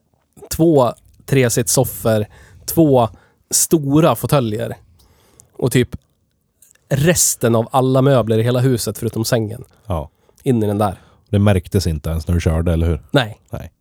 två 0.49 0.93
tresitssoffor, 1.26 2.26
två 2.65 3.09
stora 3.51 4.15
fåtöljer 4.15 4.78
och 5.53 5.72
typ 5.72 5.95
resten 6.89 7.55
av 7.55 7.67
alla 7.71 8.01
möbler 8.01 8.37
i 8.37 8.43
hela 8.43 8.59
huset 8.59 8.97
förutom 8.97 9.25
sängen. 9.25 9.63
Ja. 9.85 10.09
In 10.43 10.63
i 10.63 10.67
den 10.67 10.77
där. 10.77 10.95
Det 11.29 11.39
märktes 11.39 11.87
inte 11.87 12.09
ens 12.09 12.27
när 12.27 12.35
du 12.35 12.41
körde, 12.41 12.73
eller 12.73 12.87
hur? 12.87 13.01
Nej. 13.11 13.39
Nej. 13.49 13.71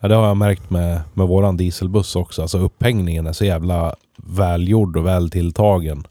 Ja, 0.00 0.08
det 0.08 0.14
har 0.14 0.26
jag 0.26 0.36
märkt 0.36 0.70
med, 0.70 1.00
med 1.14 1.28
våran 1.28 1.56
dieselbuss 1.56 2.16
också. 2.16 2.42
Alltså 2.42 2.58
upphängningen 2.58 3.26
är 3.26 3.32
så 3.32 3.44
jävla 3.44 3.94
välgjord 4.16 4.96
och 4.96 5.06
väl 5.06 5.30
tilltagen. 5.30 6.06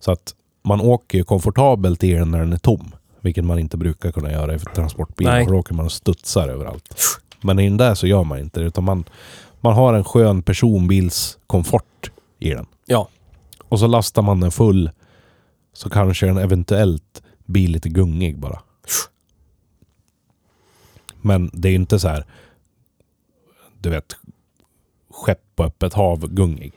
Så 0.00 0.12
att 0.12 0.34
man 0.62 0.80
åker 0.80 1.18
ju 1.18 1.24
komfortabelt 1.24 2.04
i 2.04 2.12
den 2.12 2.30
när 2.30 2.38
den 2.38 2.52
är 2.52 2.58
tom. 2.58 2.92
Vilket 3.20 3.44
man 3.44 3.58
inte 3.58 3.76
brukar 3.76 4.12
kunna 4.12 4.32
göra 4.32 4.54
i 4.54 4.58
transportbilar. 4.58 5.32
Nej. 5.32 5.46
Då 5.46 5.54
åker 5.54 5.74
man 5.74 5.86
och 5.86 5.92
studsar 5.92 6.48
överallt. 6.48 6.94
Men 7.40 7.58
i 7.58 7.68
den 7.68 7.76
där 7.76 7.94
så 7.94 8.06
gör 8.06 8.24
man 8.24 8.38
inte 8.38 8.60
det. 8.60 8.66
Utan 8.66 8.84
man, 8.84 9.04
man 9.60 9.74
har 9.74 9.94
en 9.94 10.04
skön 10.04 10.42
personbilskomfort 10.42 12.10
i 12.38 12.50
den. 12.50 12.66
Ja. 12.86 13.08
Och 13.72 13.78
så 13.78 13.86
lastar 13.86 14.22
man 14.22 14.40
den 14.40 14.50
full. 14.50 14.90
Så 15.72 15.90
kanske 15.90 16.26
den 16.26 16.38
eventuellt 16.38 17.22
blir 17.44 17.68
lite 17.68 17.88
gungig 17.88 18.38
bara. 18.38 18.60
Men 21.20 21.50
det 21.52 21.68
är 21.68 21.74
inte 21.74 21.98
så 21.98 22.08
här. 22.08 22.26
Du 23.78 23.90
vet. 23.90 24.16
Skepp 25.10 25.40
på 25.56 25.64
öppet 25.64 25.94
hav 25.94 26.28
gungig. 26.28 26.72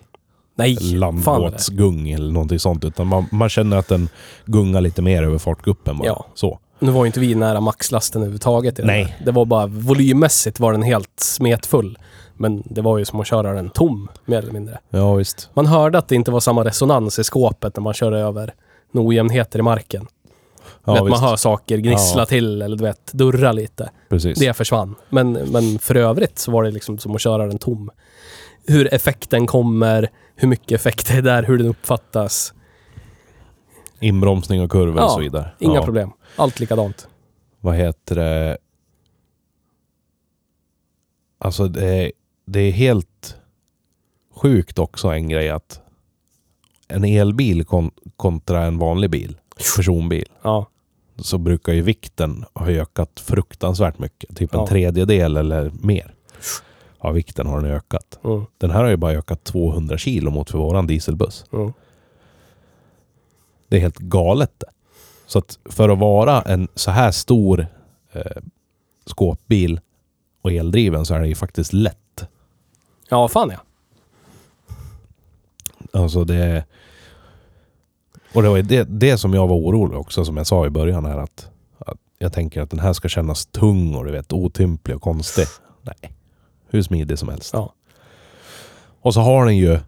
Nej. 0.55 0.75
Landbåtsgung 0.75 2.09
eller 2.09 2.31
någonting 2.31 2.59
sånt. 2.59 2.83
Utan 2.83 3.07
man, 3.07 3.25
man 3.31 3.49
känner 3.49 3.77
att 3.77 3.87
den 3.87 4.09
gungar 4.45 4.81
lite 4.81 5.01
mer 5.01 5.23
över 5.23 5.37
fartguppen 5.37 5.97
bara. 5.97 6.07
Ja. 6.07 6.25
Så. 6.33 6.59
Nu 6.79 6.91
var 6.91 7.03
ju 7.03 7.07
inte 7.07 7.19
vi 7.19 7.35
nära 7.35 7.61
maxlasten 7.61 8.21
överhuvudtaget. 8.21 8.79
Nej. 8.83 9.15
Det 9.25 9.31
var 9.31 9.45
bara 9.45 9.67
volymmässigt 9.67 10.59
var 10.59 10.71
den 10.71 10.83
helt 10.83 11.19
smetfull. 11.19 11.97
Men 12.37 12.63
det 12.65 12.81
var 12.81 12.97
ju 12.97 13.05
som 13.05 13.19
att 13.19 13.27
köra 13.27 13.53
den 13.53 13.69
tom, 13.69 14.07
mer 14.25 14.37
eller 14.37 14.51
mindre. 14.51 14.79
Ja 14.89 15.13
visst. 15.13 15.49
Man 15.53 15.65
hörde 15.65 15.97
att 15.97 16.07
det 16.07 16.15
inte 16.15 16.31
var 16.31 16.39
samma 16.39 16.63
resonans 16.65 17.19
i 17.19 17.23
skåpet 17.23 17.75
när 17.75 17.81
man 17.83 17.93
körde 17.93 18.17
över 18.19 18.53
några 18.91 19.07
ojämnheter 19.07 19.59
i 19.59 19.61
marken. 19.61 20.07
Ja, 20.85 20.93
vet, 21.03 21.09
man 21.11 21.19
hör 21.19 21.35
saker 21.35 21.77
gnissla 21.77 22.21
Ja. 22.21 22.25
till 22.25 22.61
eller 22.61 22.77
du 22.77 22.83
vet, 22.83 23.11
durra 23.13 23.51
lite. 23.51 23.89
Precis. 24.09 24.39
Det 24.39 24.53
försvann. 24.53 24.95
Men, 25.09 25.31
men 25.33 25.79
för 25.79 25.95
övrigt 25.95 26.39
så 26.39 26.51
var 26.51 26.63
det 26.63 26.71
liksom 26.71 26.97
som 26.97 27.15
att 27.15 27.21
köra 27.21 27.47
den 27.47 27.57
tom. 27.57 27.91
Hur 28.67 28.93
effekten 28.93 29.47
kommer, 29.47 30.09
hur 30.35 30.47
mycket 30.47 30.71
effekt 30.71 31.07
det 31.07 31.13
är 31.13 31.21
där, 31.21 31.43
hur 31.43 31.57
den 31.57 31.67
uppfattas. 31.67 32.53
Inbromsning 33.99 34.61
och 34.61 34.71
kurvor 34.71 34.97
Ja, 34.97 35.05
och 35.05 35.11
så 35.11 35.19
vidare. 35.19 35.49
Inga 35.59 35.81
problem. 35.81 36.11
Allt 36.35 36.59
likadant. 36.59 37.07
vad 37.61 37.75
heter 37.75 38.15
det? 38.15 38.57
Alltså 41.37 41.67
det 41.67 41.85
är, 41.87 42.11
det 42.45 42.59
är 42.59 42.71
helt 42.71 43.37
sjukt 44.35 44.79
också 44.79 45.07
en 45.07 45.29
grej 45.29 45.49
att 45.49 45.81
en 46.87 47.03
elbil 47.05 47.65
kon 47.65 47.91
kontra 48.17 48.63
en 48.63 48.77
vanlig 48.77 49.09
bil, 49.09 49.37
personbil, 49.75 50.27
Ja. 50.41 50.65
så 51.17 51.37
brukar 51.37 51.73
ju 51.73 51.81
vikten 51.81 52.45
ha 52.53 52.67
ökat 52.71 53.19
fruktansvärt 53.19 53.99
mycket. 53.99 54.35
Typ 54.37 54.53
en 54.53 54.59
Ja. 54.59 54.67
tredjedel 54.67 55.37
eller 55.37 55.71
mer. 55.81 56.13
Ja, 57.01 57.11
vikten 57.11 57.47
har 57.47 57.61
den 57.61 57.71
ökat. 57.71 58.19
Mm, 58.23 58.45
Den 58.57 58.71
här 58.71 58.83
har 58.83 58.89
ju 58.89 58.97
bara 58.97 59.11
ökat 59.11 59.43
200 59.43 59.97
kilo 59.97 60.31
mot 60.31 60.49
för 60.49 60.57
våran 60.57 60.87
dieselbuss. 60.87 61.45
mm. 61.53 61.73
Det 63.67 63.77
är 63.77 63.81
helt 63.81 63.97
galet 63.97 64.51
det. 64.57 64.67
Så 65.27 65.39
att 65.39 65.59
för 65.65 65.89
att 65.89 65.99
vara 65.99 66.41
en 66.41 66.67
så 66.75 66.91
här 66.91 67.11
stor 67.11 67.67
eh, 68.11 68.41
skåpbil 69.05 69.79
och 70.41 70.51
eldriven 70.51 71.05
så 71.05 71.13
är 71.13 71.19
den 71.19 71.29
ju 71.29 71.35
faktiskt 71.35 71.73
lätt. 71.73 71.97
Ja, 73.09 73.27
fan 73.27 73.49
ja. 73.49 73.57
Alltså 76.01 76.23
det... 76.23 76.65
Och 78.33 78.41
det 78.43 78.49
var 78.49 78.61
det, 78.61 78.83
det 78.83 79.17
som 79.17 79.33
jag 79.33 79.47
var 79.47 79.55
orolig 79.55 79.99
också, 79.99 80.25
som 80.25 80.37
jag 80.37 80.47
sa 80.47 80.65
i 80.65 80.69
början 80.69 81.05
här 81.05 81.17
att, 81.17 81.49
att 81.79 81.97
jag 82.17 82.33
tänker 82.33 82.61
att 82.61 82.69
den 82.69 82.79
här 82.79 82.93
ska 82.93 83.07
kännas 83.09 83.45
tung 83.45 83.95
och 83.95 84.05
du 84.05 84.11
vet 84.11 84.33
otymplig 84.33 84.95
och 84.95 85.01
konstig. 85.01 85.45
Nej. 85.81 86.11
Hur 86.69 86.81
smidig 86.81 87.19
som 87.19 87.29
helst. 87.29 87.49
Ja. 87.53 87.73
Och 89.01 89.13
så 89.13 89.19
har 89.21 89.45
den 89.45 89.57
ju 89.57 89.79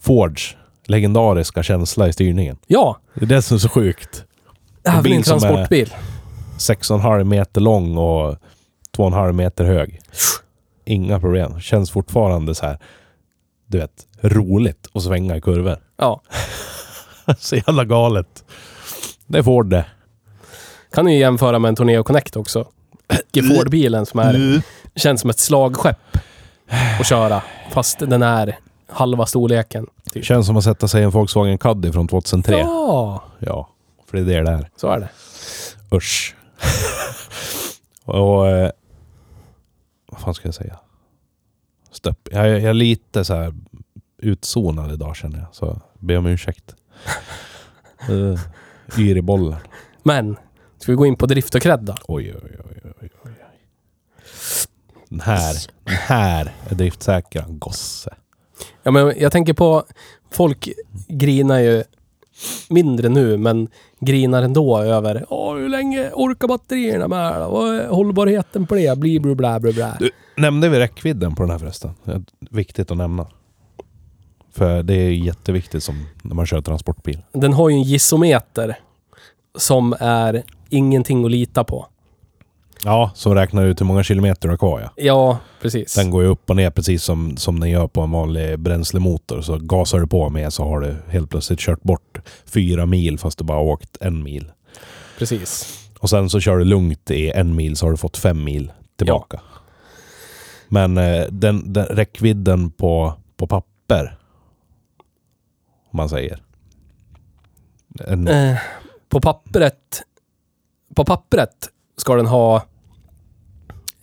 Fords 0.00 0.56
legendariska 0.84 1.62
känsla 1.62 2.08
i 2.08 2.12
styrningen. 2.12 2.58
Ja, 2.66 2.96
Det 3.14 3.24
är 3.24 3.26
det 3.28 3.42
som 3.42 3.54
är 3.54 3.58
så 3.58 3.68
sjukt. 3.68 4.24
en 4.82 5.02
som 5.02 5.12
är- 5.12 5.22
transportbil. 5.22 5.94
6,5 6.58 7.24
meter 7.24 7.60
lång 7.60 7.96
och 7.98 8.36
2,5 8.96 9.32
meter 9.32 9.64
hög. 9.64 10.00
Inga 10.90 11.20
problem. 11.20 11.60
Känns 11.60 11.90
fortfarande 11.90 12.54
så 12.54 12.66
här, 12.66 12.78
du 13.66 13.78
vet, 13.78 14.06
roligt 14.20 14.88
att 14.92 15.02
svänga 15.02 15.36
i 15.36 15.40
kurvor. 15.40 15.76
Ja. 15.96 16.20
så 17.38 17.56
jävla 17.56 17.84
galet. 17.84 18.44
Det 19.26 19.42
får 19.42 19.64
det. 19.64 19.84
Kan 20.92 21.04
du 21.04 21.12
ju 21.12 21.18
jämföra 21.18 21.58
med 21.58 21.68
en 21.68 21.76
Tourneo 21.76 22.02
Connect 22.02 22.36
också. 22.36 22.68
Ford-bilen 23.34 24.06
som 24.06 24.20
är, 24.20 24.62
känns 24.94 25.20
som 25.20 25.30
ett 25.30 25.38
slagskepp 25.38 26.16
att 27.00 27.06
köra. 27.06 27.42
Fast 27.70 27.98
den 27.98 28.22
är 28.22 28.58
halva 28.88 29.26
storleken. 29.26 29.86
Typ. 30.12 30.24
Känns 30.24 30.46
som 30.46 30.56
att 30.56 30.64
sätta 30.64 30.88
sig 30.88 31.00
i 31.00 31.04
en 31.04 31.10
Volkswagen 31.10 31.58
Caddy 31.58 31.92
från 31.92 32.08
2003. 32.08 32.58
Ja. 32.58 33.22
Ja, 33.38 33.68
för 34.10 34.16
det 34.16 34.34
är 34.34 34.42
det 34.42 34.50
det 34.50 34.56
är. 34.56 34.70
så 34.76 34.88
är 34.88 35.00
det. 35.00 35.08
Usch. 35.96 36.34
och... 38.04 38.48
Eh, 38.48 38.70
vad 40.20 40.24
fan 40.24 40.34
ska 40.34 40.48
jag 40.48 40.54
säga? 40.54 40.78
Stöpp. 41.90 42.28
Jag, 42.30 42.48
jag 42.48 42.62
är 42.62 42.74
lite 42.74 43.24
så 43.24 43.34
här 43.34 43.54
utzonad 44.18 44.92
idag 44.92 45.16
känner 45.16 45.38
jag. 45.38 45.48
Så 45.52 45.80
be 45.98 46.16
om 46.16 46.26
ursäkt. 46.26 46.74
uh, 48.10 48.40
yr 48.98 49.16
i 49.16 49.22
bollen. 49.22 49.60
Men, 50.02 50.36
ska 50.78 50.92
vi 50.92 50.96
gå 50.96 51.06
in 51.06 51.16
på 51.16 51.26
drift 51.26 51.54
och 51.54 51.62
cred 51.62 51.80
då? 51.80 51.94
Oj, 52.08 52.34
oj, 52.34 52.56
oj, 52.58 52.92
oj, 53.02 53.10
oj. 53.24 53.32
Den 55.08 55.20
här, 55.20 55.54
den 55.84 55.94
här 55.94 56.52
är 56.68 56.74
driftsäker 56.74 57.44
gosse. 57.48 58.14
Ja, 58.82 58.90
men 58.90 59.14
jag 59.18 59.32
tänker 59.32 59.52
på... 59.52 59.84
Folk 60.30 60.68
grinar 61.08 61.58
ju 61.58 61.84
mindre 62.68 63.08
nu, 63.08 63.36
men 63.36 63.68
grinar 64.00 64.42
ändå 64.42 64.78
över 64.78 65.24
Åh, 65.28 65.56
hur 65.56 65.68
länge 65.68 66.10
orkar 66.14 66.48
batterierna 66.48 67.08
med? 67.08 67.48
Vad 67.48 67.74
är 67.74 67.88
hållbarheten 67.88 68.66
på 68.66 68.74
det? 68.74 68.98
Bli 68.98 69.20
bla 69.20 69.34
bla 69.34 69.60
bla 69.60 69.72
bla. 69.72 69.96
Du, 69.98 70.10
nämnde 70.36 70.68
vi 70.68 70.78
räckvidden 70.78 71.34
på 71.34 71.42
den 71.42 71.50
här 71.50 71.58
förresten? 71.58 71.90
Viktigt 72.50 72.90
att 72.90 72.96
nämna. 72.96 73.26
För 74.52 74.82
det 74.82 74.94
är 74.94 75.10
jätteviktigt 75.10 75.82
som 75.82 76.06
när 76.22 76.34
man 76.34 76.46
kör 76.46 76.60
transportbil. 76.60 77.18
Den 77.32 77.52
har 77.52 77.68
ju 77.68 77.74
en 77.74 77.82
gisometer 77.82 78.78
som 79.58 79.94
är 80.00 80.42
ingenting 80.68 81.24
att 81.24 81.30
lita 81.30 81.64
på. 81.64 81.86
Ja, 82.84 83.10
som 83.14 83.34
räknar 83.34 83.64
ut 83.64 83.80
hur 83.80 83.86
många 83.86 84.02
kilometer 84.02 84.48
du 84.48 84.52
har 84.52 84.58
kvar 84.58 84.80
ja. 84.80 84.90
Ja, 84.96 85.38
precis. 85.60 85.94
Den 85.94 86.10
går 86.10 86.22
ju 86.22 86.28
upp 86.28 86.50
och 86.50 86.56
ner 86.56 86.70
precis 86.70 87.04
som, 87.04 87.36
som 87.36 87.60
den 87.60 87.70
gör 87.70 87.86
på 87.88 88.00
en 88.00 88.10
vanlig 88.10 88.58
bränslemotor. 88.58 89.40
Så 89.40 89.58
gasar 89.58 89.98
du 89.98 90.06
på 90.06 90.28
med 90.28 90.52
så 90.52 90.64
har 90.64 90.80
du 90.80 90.96
helt 91.08 91.30
plötsligt 91.30 91.58
kört 91.60 91.82
bort 91.82 92.18
fyra 92.44 92.86
mil 92.86 93.18
fast 93.18 93.38
du 93.38 93.44
bara 93.44 93.58
åkt 93.58 93.96
en 94.00 94.22
mil. 94.22 94.52
Precis. 95.18 95.78
Och 95.98 96.10
sen 96.10 96.30
så 96.30 96.40
kör 96.40 96.58
du 96.58 96.64
lugnt 96.64 97.10
i 97.10 97.30
en 97.30 97.56
mil 97.56 97.76
så 97.76 97.86
har 97.86 97.90
du 97.90 97.96
fått 97.96 98.16
fem 98.16 98.44
mil 98.44 98.72
tillbaka. 98.96 99.40
Men 100.68 100.98
eh, 100.98 101.26
den, 101.30 101.72
den 101.72 101.86
räckvidden 101.86 102.70
på, 102.70 103.14
på 103.36 103.46
papper, 103.46 104.18
om 105.90 105.96
man 105.96 106.08
säger. 106.08 106.42
En, 108.06 108.28
Eh, 108.28 108.58
på 109.08 109.20
pappret... 109.20 110.02
På 110.94 111.04
pappret 111.04 111.68
ska 111.96 112.14
den 112.14 112.26
ha... 112.26 112.62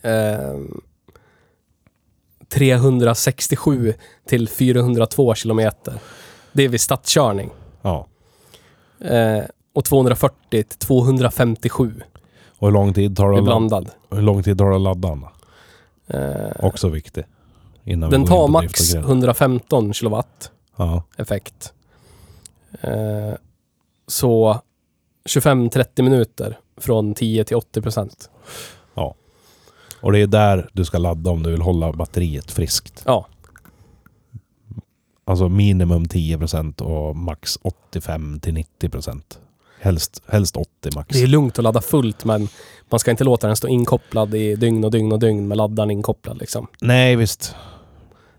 Eh, 0.02 0.56
367 2.50 3.94
till 4.28 4.48
402 4.50 5.36
kilometer. 5.36 5.94
Det 6.54 6.64
är 6.64 6.70
vid 6.70 6.82
stadskörning. 6.82 7.50
ja. 7.82 8.08
Eh, 9.00 9.44
och 9.74 9.86
240 9.86 10.64
till 10.64 10.64
257 10.78 12.02
Och 12.60 12.68
hur 12.68 12.74
lång 12.74 12.94
tid 12.94 13.18
tar 13.18 13.30
det 13.30 13.36
är 13.36 13.38
att 13.38 13.44
blandad. 13.44 13.90
hur 14.10 14.22
lång 14.22 14.44
tid 14.44 14.58
tar 14.58 14.70
det 14.70 14.76
att 14.76 14.82
ladda 14.82 15.10
den? 15.10 15.22
då? 15.22 15.32
Eh, 16.18 16.66
Också 16.66 16.90
viktigt. 16.90 17.26
Innan 17.84 18.10
vi 18.10 18.16
den 18.16 18.22
går 18.26 18.28
tar 18.28 18.48
max 18.48 18.66
drift 18.74 18.80
och 18.96 19.02
grejer. 19.02 19.08
115 19.08 19.94
kilowatt 19.94 20.52
Ja. 20.78 21.04
effekt. 21.18 21.74
Eh, 22.82 23.34
så 24.08 24.62
25-30 25.30 26.02
minuter 26.02 26.60
från 26.78 27.14
10 27.14 27.44
till 27.44 27.58
80 27.58 27.82
procent. 27.82 28.30
Och 30.02 30.12
det 30.12 30.20
är 30.20 30.28
där 30.28 30.70
du 30.74 30.86
ska 30.86 30.98
ladda 30.98 31.32
om 31.32 31.44
du 31.44 31.52
vill 31.52 31.62
hålla 31.62 31.92
batteriet 31.94 32.52
friskt. 32.52 33.04
Ja, 33.06 33.28
Alltså 35.28 35.50
minimum 35.50 36.06
10% 36.06 36.82
och 36.82 37.16
max 37.16 37.58
85 37.62 38.40
till 38.40 38.54
90%. 38.82 39.22
Helst, 39.80 40.22
helst 40.28 40.58
80 40.58 40.96
max. 40.96 41.10
det 41.10 41.24
är 41.24 41.28
lugnt 41.28 41.60
att 41.60 41.64
ladda 41.64 41.82
fullt 41.82 42.26
men 42.26 42.48
man 42.90 43.00
ska 43.00 43.12
inte 43.12 43.24
låta 43.24 43.48
den 43.48 43.56
stå 43.56 43.68
inkopplad 43.68 44.36
i 44.36 44.56
dygn 44.56 44.84
och 44.84 44.92
dygn 44.92 45.12
och 45.12 45.20
dygn 45.20 45.48
med 45.48 45.58
laddaren 45.58 45.92
inkopplad 45.92 46.38
liksom. 46.38 46.68
Nej 46.82 47.16
visst. 47.16 47.56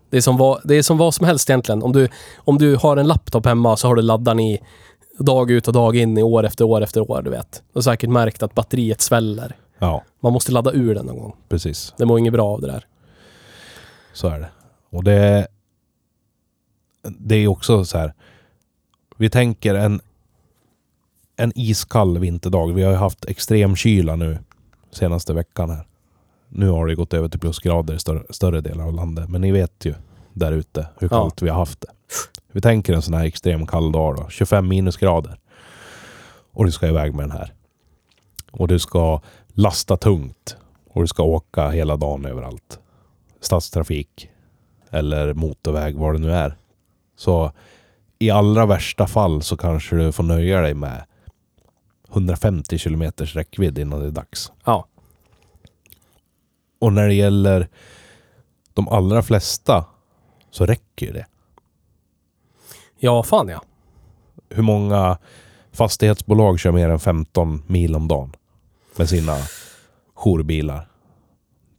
Det 0.09 0.17
är 0.17 0.21
som 0.21 0.37
vad, 0.37 0.61
det 0.63 0.75
är 0.75 0.81
som 0.81 0.97
vad 0.97 1.13
som 1.13 1.25
helst 1.25 1.49
egentligen. 1.49 1.83
Om 1.83 1.93
du, 1.93 2.07
om 2.37 2.57
du 2.57 2.75
har 2.75 2.97
en 2.97 3.07
laptop 3.07 3.45
hemma 3.45 3.77
så 3.77 3.87
har 3.87 3.95
du 3.95 4.01
laddaren 4.01 4.39
i 4.39 4.59
dag 5.19 5.51
ut 5.51 5.67
och 5.67 5.73
dag 5.73 5.95
in 5.95 6.17
i 6.17 6.23
år 6.23 6.45
efter 6.45 6.65
år 6.65 6.81
efter 6.81 7.11
år, 7.11 7.21
du 7.21 7.29
vet. 7.29 7.51
Du 7.73 7.77
har 7.77 7.81
säkert 7.81 8.09
märkt 8.09 8.43
att 8.43 8.55
batteriet 8.55 9.01
sväller. 9.01 9.55
Ja, 9.79 10.03
Man 10.19 10.33
måste 10.33 10.51
ladda 10.51 10.71
ur 10.71 10.95
den 10.95 11.05
någon 11.05 11.17
gång. 11.19 11.35
precis. 11.49 11.93
Det 11.97 12.05
mår 12.05 12.19
inget 12.19 12.33
bra 12.33 12.47
av 12.47 12.61
det 12.61 12.67
där. 12.67 12.85
Så 14.13 14.27
är 14.27 14.39
det. 14.39 14.49
Och 14.89 15.03
det... 15.03 15.47
Det 17.03 17.35
är 17.35 17.47
också 17.47 17.85
så 17.85 17.97
här. 17.97 18.13
Vi 19.17 19.29
tänker 19.29 19.75
en... 19.75 20.01
En 21.35 21.51
iskall 21.55 22.17
vinterdag. 22.19 22.73
Vi 22.73 22.83
har 22.83 22.91
ju 22.91 22.97
haft 22.97 23.25
extrem 23.25 23.75
kyla 23.75 24.15
nu 24.15 24.37
senaste 24.91 25.33
veckan 25.33 25.69
här. 25.69 25.87
Nu 26.49 26.69
har 26.69 26.87
det 26.87 26.95
gått 26.95 27.13
över 27.13 27.29
till 27.29 27.39
plusgrader 27.39 27.93
i 27.93 27.99
större, 27.99 28.23
större 28.29 28.61
delar 28.61 28.83
av 28.87 28.93
landet. 28.93 29.29
Men 29.29 29.41
ni 29.41 29.51
vet 29.51 29.85
ju 29.85 29.93
där 30.33 30.51
ute 30.51 30.87
hur 30.97 31.07
Ja. 31.11 31.21
kallt 31.21 31.41
vi 31.41 31.49
har 31.49 31.55
haft 31.59 31.81
det. 31.81 31.87
Vi 32.51 32.61
tänker 32.61 32.93
en 32.93 33.01
sån 33.01 33.13
här 33.13 33.25
extrem 33.25 33.65
kall 33.67 33.91
dag 33.91 34.15
då. 34.15 34.29
25 34.29 34.67
minusgrader. 34.67 35.39
Och 36.51 36.65
du 36.65 36.71
ska 36.71 36.87
iväg 36.87 37.13
med 37.15 37.23
den 37.23 37.31
här. 37.37 37.53
Och 38.51 38.67
du 38.67 38.79
ska 38.79 39.21
lasta 39.59 39.97
tungt. 39.97 40.57
Och 40.89 41.01
du 41.01 41.07
ska 41.07 41.23
åka 41.23 41.69
hela 41.69 41.97
dagen 41.97 42.25
överallt. 42.25 42.79
Stadstrafik. 43.39 44.29
Eller 44.89 45.33
motorväg, 45.33 45.95
vad 45.95 46.15
det 46.15 46.19
nu 46.19 46.31
är. 46.31 46.57
Så 47.15 47.51
i 48.19 48.29
allra 48.29 48.65
värsta 48.65 49.07
fall 49.07 49.41
så 49.41 49.57
kanske 49.57 49.95
du 49.95 50.11
får 50.11 50.23
nöja 50.23 50.61
dig 50.61 50.73
med 50.73 51.05
150 52.09 52.77
kilometers 52.77 53.35
räckvidd 53.35 53.77
innan 53.77 53.99
det 53.99 54.05
är 54.05 54.11
dags. 54.11 54.51
Ja. 54.65 54.87
Och 56.79 56.93
när 56.93 57.07
det 57.07 57.13
gäller 57.13 57.67
de 58.73 58.87
allra 58.87 59.21
flesta 59.21 59.85
så 60.51 60.65
räcker 60.65 61.05
ju 61.05 61.11
det. 61.11 61.25
Ja, 62.99 63.23
fan 63.23 63.47
ja. 63.47 63.61
Hur 64.49 64.63
många 64.63 65.17
fastighetsbolag 65.71 66.59
kör 66.59 66.71
mer 66.71 66.89
än 66.89 66.99
15 66.99 67.63
mil 67.67 67.95
om 67.95 68.07
dagen 68.07 68.35
med 68.99 69.09
sina 69.09 69.37
jourbilar? 70.15 70.87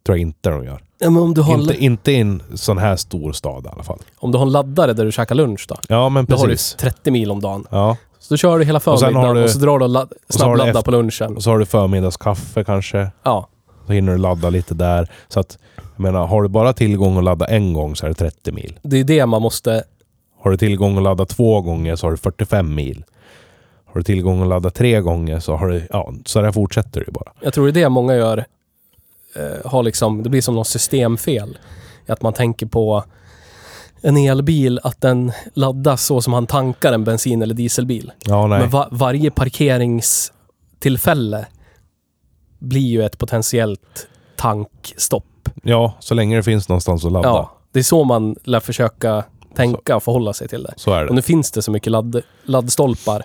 Tror 0.05 0.17
jag 0.17 0.21
inte 0.21 0.49
de 0.49 0.63
gör. 0.65 0.81
ja 0.99 1.09
men 1.09 1.23
om, 1.23 1.33
du 1.33 1.41
har, 1.41 1.59
Inte, 1.59 1.83
inte 1.83 2.11
i 2.11 2.15
en 2.19 2.43
sån 2.55 2.77
här 2.77 2.95
stor 2.95 3.31
stad 3.33 3.65
i 3.65 3.69
alla 3.69 3.83
fall. 3.83 3.99
om 4.17 4.31
du 4.31 4.37
har 4.37 4.45
en 4.45 4.51
laddare 4.51 4.93
där 4.93 5.05
du 5.05 5.11
käkar 5.11 5.35
lunch 5.35 5.65
då. 5.69 5.75
Ja, 5.87 6.09
men 6.09 6.25
Då 6.25 6.35
har 6.35 6.47
du 6.47 6.53
precis. 6.53 6.75
30 6.79 7.11
mil 7.11 7.31
om 7.31 7.41
dagen. 7.41 7.65
Ja, 7.71 7.97
Så 8.19 8.33
då 8.33 8.37
kör 8.37 8.59
du 8.59 8.65
hela 8.65 8.79
förmiddagen 8.79 9.29
och, 9.29 9.35
du- 9.35 9.49
så 9.49 9.59
drar 9.59 9.79
du 9.79 9.85
och 9.85 9.91
du 10.27 10.33
snabbladdar 10.37 10.67
efter- 10.71 10.81
på 10.81 10.91
lunchen. 10.91 11.35
och 11.35 11.43
så 11.43 11.49
har 11.51 11.59
du 11.59 11.65
förmiddagskaffe 11.65 12.63
kanske. 12.63 13.11
Ja. 13.23 13.47
Så 13.87 13.93
hinner 13.93 14.11
du 14.11 14.17
ladda 14.17 14.49
lite 14.49 14.73
där. 14.73 15.11
Så 15.27 15.39
att, 15.39 15.57
jag 15.75 15.99
menar, 15.99 16.27
har 16.27 16.41
du 16.43 16.49
bara 16.49 16.73
tillgång 16.73 17.17
att 17.17 17.23
ladda 17.23 17.45
en 17.45 17.73
gång 17.73 17.95
så 17.95 18.05
är 18.05 18.09
det 18.09 18.15
30 18.15 18.51
mil. 18.51 18.79
Det 18.83 18.97
är 18.99 19.03
det 19.03 19.25
man 19.25 19.41
måste... 19.41 19.83
Har 20.43 20.51
du 20.51 20.57
tillgång 20.57 20.97
att 20.97 21.03
ladda 21.03 21.25
två 21.25 21.61
gånger 21.61 21.95
så 21.95 22.05
har 22.07 22.11
du 22.11 22.17
45 22.17 22.75
mil. 22.75 23.03
Har 23.93 23.99
du 23.99 24.03
tillgång 24.03 24.41
att 24.41 24.47
ladda 24.47 24.69
tre 24.69 25.01
gånger 25.01 25.39
så 25.39 25.55
har 25.55 25.67
du... 25.67 25.87
Ja, 25.89 26.13
så 26.25 26.41
där 26.41 26.51
fortsätter 26.51 27.03
det 27.05 27.11
bara. 27.11 27.31
Jag 27.41 27.53
tror 27.53 27.71
det 27.71 27.79
är 27.79 27.83
det 27.83 27.89
många 27.89 28.15
gör. 28.15 28.45
Eh, 29.35 29.71
har 29.71 29.83
liksom, 29.83 30.23
det 30.23 30.29
blir 30.29 30.41
som 30.41 30.55
något 30.55 30.67
systemfel. 30.67 31.57
Att 32.07 32.21
man 32.21 32.33
tänker 32.33 32.65
på 32.65 33.03
en 34.01 34.17
elbil, 34.17 34.79
att 34.83 35.01
den 35.01 35.31
laddas 35.53 36.05
så 36.05 36.21
som 36.21 36.33
han 36.33 36.47
tankar 36.47 36.93
en 36.93 37.03
bensin 37.03 37.41
eller 37.41 37.53
dieselbil. 37.53 38.11
Ja, 38.25 38.47
nej. 38.47 38.59
Men 38.59 38.69
va- 38.69 38.87
varje 38.91 39.31
parkeringstillfälle 39.31 41.45
blir 42.59 42.87
ju 42.87 43.03
ett 43.05 43.17
potentiellt 43.17 44.07
tankstopp. 44.35 45.25
Ja, 45.63 45.93
så 45.99 46.13
länge 46.13 46.35
det 46.35 46.43
finns 46.43 46.69
någonstans 46.69 47.05
att 47.05 47.11
ladda. 47.11 47.27
Ja, 47.29 47.51
det 47.71 47.79
är 47.79 47.83
så 47.83 48.03
man 48.03 48.35
lär 48.43 48.59
försöka 48.59 49.23
tänka 49.55 49.95
och 49.95 50.03
förhålla 50.03 50.33
sig 50.33 50.47
till 50.47 50.63
det. 50.63 50.73
Så 50.77 50.93
är 50.93 51.01
Och 51.03 51.07
det. 51.09 51.15
nu 51.15 51.21
finns 51.21 51.51
det 51.51 51.61
så 51.61 51.71
mycket 51.71 51.91
ladd, 51.91 52.21
laddstolpar 52.43 53.23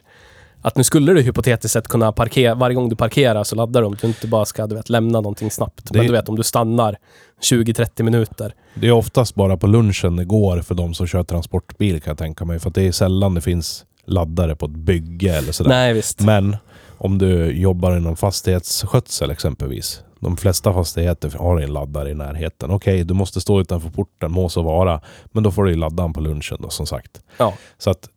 att 0.66 0.76
nu 0.76 0.84
skulle 0.84 1.12
du 1.12 1.22
hypotetiskt 1.22 1.72
sett 1.72 1.88
kunna 1.88 2.12
parkera, 2.12 2.54
varje 2.54 2.74
gång 2.74 2.88
du 2.88 2.96
parkerar 2.96 3.44
så 3.44 3.56
laddar 3.56 3.80
du 3.80 3.86
om 3.86 3.96
du 4.00 4.06
inte 4.06 4.26
bara 4.26 4.44
ska 4.44 4.66
du 4.66 4.74
vet, 4.74 4.88
lämna 4.90 5.20
någonting 5.20 5.50
snabbt. 5.50 5.84
Det- 5.92 5.98
Men 5.98 6.06
du 6.06 6.12
vet 6.12 6.28
om 6.28 6.36
du 6.36 6.42
stannar 6.42 6.96
20-30 7.42 8.02
minuter. 8.02 8.54
Det 8.74 8.86
är 8.88 8.92
oftast 8.92 9.34
bara 9.34 9.56
på 9.56 9.66
lunchen 9.66 10.16
det 10.16 10.24
går 10.24 10.60
för 10.62 10.74
de 10.74 10.94
som 10.94 11.06
kör 11.06 11.22
transportbil 11.24 12.00
kan 12.00 12.10
jag 12.10 12.18
tänka 12.18 12.44
mig. 12.44 12.58
För 12.58 12.68
att 12.68 12.74
det 12.74 12.82
är 12.82 12.92
sällan 12.92 13.34
det 13.34 13.40
finns 13.40 13.84
laddare 14.06 14.56
på 14.56 14.66
ett 14.66 14.72
bygge 14.72 15.36
eller 15.36 15.52
sådär. 15.52 15.70
Nej 15.70 15.92
visst. 15.94 16.20
Men 16.20 16.56
om 16.98 17.18
du 17.18 17.52
jobbar 17.52 17.96
inom 17.96 18.16
fastighetsskötsel 18.16 19.30
exempelvis. 19.30 20.02
De 20.20 20.36
flesta 20.36 20.72
fastigheter 20.72 21.32
har 21.38 21.60
en 21.60 21.72
laddare 21.72 22.10
i 22.10 22.14
närheten. 22.14 22.70
Okej, 22.70 23.04
du 23.04 23.14
måste 23.14 23.40
stå 23.40 23.60
utanför 23.60 23.90
porten, 23.90 24.32
må 24.32 24.48
så 24.48 24.62
vara. 24.62 25.00
Men 25.32 25.42
då 25.42 25.50
får 25.50 25.64
du 25.64 25.70
ju 25.70 25.76
ladda 25.76 26.02
den 26.02 26.12
på 26.12 26.20
lunchen 26.20 26.58
då, 26.60 26.68
som 26.70 26.86
sagt. 26.86 27.20
Ja. 27.38 27.54
Så 27.78 27.90
att, 27.90 28.08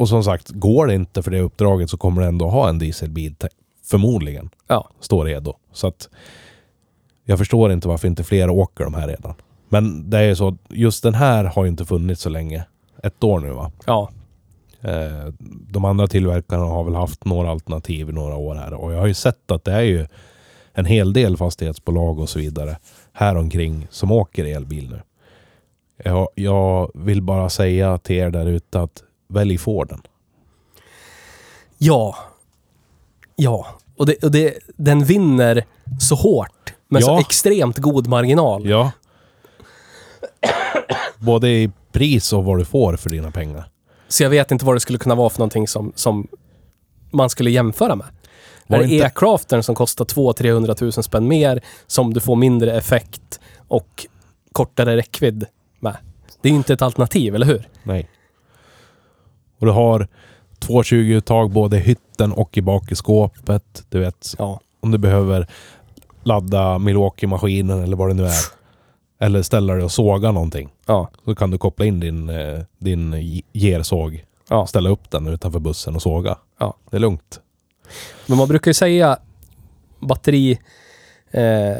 och 0.00 0.08
som 0.08 0.24
sagt, 0.24 0.48
går 0.48 0.86
det 0.86 0.94
inte 0.94 1.22
för 1.22 1.30
det 1.30 1.40
uppdraget 1.40 1.90
så 1.90 1.96
kommer 1.96 2.22
du 2.22 2.28
ändå 2.28 2.48
ha 2.48 2.68
en 2.68 2.78
dieselbil. 2.78 3.34
Förmodligen. 3.84 4.50
Ja. 4.66 4.88
Står 5.00 5.24
redo. 5.24 5.54
Så 5.72 5.86
att 5.86 6.08
jag 7.24 7.38
förstår 7.38 7.72
inte 7.72 7.88
varför 7.88 8.08
inte 8.08 8.24
fler 8.24 8.50
åker 8.50 8.84
de 8.84 8.94
här 8.94 9.08
redan. 9.08 9.34
Men 9.68 10.10
det 10.10 10.18
är 10.18 10.22
ju 10.22 10.36
så, 10.36 10.56
just 10.68 11.02
den 11.02 11.14
här 11.14 11.44
har 11.44 11.64
ju 11.64 11.70
inte 11.70 11.84
funnits 11.84 12.22
så 12.22 12.28
länge. 12.28 12.64
Ett 13.02 13.24
år 13.24 13.40
nu 13.40 13.50
va? 13.50 13.72
Ja. 13.86 14.10
Eh, 14.80 15.32
de 15.70 15.84
andra 15.84 16.06
tillverkarna 16.06 16.64
har 16.64 16.84
väl 16.84 16.94
haft 16.94 17.24
några 17.24 17.50
alternativ 17.50 18.08
i 18.08 18.12
några 18.12 18.36
år 18.36 18.54
här 18.54 18.74
och 18.74 18.92
jag 18.92 18.98
har 18.98 19.06
ju 19.06 19.14
sett 19.14 19.50
att 19.50 19.64
det 19.64 19.72
är 19.72 19.80
ju 19.80 20.06
en 20.72 20.84
hel 20.84 21.12
del 21.12 21.36
fastighetsbolag 21.36 22.18
och 22.18 22.28
så 22.28 22.38
vidare 22.38 22.76
här 23.12 23.36
omkring 23.36 23.86
som 23.90 24.12
åker 24.12 24.44
elbil 24.44 24.90
nu. 24.90 25.00
Jag, 26.04 26.28
jag 26.34 26.90
vill 26.94 27.22
bara 27.22 27.48
säga 27.48 27.98
till 27.98 28.16
er 28.16 28.30
där 28.30 28.46
ute 28.46 28.80
att 28.80 29.04
välj 29.30 29.58
Forden. 29.58 30.02
Ja. 31.78 32.16
Ja. 33.36 33.66
Och, 33.96 34.06
det, 34.06 34.24
och 34.24 34.30
det, 34.30 34.54
den 34.76 35.04
vinner 35.04 35.64
så 36.00 36.14
hårt. 36.14 36.72
Med 36.88 37.04
så 37.04 37.10
Ja. 37.10 37.20
extremt 37.20 37.78
god 37.78 38.06
marginal. 38.06 38.66
Ja. 38.68 38.90
Både 41.18 41.48
i 41.48 41.70
pris 41.92 42.32
och 42.32 42.44
vad 42.44 42.58
du 42.58 42.64
får 42.64 42.96
för 42.96 43.10
dina 43.10 43.30
pengar. 43.30 43.64
Så 44.08 44.22
jag 44.22 44.30
vet 44.30 44.50
inte 44.50 44.64
vad 44.64 44.76
det 44.76 44.80
skulle 44.80 44.98
kunna 44.98 45.14
vara 45.14 45.30
för 45.30 45.38
någonting 45.38 45.68
som, 45.68 45.92
som 45.94 46.28
man 47.10 47.30
skulle 47.30 47.50
jämföra 47.50 47.96
med. 47.96 48.06
Var 48.66 48.78
är 48.78 48.82
det 48.82 48.88
inte- 48.94 49.06
e-craftern 49.06 49.62
som 49.62 49.74
kostar 49.74 50.04
200-300 50.04 50.74
tusen 50.74 51.02
spänn 51.02 51.28
mer, 51.28 51.60
som 51.86 52.14
du 52.14 52.20
får 52.20 52.36
mindre 52.36 52.72
effekt 52.76 53.40
och 53.68 54.06
kortare 54.52 54.96
räckvidd 54.96 55.46
med? 55.80 55.96
Det 56.42 56.48
är 56.48 56.50
ju 56.50 56.56
inte 56.56 56.72
ett 56.72 56.82
alternativ, 56.82 57.34
eller 57.34 57.46
hur? 57.46 57.68
Nej. 57.82 58.08
Och 59.60 59.66
du 59.66 59.72
har 59.72 60.08
220-uttag 60.60 61.50
både 61.50 61.76
i 61.76 61.80
hytten 61.80 62.32
och 62.32 62.58
i 62.58 62.62
bakskåpet. 62.62 63.84
Du 63.88 64.00
vet, 64.00 64.34
Ja. 64.38 64.60
om 64.80 64.90
du 64.90 64.98
behöver 64.98 65.46
ladda 66.22 66.78
Milwaukee-maskinen 66.78 67.82
eller 67.82 67.96
vad 67.96 68.08
det 68.08 68.14
nu 68.14 68.26
är. 68.26 68.34
Eller 69.18 69.42
ställa 69.42 69.74
dig 69.74 69.84
och 69.84 69.92
såga 69.92 70.32
någonting. 70.32 70.70
Ja. 70.86 71.10
Så 71.24 71.34
kan 71.34 71.50
du 71.50 71.58
koppla 71.58 71.84
in 71.84 72.00
din, 72.00 72.28
eh, 72.28 72.60
din 72.78 73.42
gersåg. 73.52 74.24
Ja. 74.48 74.66
Ställa 74.66 74.90
upp 74.90 75.10
den 75.10 75.26
utanför 75.26 75.58
bussen 75.58 75.94
och 75.96 76.02
såga. 76.02 76.38
Ja. 76.58 76.76
Det 76.90 76.96
är 76.96 77.00
lugnt. 77.00 77.40
Men 78.26 78.38
man 78.38 78.48
brukar 78.48 78.68
ju 78.70 78.74
säga 78.74 79.18
batteri... 80.00 80.58
Eh, 81.30 81.76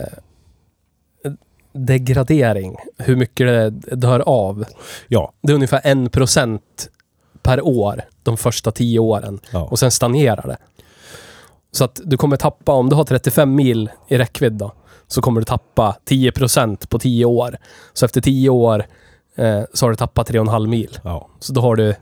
degradering. 1.72 2.76
Hur 2.98 3.16
mycket 3.16 3.46
det 3.46 3.70
dör 3.96 4.20
av. 4.20 4.64
Ja. 5.08 5.32
Det 5.42 5.52
är 5.52 5.54
ungefär 5.54 5.80
en 5.84 6.10
procent 6.10 6.90
per 7.50 7.66
år 7.66 8.02
de 8.22 8.36
första 8.36 8.70
tio 8.70 8.98
åren. 8.98 9.40
ja. 9.52 9.64
Och 9.64 9.78
sen 9.78 9.90
stagnerar 9.90 10.46
det. 10.48 10.56
Så 11.72 11.84
att 11.84 12.00
du 12.04 12.16
kommer 12.16 12.36
tappa, 12.36 12.72
om 12.72 12.88
du 12.88 12.96
har 12.96 13.04
35 13.04 13.54
mil 13.54 13.90
i 14.08 14.18
räckvidd 14.18 14.52
då, 14.52 14.72
så 15.06 15.22
kommer 15.22 15.40
du 15.40 15.44
tappa 15.44 15.96
10% 16.04 16.88
på 16.88 16.98
10 16.98 17.24
år. 17.24 17.56
Så 17.92 18.04
efter 18.04 18.20
10 18.20 18.50
år 18.50 18.86
eh, 19.36 19.62
så 19.74 19.86
har 19.86 19.90
du 19.90 19.96
tappat 19.96 20.30
3,5 20.30 20.66
mil. 20.66 20.98
ja. 21.04 21.28
Så 21.40 21.52
då 21.52 21.60
har 21.60 21.76
du 21.76 21.94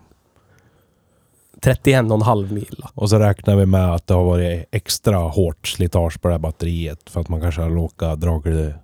31,5 1.63 2.53
mil. 2.53 2.85
Och 2.95 3.11
så 3.11 3.19
räknar 3.19 3.57
vi 3.57 3.67
med 3.67 3.95
att 3.95 4.07
det 4.07 4.15
har 4.15 4.25
varit 4.25 4.65
extra 4.71 5.17
hårt 5.17 5.69
slitage 5.69 6.21
på 6.23 6.29
det 6.29 6.35
här 6.35 6.39
batteriet. 6.39 7.11
För 7.11 7.21
att 7.21 7.29
man 7.29 7.41
kanske 7.41 7.61
har 7.61 8.17
dragit, 8.17 8.75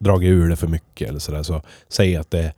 dragit 0.00 0.28
ur 0.28 0.48
det 0.48 0.56
för 0.56 0.66
mycket 0.66 1.08
eller 1.08 1.18
sådär. 1.18 1.42
Så 1.42 1.62
säg 1.88 2.16
att 2.16 2.30
det 2.30 2.38
är 2.38 2.52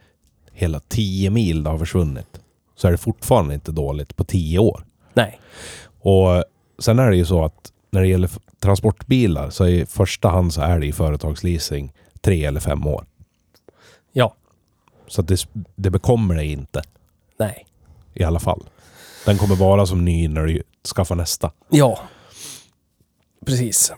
hela 0.52 0.80
10 0.80 1.30
mil 1.30 1.62
det 1.62 1.70
har 1.70 1.78
försvunnit. 1.78 2.40
Så 2.80 2.88
är 2.88 2.92
det 2.92 2.98
fortfarande 2.98 3.54
inte 3.54 3.72
dåligt 3.72 4.16
på 4.16 4.24
10 4.24 4.58
år. 4.58 4.84
Nej. 5.14 5.40
Och 6.00 6.44
sen 6.78 6.98
är 6.98 7.10
det 7.10 7.16
ju 7.16 7.24
så 7.24 7.44
att 7.44 7.72
när 7.90 8.00
det 8.00 8.06
gäller 8.06 8.30
transportbilar 8.60 9.50
så 9.50 9.66
i 9.66 9.86
första 9.86 10.28
hand 10.28 10.52
så 10.52 10.60
är 10.60 10.78
det 10.78 10.86
i 10.86 10.92
företagsleasing 10.92 11.92
tre 12.20 12.44
eller 12.44 12.60
fem 12.60 12.86
år. 12.86 13.04
Ja. 14.12 14.34
Så 15.06 15.22
det, 15.22 15.46
det 15.76 15.90
bekommer 15.90 16.34
dig 16.34 16.52
inte 16.52 16.82
Nej. 17.38 17.66
i 18.14 18.24
alla 18.24 18.40
fall. 18.40 18.68
Den 19.26 19.38
kommer 19.38 19.56
vara 19.56 19.86
som 19.86 20.04
ny 20.04 20.28
när 20.28 20.46
du 20.46 20.62
skaffar 20.94 21.14
nästa. 21.14 21.52
Ja. 21.68 22.00
Precis. 23.46 23.92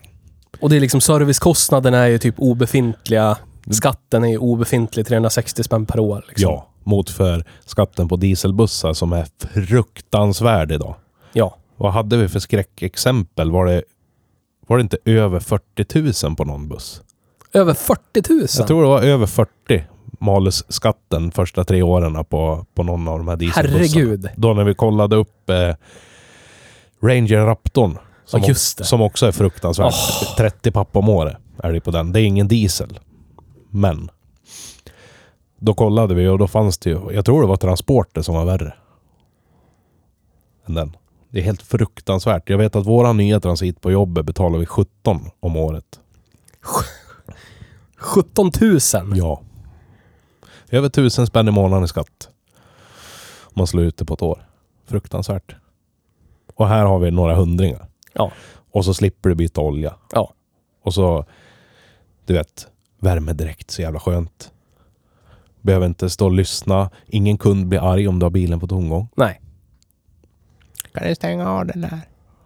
Och 0.59 0.69
det 0.69 0.75
är 0.75 0.79
liksom 0.79 1.01
servicekostnaderna 1.01 1.97
är 1.97 2.07
ju 2.07 2.17
typ 2.17 2.35
obefintliga. 2.37 3.37
Skatten 3.71 4.23
är 4.23 4.27
ju 4.27 4.37
obefintlig, 4.37 5.05
360 5.05 5.63
spänn 5.63 5.85
per 5.85 5.99
år. 5.99 6.25
Liksom. 6.27 6.51
Ja, 6.51 6.72
mot 6.85 7.09
för 7.09 7.45
skatten 7.65 8.07
på 8.07 8.15
dieselbussar 8.15 8.93
som 8.93 9.13
är 9.13 9.27
fruktansvärd 9.53 10.71
idag. 10.71 10.95
Ja. 11.33 11.57
Vad 11.77 11.93
hade 11.93 12.17
vi 12.17 12.27
för 12.27 12.39
skräckexempel? 12.39 13.51
Var 13.51 13.65
det, 13.65 13.83
var 14.67 14.77
det 14.77 14.81
inte 14.81 14.97
över 15.05 15.39
40 15.39 16.25
000 16.27 16.35
på 16.35 16.45
någon 16.45 16.69
buss? 16.69 17.01
Över 17.53 17.73
40 17.73 18.33
000. 18.33 18.47
Jag 18.57 18.67
tror 18.67 18.81
det 18.81 18.89
var 18.89 19.01
över 19.01 19.25
40 19.25 19.83
malus-skatten 20.19 21.31
första 21.31 21.63
tre 21.63 21.81
åren 21.81 22.25
på, 22.25 22.65
på 22.73 22.83
någon 22.83 23.07
av 23.07 23.17
de 23.17 23.27
här 23.27 23.35
dieselbussarna. 23.35 23.77
Herregud. 23.77 24.29
Då 24.35 24.53
när 24.53 24.63
vi 24.63 24.75
kollade 24.75 25.15
upp 25.15 25.49
eh, 25.49 25.75
Ranger 27.01 27.45
Raptorn. 27.45 27.97
Som, 28.25 28.41
det. 28.41 28.55
som 28.55 29.01
också 29.01 29.25
är 29.25 29.31
fruktansvärt. 29.31 29.93
30 30.37 30.71
papp 30.71 30.95
om 30.95 31.09
året 31.09 31.37
är 31.63 31.73
det 31.73 31.81
på 31.81 31.91
den. 31.91 32.11
Det 32.11 32.21
är 32.21 32.23
ingen 32.23 32.47
diesel. 32.47 32.99
Men. 33.69 34.09
Då 35.65 35.73
kollade 35.73 36.13
vi 36.13 36.27
och 36.27 36.37
då 36.37 36.47
fanns 36.47 36.77
det 36.77 36.89
ju, 36.89 37.11
jag 37.11 37.25
tror 37.25 37.41
det 37.41 37.47
var 37.47 37.57
transporter 37.57 38.21
som 38.21 38.35
var 38.35 38.45
värre. 38.45 38.73
Än 40.65 40.73
den. 40.73 40.97
Det 41.29 41.39
är 41.39 41.43
helt 41.43 41.61
fruktansvärt. 41.61 42.49
Jag 42.49 42.57
vet 42.57 42.75
att 42.75 42.85
våra 42.85 43.13
nya 43.13 43.39
transit 43.39 43.81
på 43.81 43.91
jobbet 43.91 44.25
betalar 44.25 44.59
vi 44.59 44.65
17 44.65 45.29
om 45.39 45.55
året. 45.55 45.99
17 47.97 48.51
000. 48.61 48.79
Ja. 49.17 49.41
Över 50.69 50.89
tusen 50.89 51.27
spänn 51.27 51.47
i 51.47 51.51
månaden 51.51 51.85
i 51.85 51.87
skatt. 51.87 52.29
Om 53.43 53.53
man 53.55 53.67
slår 53.67 53.83
ut 53.83 53.97
det 53.97 54.05
på 54.05 54.13
ett 54.13 54.21
år. 54.21 54.47
Fruktansvärt. 54.85 55.55
Och 56.55 56.67
här 56.67 56.85
har 56.85 56.99
vi 56.99 57.11
några 57.11 57.35
hundringar. 57.35 57.87
Ja. 58.13 58.31
Och 58.71 58.85
så 58.85 58.93
slipper 58.93 59.29
du 59.29 59.35
byta 59.35 59.61
olja. 59.61 59.95
Ja. 60.11 60.33
Och 60.83 60.93
så, 60.93 61.25
du 62.25 62.33
vet, 62.33 62.67
värmedräkt. 62.99 63.71
Så 63.71 63.81
jävla 63.81 63.99
skönt. 63.99 64.52
Behöver 65.63 65.85
inte 65.85 66.09
stå 66.09 66.25
och 66.25 66.31
lyssna. 66.31 66.89
Ingen 67.07 67.37
kund 67.37 67.67
blir 67.67 67.91
arg 67.93 68.07
om 68.07 68.19
du 68.19 68.25
har 68.25 68.31
bilen 68.31 68.59
på 68.59 68.67
tomgång. 68.67 69.07
Nej. 69.15 69.41
Kan 70.93 71.07
du 71.07 71.15
stänga 71.15 71.49
av 71.51 71.65
den 71.65 71.81
där? 71.81 71.99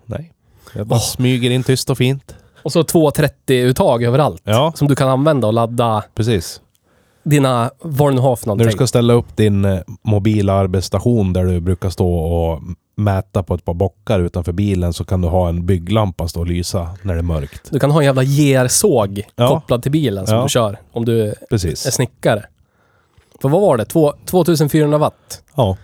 Nej. 0.05 0.33
Jag 0.75 0.87
bara 0.87 0.95
Åh. 0.95 1.01
smyger 1.01 1.49
in 1.51 1.63
tyst 1.63 1.89
och 1.89 1.97
fint. 1.97 2.35
Och 2.63 2.71
så 2.71 2.81
230-uttag 2.83 4.03
överallt. 4.03 4.41
Ja, 4.43 4.71
Som 4.75 4.87
du 4.87 4.95
kan 4.95 5.09
använda 5.09 5.47
och 5.47 5.53
ladda 5.53 6.03
precis. 6.15 6.61
dina, 7.23 7.71
vad 7.79 8.11
du 8.11 8.15
nu 8.15 8.21
har 8.21 8.35
för 8.35 8.45
När 8.45 8.47
någonting. 8.47 8.67
du 8.67 8.71
ska 8.71 8.87
ställa 8.87 9.13
upp 9.13 9.35
din 9.37 9.65
eh, 9.65 9.79
mobila 10.01 10.53
arbetsstation 10.53 11.33
där 11.33 11.45
du 11.45 11.59
brukar 11.59 11.89
stå 11.89 12.15
och 12.15 12.61
mäta 12.95 13.43
på 13.43 13.53
ett 13.55 13.65
par 13.65 13.73
bockar 13.73 14.19
utanför 14.19 14.51
bilen 14.51 14.93
så 14.93 15.03
kan 15.05 15.21
du 15.21 15.27
ha 15.27 15.49
en 15.49 15.65
bygglampa 15.65 16.27
stå 16.27 16.39
och 16.39 16.47
lysa 16.47 16.89
när 17.01 17.13
det 17.13 17.19
är 17.19 17.23
mörkt. 17.23 17.67
Du 17.71 17.79
kan 17.79 17.91
ha 17.91 17.99
en 17.99 18.05
jävla 18.05 18.23
gersåg 18.23 19.21
Ja. 19.35 19.47
kopplad 19.47 19.83
till 19.83 19.91
bilen 19.91 20.27
som 20.27 20.35
Ja. 20.37 20.43
du 20.43 20.49
kör. 20.49 20.79
Om 20.91 21.05
du 21.05 21.21
är 21.29 21.35
Precis. 21.49 21.93
snickare. 21.93 22.45
För 23.41 23.49
vad 23.49 23.61
var 23.61 23.77
det? 23.77 23.85
Två, 23.85 24.13
2400 24.25 24.97
watt? 24.97 25.43
Ja. 25.55 25.77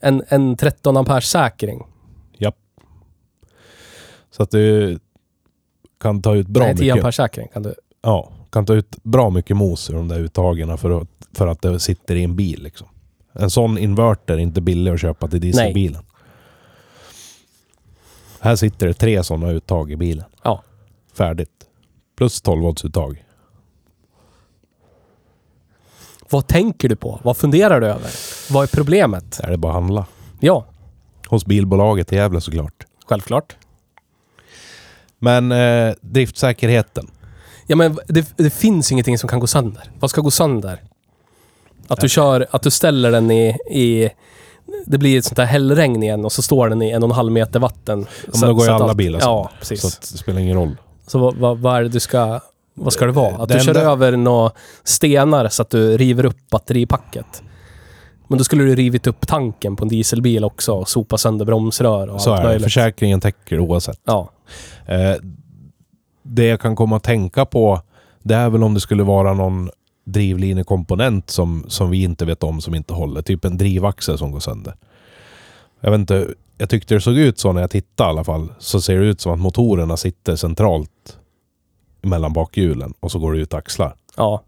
En, 0.00 0.22
en 0.28 0.56
13 0.56 0.96
ampers 0.96 1.24
säkring. 1.24 1.86
Japp. 2.38 2.56
Så 4.30 4.42
att 4.42 4.50
du 4.50 4.98
kan 6.00 6.22
ta 6.22 6.34
ut 6.34 6.46
bra 6.46 6.64
Nej, 6.64 6.76
10 6.76 6.82
mycket. 6.84 7.04
ampers 7.04 7.16
säkring 7.16 7.48
kan 7.52 7.62
du. 7.62 7.74
Ja, 8.02 8.32
kan 8.50 8.66
ta 8.66 8.74
ut 8.74 8.96
bra 9.02 9.30
mycket 9.30 9.56
mos 9.56 9.90
ur 9.90 9.94
de 9.94 10.08
där 10.08 10.18
uttagen 10.18 10.78
för 10.78 11.00
att, 11.00 11.08
för 11.32 11.46
att 11.46 11.62
det 11.62 11.80
sitter 11.80 12.14
i 12.16 12.24
en 12.24 12.36
bil. 12.36 12.62
Liksom. 12.62 12.88
En 13.32 13.50
sån 13.50 13.78
inverter 13.78 14.34
är 14.34 14.38
inte 14.38 14.60
billig 14.60 14.90
att 14.90 15.00
köpa 15.00 15.28
till 15.28 15.40
dieselbilen. 15.40 16.02
Här 18.40 18.56
sitter 18.56 18.86
det 18.86 18.94
tre 18.94 19.22
sådana 19.24 19.50
uttag 19.50 19.92
i 19.92 19.96
bilen. 19.96 20.24
Ja. 20.42 20.62
Färdigt. 21.14 21.50
Plus 22.16 22.40
12 22.40 22.62
voltsuttag. 22.62 23.24
Vad 26.30 26.46
tänker 26.46 26.88
du 26.88 26.96
på? 26.96 27.20
Vad 27.22 27.36
funderar 27.36 27.80
du 27.80 27.86
över? 27.86 28.10
Vad 28.50 28.62
är 28.62 28.66
problemet? 28.66 29.38
Där 29.38 29.46
är 29.46 29.50
det 29.50 29.56
bara 29.56 29.72
att 29.72 29.82
handla. 29.82 30.06
Ja, 30.40 30.64
Hos 31.28 31.46
bilbolaget 31.46 32.12
i 32.12 32.16
Gävle 32.16 32.40
såklart. 32.40 32.86
självklart. 33.06 33.56
Men 35.18 35.52
eh, 35.52 35.94
driftsäkerheten. 36.00 37.10
Ja, 37.66 37.76
men 37.76 37.98
det, 38.06 38.32
det 38.36 38.50
finns 38.50 38.92
ingenting 38.92 39.18
som 39.18 39.28
kan 39.28 39.40
gå 39.40 39.46
sönder. 39.46 39.90
Vad 40.00 40.10
ska 40.10 40.20
gå 40.20 40.30
sönder? 40.30 40.82
Att 41.88 42.00
du 42.00 42.08
kör, 42.08 42.46
att 42.50 42.62
du 42.62 42.70
ställer 42.70 43.10
den 43.10 43.30
i, 43.30 43.48
i 43.70 44.10
det 44.86 44.98
blir 44.98 45.18
ett 45.18 45.24
sånt 45.24 45.38
här 45.38 45.44
hällregn 45.46 46.02
igen 46.02 46.24
och 46.24 46.32
så 46.32 46.42
står 46.42 46.68
den 46.68 46.82
i 46.82 46.90
en 46.90 47.02
och 47.02 47.08
en 47.08 47.14
halv 47.14 47.32
meter 47.32 47.60
vatten. 47.60 48.06
Ja, 48.24 48.30
men 48.40 48.48
då 48.48 48.54
går 48.54 48.66
ju 48.66 48.72
alla 48.72 48.94
bilar 48.94 49.20
Ja, 49.20 49.42
sönder. 49.44 49.58
precis. 49.58 49.80
Så 49.80 50.12
det 50.12 50.18
spelar 50.18 50.40
ingen 50.40 50.56
roll. 50.56 50.76
Så 51.06 51.18
vad, 51.18 51.36
vad, 51.36 51.58
vad 51.58 51.76
är 51.76 51.82
det 51.82 51.88
du 51.88 52.00
ska... 52.00 52.40
Vad 52.84 52.92
ska 52.92 53.06
det 53.06 53.12
vara? 53.12 53.36
Att 53.36 53.48
du 53.48 53.60
kör 53.60 53.68
enda- 53.68 53.80
över 53.92 54.16
några 54.16 54.52
stenar 54.84 55.48
så 55.48 55.62
att 55.62 55.70
du 55.70 55.96
river 55.96 56.24
upp 56.24 56.50
batteripacket. 56.50 57.42
Men 58.28 58.38
då 58.38 58.44
skulle 58.44 58.64
du 58.64 58.74
rivit 58.74 59.06
upp 59.06 59.26
tanken 59.26 59.76
på 59.76 59.84
en 59.84 59.88
dieselbil 59.88 60.44
också 60.44 60.72
och 60.72 60.88
sopa 60.88 61.18
sönder 61.18 61.44
bromsrör 61.44 62.08
och 62.08 62.20
Så 62.20 62.32
allt 62.32 62.40
är 62.40 62.44
möjligt. 62.44 62.62
Försäkringen 62.64 63.20
täcker 63.20 63.60
oavsett. 63.60 64.00
Ja. 64.04 64.30
Eh, 64.86 65.14
det 66.22 66.44
jag 66.46 66.60
kan 66.60 66.76
komma 66.76 66.96
att 66.96 67.02
tänka 67.02 67.44
på, 67.44 67.80
det 68.22 68.34
är 68.34 68.50
väl 68.50 68.62
om 68.62 68.74
det 68.74 68.80
skulle 68.80 69.02
vara 69.02 69.34
någon 69.34 69.70
drivlinekomponent 70.06 71.30
som, 71.30 71.64
som 71.68 71.90
vi 71.90 72.02
inte 72.02 72.24
vet 72.24 72.42
om 72.42 72.60
som 72.60 72.74
inte 72.74 72.94
håller. 72.94 73.22
Typ 73.22 73.44
en 73.44 73.56
drivaxel 73.56 74.18
som 74.18 74.32
går 74.32 74.40
sönder. 74.40 74.74
Jag 75.80 75.90
vet 75.90 75.98
inte, 75.98 76.26
jag 76.58 76.70
tyckte 76.70 76.94
det 76.94 77.00
såg 77.00 77.16
ut 77.18 77.38
så 77.38 77.52
när 77.52 77.60
jag 77.60 77.70
tittade 77.70 78.08
i 78.08 78.10
alla 78.10 78.24
fall. 78.24 78.52
Så 78.58 78.80
ser 78.80 79.00
det 79.00 79.06
ut 79.06 79.20
som 79.20 79.32
att 79.32 79.38
motorerna 79.40 79.96
sitter 79.96 80.36
centralt 80.36 81.18
mellan 82.02 82.32
bakhjulen 82.32 82.94
och 83.00 83.12
så 83.12 83.18
går 83.18 83.32
det 83.32 83.38
ut 83.38 83.54
axlar. 83.54 83.94
Ja. 84.16 84.42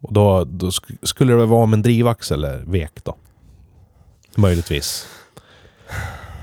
Och 0.00 0.12
då, 0.12 0.44
då 0.44 0.66
sk- 0.66 0.96
skulle 1.02 1.32
det 1.32 1.36
väl 1.38 1.46
vara 1.46 1.62
om 1.62 1.72
en 1.72 1.82
drivaxel 1.82 2.44
är 2.44 2.58
vek 2.58 3.04
då. 3.04 3.16
Möjligtvis. 4.34 5.06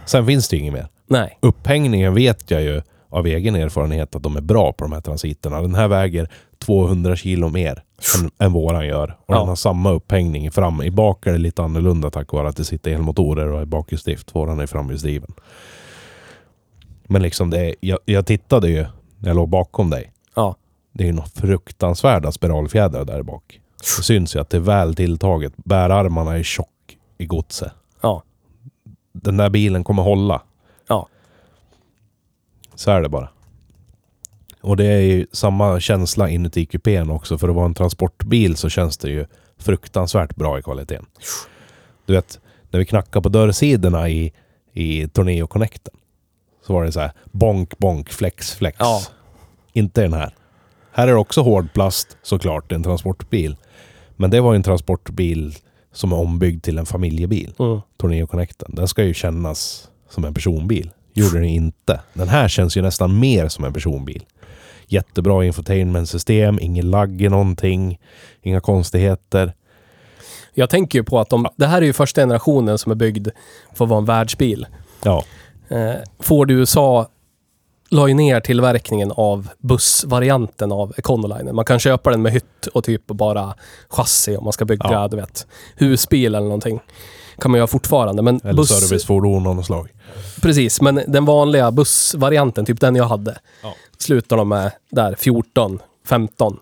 Sen 0.05 0.25
finns 0.25 0.49
det 0.49 0.55
ju 0.55 0.61
inget 0.61 0.73
mer. 0.73 0.87
Nej. 1.07 1.37
Upphängningen 1.41 2.13
vet 2.13 2.51
jag 2.51 2.61
ju 2.61 2.81
av 3.09 3.27
egen 3.27 3.55
erfarenhet 3.55 4.15
att 4.15 4.23
de 4.23 4.37
är 4.37 4.41
bra 4.41 4.73
på 4.73 4.83
de 4.85 4.91
här 4.91 5.01
transiterna. 5.01 5.61
Den 5.61 5.75
här 5.75 5.87
väger 5.87 6.29
200 6.59 7.15
kilo 7.15 7.49
mer 7.49 7.83
än, 8.19 8.31
än 8.45 8.53
våran 8.53 8.87
gör. 8.87 9.17
Och 9.25 9.35
Ja. 9.35 9.39
den 9.39 9.47
har 9.47 9.55
samma 9.55 9.91
upphängning 9.91 10.51
fram. 10.51 10.81
I 10.83 10.91
bak 10.91 11.27
är 11.27 11.31
det 11.31 11.37
lite 11.37 11.63
annorlunda 11.63 12.09
tack 12.09 12.31
vare 12.33 12.47
att 12.49 12.57
det 12.57 12.65
sitter 12.65 12.91
elmotorer 12.91 13.47
och 13.47 13.61
är 13.61 13.65
bakhjulsdrift. 13.65 14.35
Våran 14.35 14.59
är 14.59 14.65
framhjulsdriven. 14.67 15.31
Men 17.07 17.21
liksom 17.21 17.49
det 17.49 17.75
jag, 17.79 17.99
jag 18.05 18.25
tittade 18.25 18.69
ju 18.69 18.85
när 19.19 19.29
jag 19.29 19.35
låg 19.35 19.49
bakom 19.49 19.89
dig. 19.89 20.12
Ja. 20.35 20.55
Det 20.91 21.03
är 21.03 21.07
ju 21.07 21.13
något 21.13 21.39
fruktansvärda 21.39 22.31
spiralfjädrar 22.31 23.05
där 23.05 23.23
bak. 23.23 23.59
Det 23.97 24.03
syns 24.03 24.35
ju 24.35 24.39
att 24.39 24.49
det 24.49 24.57
är 24.57 24.61
väl 24.61 24.95
tilltaget. 24.95 25.53
Bärarmarna 25.55 26.37
är 26.37 26.43
tjock 26.43 26.97
i 27.17 27.25
godset. 27.25 27.71
Ja. 28.01 28.23
Den 29.11 29.37
där 29.37 29.49
bilen 29.49 29.83
kommer 29.83 30.03
hålla. 30.03 30.41
Ja. 30.87 31.07
Så 32.75 32.91
är 32.91 33.01
det 33.01 33.09
bara. 33.09 33.29
Och 34.61 34.77
det 34.77 34.85
är 34.85 34.99
ju 34.99 35.27
samma 35.31 35.79
känsla 35.79 36.29
inuti 36.29 36.65
kupén 36.65 37.09
också. 37.09 37.37
För 37.37 37.49
att 37.49 37.55
vara 37.55 37.65
en 37.65 37.73
transportbil 37.73 38.55
så 38.55 38.69
känns 38.69 38.97
det 38.97 39.09
ju 39.09 39.25
fruktansvärt 39.57 40.35
bra 40.35 40.59
i 40.59 40.61
kvaliteten. 40.61 41.05
Du 42.05 42.13
vet, 42.13 42.39
när 42.71 42.79
vi 42.79 42.85
knackade 42.85 43.23
på 43.23 43.29
dörrsidorna 43.29 44.09
i, 44.09 44.33
i 44.73 45.07
Torneo 45.07 45.47
Connecten. 45.47 45.93
Så 46.67 46.73
var 46.73 46.83
det 46.83 46.91
så 46.91 46.99
här 46.99 47.11
bonk, 47.31 47.77
bonk, 47.77 48.09
flex, 48.09 48.53
flex. 48.53 48.77
Ja. 48.79 49.01
Inte 49.73 50.01
den 50.01 50.13
här. 50.13 50.35
Här 50.91 51.07
är 51.07 51.11
det 51.11 51.17
också 51.17 51.41
hård 51.41 51.73
plast 51.73 52.17
såklart, 52.21 52.71
en 52.71 52.83
transportbil. 52.83 53.55
Men 54.15 54.29
det 54.29 54.41
var 54.41 54.53
ju 54.53 54.55
en 54.55 54.63
transportbil 54.63 55.55
som 55.93 56.11
är 56.11 56.19
ombyggd 56.19 56.63
till 56.63 56.77
en 56.77 56.85
familjebil. 56.85 57.53
Mm. 57.59 57.81
Torneo 57.97 58.27
Connecten. 58.27 58.75
Den 58.75 58.87
ska 58.87 59.03
ju 59.03 59.13
kännas 59.13 59.89
som 60.09 60.25
en 60.25 60.33
personbil. 60.33 60.91
Gjorde 61.13 61.37
den 61.37 61.47
inte. 61.47 62.01
Den 62.13 62.29
här 62.29 62.47
känns 62.47 62.77
ju 62.77 62.81
nästan 62.81 63.19
mer 63.19 63.47
som 63.47 63.65
en 63.65 63.73
personbil. 63.73 64.23
Jättebra 64.87 65.45
infotainmentsystem, 65.45 66.59
ingen 66.61 66.89
lagg 66.89 67.21
i 67.21 67.29
någonting, 67.29 67.99
inga 68.41 68.59
konstigheter. 68.59 69.53
Jag 70.53 70.69
tänker 70.69 70.99
ju 70.99 71.03
på 71.03 71.19
att 71.19 71.29
de, 71.29 71.47
det 71.55 71.67
här 71.67 71.81
är 71.81 71.85
ju 71.85 71.93
första 71.93 72.21
generationen 72.21 72.77
som 72.77 72.91
är 72.91 72.95
byggd 72.95 73.27
för 73.73 73.85
att 73.85 73.89
vara 73.89 73.99
en 73.99 74.05
världsbil. 74.05 74.67
Ja, 75.03 75.23
Eh, 75.73 75.95
Ford 76.19 76.51
USA 76.51 77.07
la 77.93 78.07
ju 78.07 78.13
ner 78.13 78.39
tillverkningen 78.39 79.11
av 79.11 79.49
bussvarianten 79.59 80.71
av 80.71 80.93
Econoline. 80.97 81.55
Man 81.55 81.65
kan 81.65 81.79
köpa 81.79 82.11
den 82.11 82.21
med 82.21 82.31
hytt 82.31 82.67
och 82.73 82.83
typ 82.83 83.07
bara 83.07 83.55
chassi 83.89 84.37
om 84.37 84.43
man 84.43 84.53
ska 84.53 84.65
bygga, 84.65 84.85
Ja. 84.91 85.07
du 85.07 85.17
vet, 85.17 85.47
husbil 85.75 86.35
eller 86.35 86.45
någonting. 86.47 86.79
Kan 87.37 87.51
man 87.51 87.57
göra 87.57 87.67
fortfarande. 87.67 88.21
Men 88.21 88.39
eller 88.43 88.53
buss, 88.53 88.69
servicefordon 88.69 89.47
av 89.47 89.55
något 89.55 89.65
slag. 89.65 89.89
Precis, 90.41 90.81
men 90.81 91.01
den 91.07 91.25
vanliga 91.25 91.71
bussvarianten, 91.71 92.65
typ 92.65 92.79
den 92.79 92.95
jag 92.95 93.05
hade, 93.05 93.37
Ja. 93.63 93.73
slutar 93.97 94.37
de 94.37 94.49
med 94.49 94.71
där 94.89 95.15
14, 95.15 95.79
15. 96.05 96.59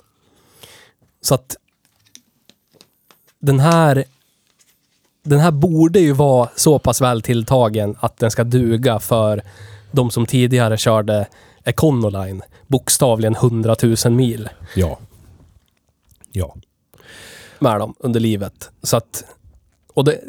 Så 1.21 1.35
att 1.35 1.55
den 3.39 3.59
här 3.59 4.03
den 5.23 5.39
här 5.39 5.51
borde 5.51 5.99
ju 5.99 6.11
vara 6.11 6.49
så 6.55 6.79
pass 6.79 7.01
väl 7.01 7.21
tilltagen 7.21 7.95
att 7.99 8.17
den 8.17 8.31
ska 8.31 8.43
duga 8.43 8.99
för 8.99 9.41
de 9.91 10.11
som 10.11 10.25
tidigare 10.25 10.77
körde 10.77 11.27
Econoline, 11.63 12.41
bokstavligen 12.67 13.35
100 13.35 13.75
000 14.05 14.13
mil 14.13 14.49
Ja. 14.75 14.99
Ja. 16.31 16.55
med 17.59 17.79
dem 17.79 17.93
under 17.99 18.19
livet. 18.19 18.69
Så 18.83 18.97
att, 18.97 19.23
och 19.93 20.03
det, 20.05 20.19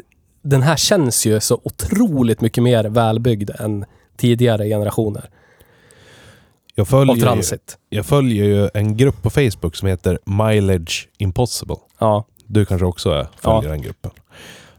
den 0.41 0.61
här 0.61 0.75
känns 0.75 1.25
ju 1.25 1.39
så 1.39 1.61
otroligt 1.63 2.41
mycket 2.41 2.63
mer 2.63 2.83
välbyggd 2.83 3.49
än 3.59 3.85
tidigare 4.17 4.67
generationer 4.67 5.29
Jag 6.75 6.83
av 6.83 6.85
följer, 6.85 7.15
ju, 7.15 7.21
transit. 7.21 7.77
jag 7.89 8.05
följer 8.05 8.45
ju 8.45 8.69
en 8.73 8.97
grupp 8.97 9.21
på 9.21 9.29
Facebook 9.29 9.75
som 9.75 9.87
heter 9.87 10.19
Mileage 10.25 11.09
Impossible. 11.17 11.75
Ja, 11.99 12.25
Du 12.45 12.65
kanske 12.65 12.85
också 12.85 13.27
följer 13.41 13.69
den 13.71 13.81
gruppen. 13.81 14.11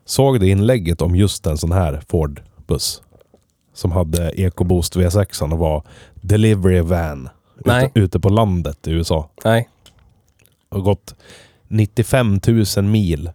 Såg 0.04 0.40
du 0.40 0.48
inlägget 0.48 1.02
om 1.02 1.16
just 1.16 1.46
en 1.46 1.58
sån 1.58 1.72
här 1.72 2.02
Ford-buss? 2.08 3.02
Som 3.74 3.92
hade 3.92 4.30
EcoBoost 4.40 4.96
V6 4.96 5.52
och 5.52 5.58
var 5.58 5.82
delivery 6.14 6.80
van. 6.80 7.28
Nej. 7.64 7.84
Ute, 7.84 8.00
ute 8.00 8.20
på 8.20 8.28
landet 8.28 8.86
i 8.86 8.90
USA. 8.90 9.30
nej. 9.44 9.68
Och 10.68 10.82
gått 10.84 11.14
95 11.68 12.40
000 12.76 12.84
mil. 12.84 13.30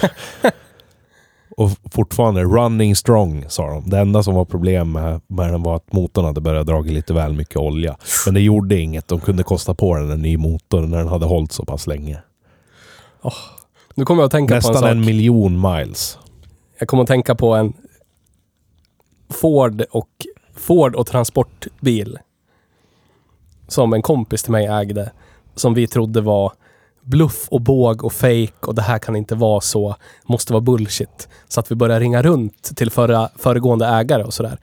och 1.56 1.70
fortfarande 1.92 2.42
running 2.44 2.96
strong 2.96 3.44
sa 3.48 3.66
de. 3.66 3.90
Det 3.90 3.98
enda 3.98 4.22
som 4.22 4.34
var 4.34 4.44
problem 4.44 4.92
med, 4.92 5.20
med 5.26 5.52
den 5.52 5.62
var 5.62 5.76
att 5.76 5.92
motorn 5.92 6.24
hade 6.24 6.40
börjat 6.40 6.66
dra 6.66 6.80
lite 6.80 7.12
väl 7.14 7.32
mycket 7.32 7.56
olja. 7.56 7.96
Men 8.26 8.34
det 8.34 8.40
gjorde 8.40 8.80
inget. 8.80 9.08
De 9.08 9.20
kunde 9.20 9.42
kosta 9.42 9.74
på 9.74 9.94
den 9.94 10.10
en 10.10 10.22
ny 10.22 10.36
motor 10.36 10.80
när 10.80 10.98
den 10.98 11.08
hade 11.08 11.26
hållit 11.26 11.52
så 11.52 11.64
pass 11.64 11.86
länge. 11.86 12.18
Nu 13.94 14.04
kommer 14.04 14.22
jag 14.22 14.26
att 14.26 14.32
tänka 14.32 14.48
på 14.50 14.54
en 14.54 14.58
Nästan 14.58 14.74
sak. 14.74 14.90
en 14.90 15.00
miljon 15.04 15.60
miles. 15.60 16.18
Jag 16.78 16.88
kommer 16.88 17.02
att 17.02 17.08
tänka 17.08 17.34
på 17.34 17.54
en 17.54 17.72
Ford 19.34 19.82
och, 19.90 20.26
Ford 20.56 20.94
och 20.94 21.06
transportbil. 21.06 22.18
Som 23.68 23.92
en 23.92 24.02
kompis 24.02 24.42
till 24.42 24.52
mig 24.52 24.66
ägde. 24.66 25.10
Som 25.54 25.74
vi 25.74 25.86
trodde 25.86 26.20
var 26.20 26.52
bluff 27.02 27.46
och 27.48 27.60
båg 27.60 28.04
och 28.04 28.12
fake 28.12 28.52
och 28.66 28.74
det 28.74 28.82
här 28.82 28.98
kan 28.98 29.16
inte 29.16 29.34
vara 29.34 29.60
så. 29.60 29.96
Måste 30.24 30.52
vara 30.52 30.60
bullshit. 30.60 31.28
Så 31.48 31.60
att 31.60 31.70
vi 31.70 31.74
började 31.74 32.00
ringa 32.00 32.22
runt 32.22 32.76
till 32.76 32.90
förra, 32.90 33.28
föregående 33.36 33.86
ägare 33.86 34.24
och 34.24 34.34
sådär. 34.34 34.58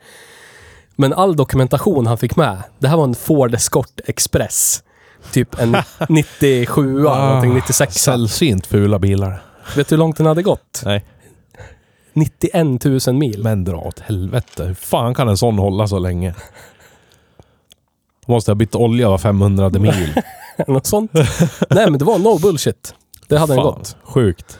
Men 0.96 1.12
all 1.12 1.36
dokumentation 1.36 2.06
han 2.06 2.18
fick 2.18 2.36
med, 2.36 2.62
det 2.78 2.88
här 2.88 2.96
var 2.96 3.04
en 3.04 3.14
Ford 3.14 3.54
Escort 3.54 4.00
Express. 4.06 4.82
Typ 5.32 5.60
en 5.60 5.76
97 6.08 7.06
Ah, 7.06 7.26
någonting 7.28 7.54
96 7.54 7.94
Sällsynt 7.94 8.66
fula 8.66 8.98
bilar. 8.98 9.42
Vet 9.76 9.88
du 9.88 9.94
hur 9.94 9.98
långt 9.98 10.16
den 10.16 10.26
hade 10.26 10.42
gått? 10.42 10.82
Nej. 10.84 11.04
91 12.12 12.84
000 13.06 13.16
mil. 13.16 13.42
Men 13.42 13.64
dra 13.64 13.76
åt 13.76 14.00
helvete. 14.00 14.64
Hur 14.64 14.74
fan 14.74 15.14
kan 15.14 15.28
en 15.28 15.36
sån 15.36 15.58
hålla 15.58 15.88
så 15.88 15.98
länge? 15.98 16.34
Måste 18.26 18.50
ha 18.50 18.54
bytt 18.54 18.74
olja 18.74 19.08
var 19.08 19.18
500 19.18 19.70
mil. 19.70 20.14
Något 20.66 20.86
sånt. 20.86 21.12
Nej, 21.70 21.90
men 21.90 21.98
det 21.98 22.04
var 22.04 22.18
no 22.18 22.38
bullshit. 22.38 22.94
Det 23.28 23.38
hade 23.38 23.54
den 23.54 23.62
gått. 23.62 23.96
Sjukt. 24.02 24.58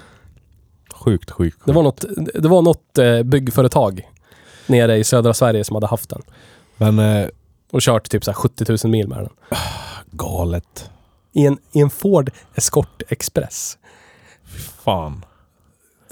Sjukt, 0.95 1.31
sjukt. 1.31 1.59
Det 1.67 1.73
var 1.73 1.83
något, 1.83 2.05
det 2.35 2.49
var 2.49 2.63
något 2.63 2.99
eh, 2.99 3.23
byggföretag 3.23 4.09
nere 4.67 4.97
i 4.97 5.05
södra 5.05 5.35
Sverige 5.35 5.65
som 5.65 5.75
hade 5.77 5.87
haft 5.87 6.11
den. 6.11 6.23
Men 6.77 6.99
eh, 6.99 7.27
Och 7.73 7.81
kört 7.81 8.09
typ 8.11 8.25
så 8.25 8.31
här 8.31 8.37
70 8.37 8.65
000 8.85 8.91
mil 8.93 9.09
med 9.09 9.19
den. 9.19 9.29
galet. 10.11 10.91
I 11.33 11.47
en, 11.47 11.59
i 11.73 11.81
en 11.81 11.91
Ford 11.91 12.31
Escort 12.55 13.03
Express. 13.09 13.79
Fan. 14.85 15.25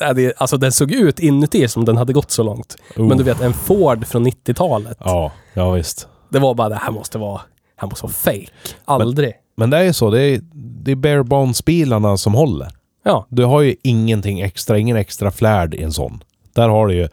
Äh, 0.01 0.15
det, 0.15 0.33
alltså 0.37 0.57
den 0.57 0.73
såg 0.73 0.93
ut 0.93 1.21
inuti 1.21 1.69
som 1.69 1.85
den 1.85 1.97
hade 1.97 2.13
gått 2.13 2.31
så 2.31 2.43
långt. 2.43 2.77
Men 2.97 3.19
du 3.19 3.25
vet, 3.25 3.41
en 3.41 3.55
Ford 3.55 4.07
från 4.07 4.27
90-talet. 4.27 4.97
Ja, 5.01 5.33
ja 5.55 5.71
visst. 5.71 6.09
Det 6.29 6.39
var 6.39 6.55
bara, 6.55 6.69
det 6.69 6.75
här 6.75 6.93
måste 6.93 7.19
vara, 7.19 7.41
Han 7.77 7.89
måste 7.89 8.07
vara 8.07 8.13
fake. 8.13 8.49
Aldrig. 8.85 9.35
Men 9.57 9.71
det 9.71 9.77
är 9.77 9.83
ju 9.83 9.93
så. 9.93 10.11
Det 10.11 10.23
är, 10.23 10.41
det 10.55 10.91
är 10.91 10.97
bare 10.97 11.25
bones-bilarna 11.25 12.17
som 12.17 12.35
håller. 12.35 12.69
Ja. 13.03 13.27
Du 13.29 13.45
har 13.45 13.61
ju 13.61 13.77
ingenting 13.83 14.41
extra, 14.41 14.79
ingen 14.79 14.97
extra 14.97 15.31
flärd 15.31 15.75
i 15.75 15.83
en 15.83 15.93
sån. 15.93 16.23
Där 16.53 16.69
har 16.69 16.87
du 16.87 16.95
ju 16.95 17.09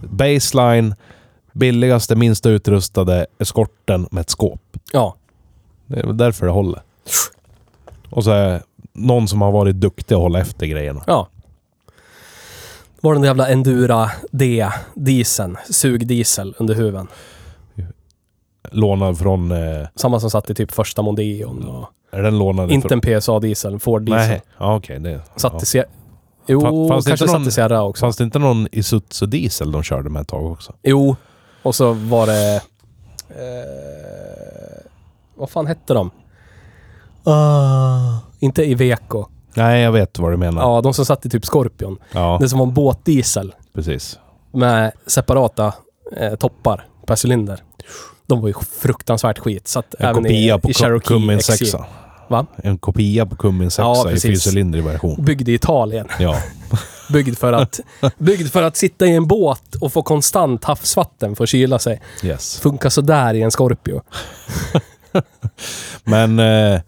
baseline, 0.00 0.94
billigaste, 1.52 2.16
minsta 2.16 2.50
utrustade 2.50 3.26
eskorten 3.38 4.08
med 4.10 4.20
ett 4.20 4.30
skåp. 4.30 4.76
Ja. 4.92 5.16
Det 5.86 6.00
är 6.00 6.12
därför 6.12 6.46
det 6.46 6.52
håller. 6.52 6.82
Och 8.10 8.24
så 8.24 8.30
är 8.30 8.62
någon 8.92 9.28
som 9.28 9.42
har 9.42 9.52
varit 9.52 9.76
duktig 9.76 10.14
att 10.14 10.20
hålla 10.20 10.40
efter 10.40 10.66
grejerna. 10.66 11.02
Ja. 11.06 11.28
Var 13.04 13.14
den 13.14 13.22
jävla 13.24 13.48
Endura 13.48 14.10
D, 14.30 14.68
dieseln, 14.94 15.56
sugdiesel 15.70 16.54
under 16.58 16.74
huven. 16.74 17.06
Lånad 18.70 19.18
från... 19.18 19.52
Eh, 19.52 19.86
Samma 19.94 20.20
som 20.20 20.30
satt 20.30 20.50
i 20.50 20.54
typ 20.54 20.72
första 20.72 21.02
Mondeon 21.02 21.68
och... 21.68 21.88
är 22.12 22.22
den 22.22 22.38
lånad 22.38 22.70
Inte 22.70 22.88
från... 22.88 23.00
en 23.04 23.20
PSA-diesel, 23.20 23.72
en 23.72 23.80
Ford 23.80 24.02
diesel. 24.02 24.28
Nej, 24.28 24.42
ja, 24.58 24.76
okej. 24.76 24.98
det... 25.00 25.20
Satt 25.36 25.52
ja. 25.52 25.60
i 25.62 25.66
Sierra... 25.66 25.86
Jo, 26.46 26.60
Fa- 26.60 26.88
fanns 26.88 27.04
det 27.04 27.10
kanske 27.10 27.24
inte 27.24 27.32
satt 27.32 27.40
någon- 27.40 27.48
i 27.48 27.52
Sierra 27.52 27.82
också. 27.82 28.00
Fanns 28.00 28.16
det 28.16 28.24
inte 28.24 28.38
någon 28.38 28.68
Isuzu 28.72 29.26
diesel 29.26 29.72
de 29.72 29.82
körde 29.82 30.10
med 30.10 30.22
ett 30.22 30.28
tag 30.28 30.52
också? 30.52 30.72
Jo, 30.82 31.16
och 31.62 31.74
så 31.74 31.92
var 31.92 32.26
det... 32.26 32.54
Eh, 33.28 34.84
vad 35.34 35.50
fan 35.50 35.66
hette 35.66 35.94
de? 35.94 36.10
Ah, 37.24 38.18
inte 38.38 38.64
Iveco. 38.64 39.26
Nej, 39.54 39.82
jag 39.82 39.92
vet 39.92 40.18
vad 40.18 40.32
du 40.32 40.36
menar. 40.36 40.62
Ja, 40.62 40.80
de 40.80 40.94
som 40.94 41.06
satt 41.06 41.26
i 41.26 41.28
typ 41.30 41.44
Scorpion. 41.46 41.98
Ja, 42.12 42.38
Det 42.40 42.48
som 42.48 42.58
var 42.58 42.66
en 42.66 42.74
båtdiesel 42.74 43.54
precis. 43.74 44.18
med 44.52 44.92
separata 45.06 45.74
eh, 46.16 46.34
toppar 46.34 46.86
per 47.06 47.26
cylinder. 47.26 47.62
De 48.26 48.40
var 48.40 48.48
ju 48.48 48.54
fruktansvärt 48.80 49.38
skit. 49.38 49.68
Så 49.68 49.78
att 49.78 49.94
En 49.98 50.06
även 50.08 50.22
kopia 50.22 50.56
i, 50.56 50.58
på 50.60 50.70
i 50.70 50.74
Cherokee 50.74 51.06
Cummins 51.06 51.46
XJ. 51.46 51.66
6. 51.66 51.84
Va? 52.28 52.46
En 52.56 52.78
kopia 52.78 53.26
på 53.26 53.36
Cummins 53.36 53.74
6 53.74 53.82
Ja, 53.84 54.08
i 54.10 54.12
precis. 54.12 54.22
fyrcylindrig 54.44 54.84
version. 54.84 55.24
Byggd 55.24 55.48
i 55.48 55.54
Italien. 55.54 56.06
Ja, 56.18 56.36
Byggd 57.12 57.38
för, 57.38 57.52
att, 57.52 57.80
byggd 58.18 58.48
för 58.52 58.62
att 58.62 58.76
sitta 58.76 59.06
i 59.06 59.14
en 59.16 59.26
båt 59.26 59.74
och 59.80 59.92
få 59.92 60.02
konstant 60.02 60.64
havsvatten 60.64 61.36
för 61.36 61.44
att 61.44 61.48
kyla 61.50 61.78
sig. 61.78 62.00
yes. 62.22 62.60
Funkar 62.60 62.88
sådär 62.90 63.34
i 63.34 63.42
en 63.42 63.50
Scorpio. 63.50 64.02
Men 66.04 66.38
eh, 66.38 66.80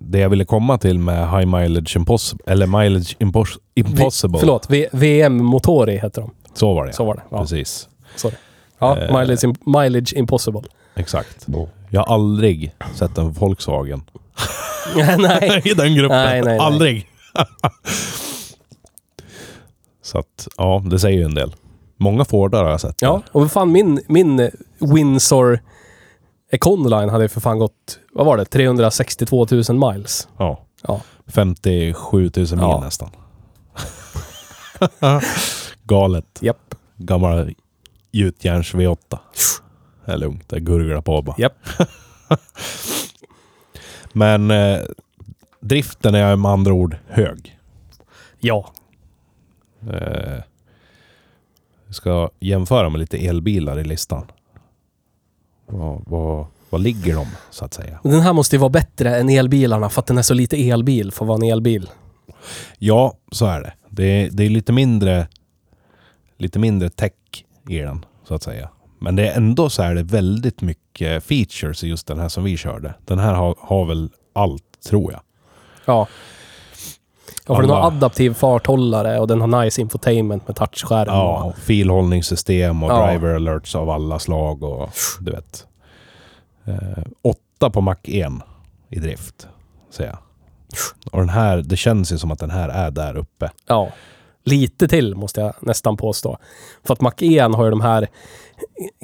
det 0.00 0.18
jag 0.18 0.28
ville 0.28 0.44
komma 0.44 0.78
till 0.78 0.98
med 0.98 1.30
High 1.30 1.46
Mileage 1.46 1.96
Impossible, 1.96 2.52
eller 2.52 2.66
Mileage 2.66 3.16
Impos- 3.18 3.58
Impossible. 3.74 4.36
Vi, 4.36 4.40
förlåt, 4.40 4.66
v, 4.70 4.86
VM 4.92 5.44
Motori 5.44 5.98
heter 5.98 6.20
de. 6.22 6.30
Så 6.54 6.74
var 6.74 6.86
det. 6.86 6.92
Så 6.92 7.04
var 7.04 7.14
det. 7.14 7.22
Ja, 7.30 7.40
Precis. 7.40 7.88
sorry. 8.16 8.34
ja 8.78 8.98
Eh. 8.98 9.18
mileage, 9.20 9.44
im- 9.44 9.80
mileage 9.82 10.12
Impossible. 10.16 10.62
Exakt. 10.96 11.46
Jag 11.90 12.00
har 12.04 12.14
aldrig 12.14 12.72
sett 12.94 13.18
en 13.18 13.32
Volkswagen 13.32 14.02
Nej. 15.18 15.62
i 15.64 15.74
den 15.74 15.94
gruppen. 15.94 16.16
Nej, 16.24 16.42
nej, 16.42 16.42
nej. 16.42 16.58
Aldrig. 16.58 17.06
Så 20.02 20.18
att, 20.18 20.48
ja, 20.56 20.82
det 20.90 20.98
säger 20.98 21.18
ju 21.18 21.24
en 21.24 21.34
del. 21.34 21.54
Många 21.96 22.24
Fordar 22.24 22.64
har 22.64 22.70
jag 22.70 22.80
sett. 22.80 22.96
Ja, 23.02 23.22
och 23.32 23.40
vad 23.40 23.52
fan 23.52 23.72
min, 23.72 24.00
min 24.08 24.50
Windsor 24.78 25.60
Econoline 26.50 27.08
hade 27.08 27.24
ju 27.24 27.28
för 27.28 27.40
fan 27.40 27.58
gått, 27.58 27.98
vad 28.12 28.26
var 28.26 28.36
det, 28.36 28.44
362 28.44 29.46
000 29.68 29.92
miles. 29.92 30.28
Ja. 30.36 30.64
Ja. 30.82 31.00
57 31.26 32.30
000 32.36 32.46
mil 32.50 32.58
Ja. 32.60 32.80
nästan. 32.84 33.10
Galet. 35.84 36.38
Japp. 36.40 36.74
Gammal 36.96 37.54
gjutjärns 38.10 38.74
V8. 38.74 39.18
Det 40.04 40.12
är 40.12 40.16
lugnt, 40.16 40.48
det 40.48 40.60
gurglar 40.60 41.00
på 41.00 41.22
bara. 41.22 41.36
Japp. 41.38 41.58
Men 44.12 44.50
eh, 44.50 44.78
driften 45.60 46.14
är 46.14 46.36
med 46.36 46.50
andra 46.50 46.72
ord 46.72 46.96
hög. 47.08 47.58
Ja. 48.38 48.72
Eh, 49.92 50.42
vi 51.86 51.94
ska 51.94 52.30
jämföra 52.40 52.88
med 52.88 52.98
lite 53.00 53.18
elbilar 53.26 53.78
i 53.78 53.84
listan. 53.84 54.26
Vad, 55.70 56.02
vad, 56.06 56.46
vad 56.70 56.80
ligger 56.80 57.14
de 57.14 57.26
så 57.50 57.64
att 57.64 57.74
säga? 57.74 58.00
Den 58.02 58.20
här 58.20 58.32
måste 58.32 58.56
ju 58.56 58.60
vara 58.60 58.70
bättre 58.70 59.16
än 59.16 59.28
elbilarna 59.28 59.88
för 59.88 60.00
att 60.00 60.06
den 60.06 60.18
är 60.18 60.22
så 60.22 60.34
lite 60.34 60.70
elbil 60.70 61.12
för 61.12 61.24
att 61.24 61.28
vara 61.28 61.36
en 61.36 61.52
elbil. 61.52 61.90
Ja, 62.78 63.14
så 63.32 63.46
är 63.46 63.60
det. 63.60 63.72
Det 63.88 64.04
är, 64.04 64.30
det 64.30 64.44
är 64.44 64.50
lite 64.50 64.72
mindre 64.72 65.26
lite 66.40 66.58
mindre 66.58 66.90
tech 66.90 67.12
i 67.68 67.78
den, 67.78 68.04
så 68.24 68.34
att 68.34 68.42
säga. 68.42 68.70
Men 68.98 69.16
det 69.16 69.28
är 69.28 69.36
ändå 69.36 69.70
så 69.70 69.82
är 69.82 69.94
det 69.94 70.02
väldigt 70.02 70.62
mycket 70.62 71.24
features 71.24 71.84
i 71.84 71.88
just 71.88 72.06
den 72.06 72.18
här 72.18 72.28
som 72.28 72.44
vi 72.44 72.56
körde. 72.56 72.94
Den 73.04 73.18
här 73.18 73.34
har, 73.34 73.54
har 73.58 73.86
väl 73.86 74.10
allt, 74.32 74.80
tror 74.88 75.12
jag. 75.12 75.20
Ja. 75.84 76.08
Ja, 77.46 77.54
för 77.54 77.62
den 77.62 77.70
har 77.70 77.86
adaptiv 77.86 78.34
farthållare 78.34 79.18
och 79.20 79.26
den 79.28 79.40
har 79.40 79.64
nice 79.64 79.80
infotainment 79.80 80.46
med 80.48 80.56
touchskärm. 80.56 81.04
Ja, 81.08 81.42
och- 81.44 81.56
filhållningssystem 81.58 82.82
och 82.82 82.90
Ja. 82.90 83.06
driver 83.10 83.34
alerts 83.34 83.74
av 83.74 83.90
alla 83.90 84.18
slag 84.18 84.62
och 84.62 84.88
du 85.20 85.30
vet. 85.30 85.66
Eh, 86.64 87.02
åtta 87.22 87.70
på 87.70 87.80
Mac 87.80 87.96
1 88.04 88.32
i 88.88 88.98
drift, 88.98 89.48
säger 89.90 90.10
jag. 90.10 90.18
Och 91.12 91.18
den 91.18 91.28
här, 91.28 91.56
det 91.56 91.76
känns 91.76 92.12
ju 92.12 92.18
som 92.18 92.30
att 92.30 92.38
den 92.38 92.50
här 92.50 92.68
är 92.68 92.90
där 92.90 93.16
uppe. 93.16 93.50
ja. 93.66 93.88
Lite 94.44 94.88
till 94.88 95.14
måste 95.14 95.40
jag 95.40 95.52
nästan 95.60 95.96
påstå. 95.96 96.38
För 96.84 96.94
att 96.94 97.00
Mac 97.00 97.12
1 97.18 97.54
har 97.54 97.64
ju 97.64 97.70
de 97.70 97.80
här 97.80 98.08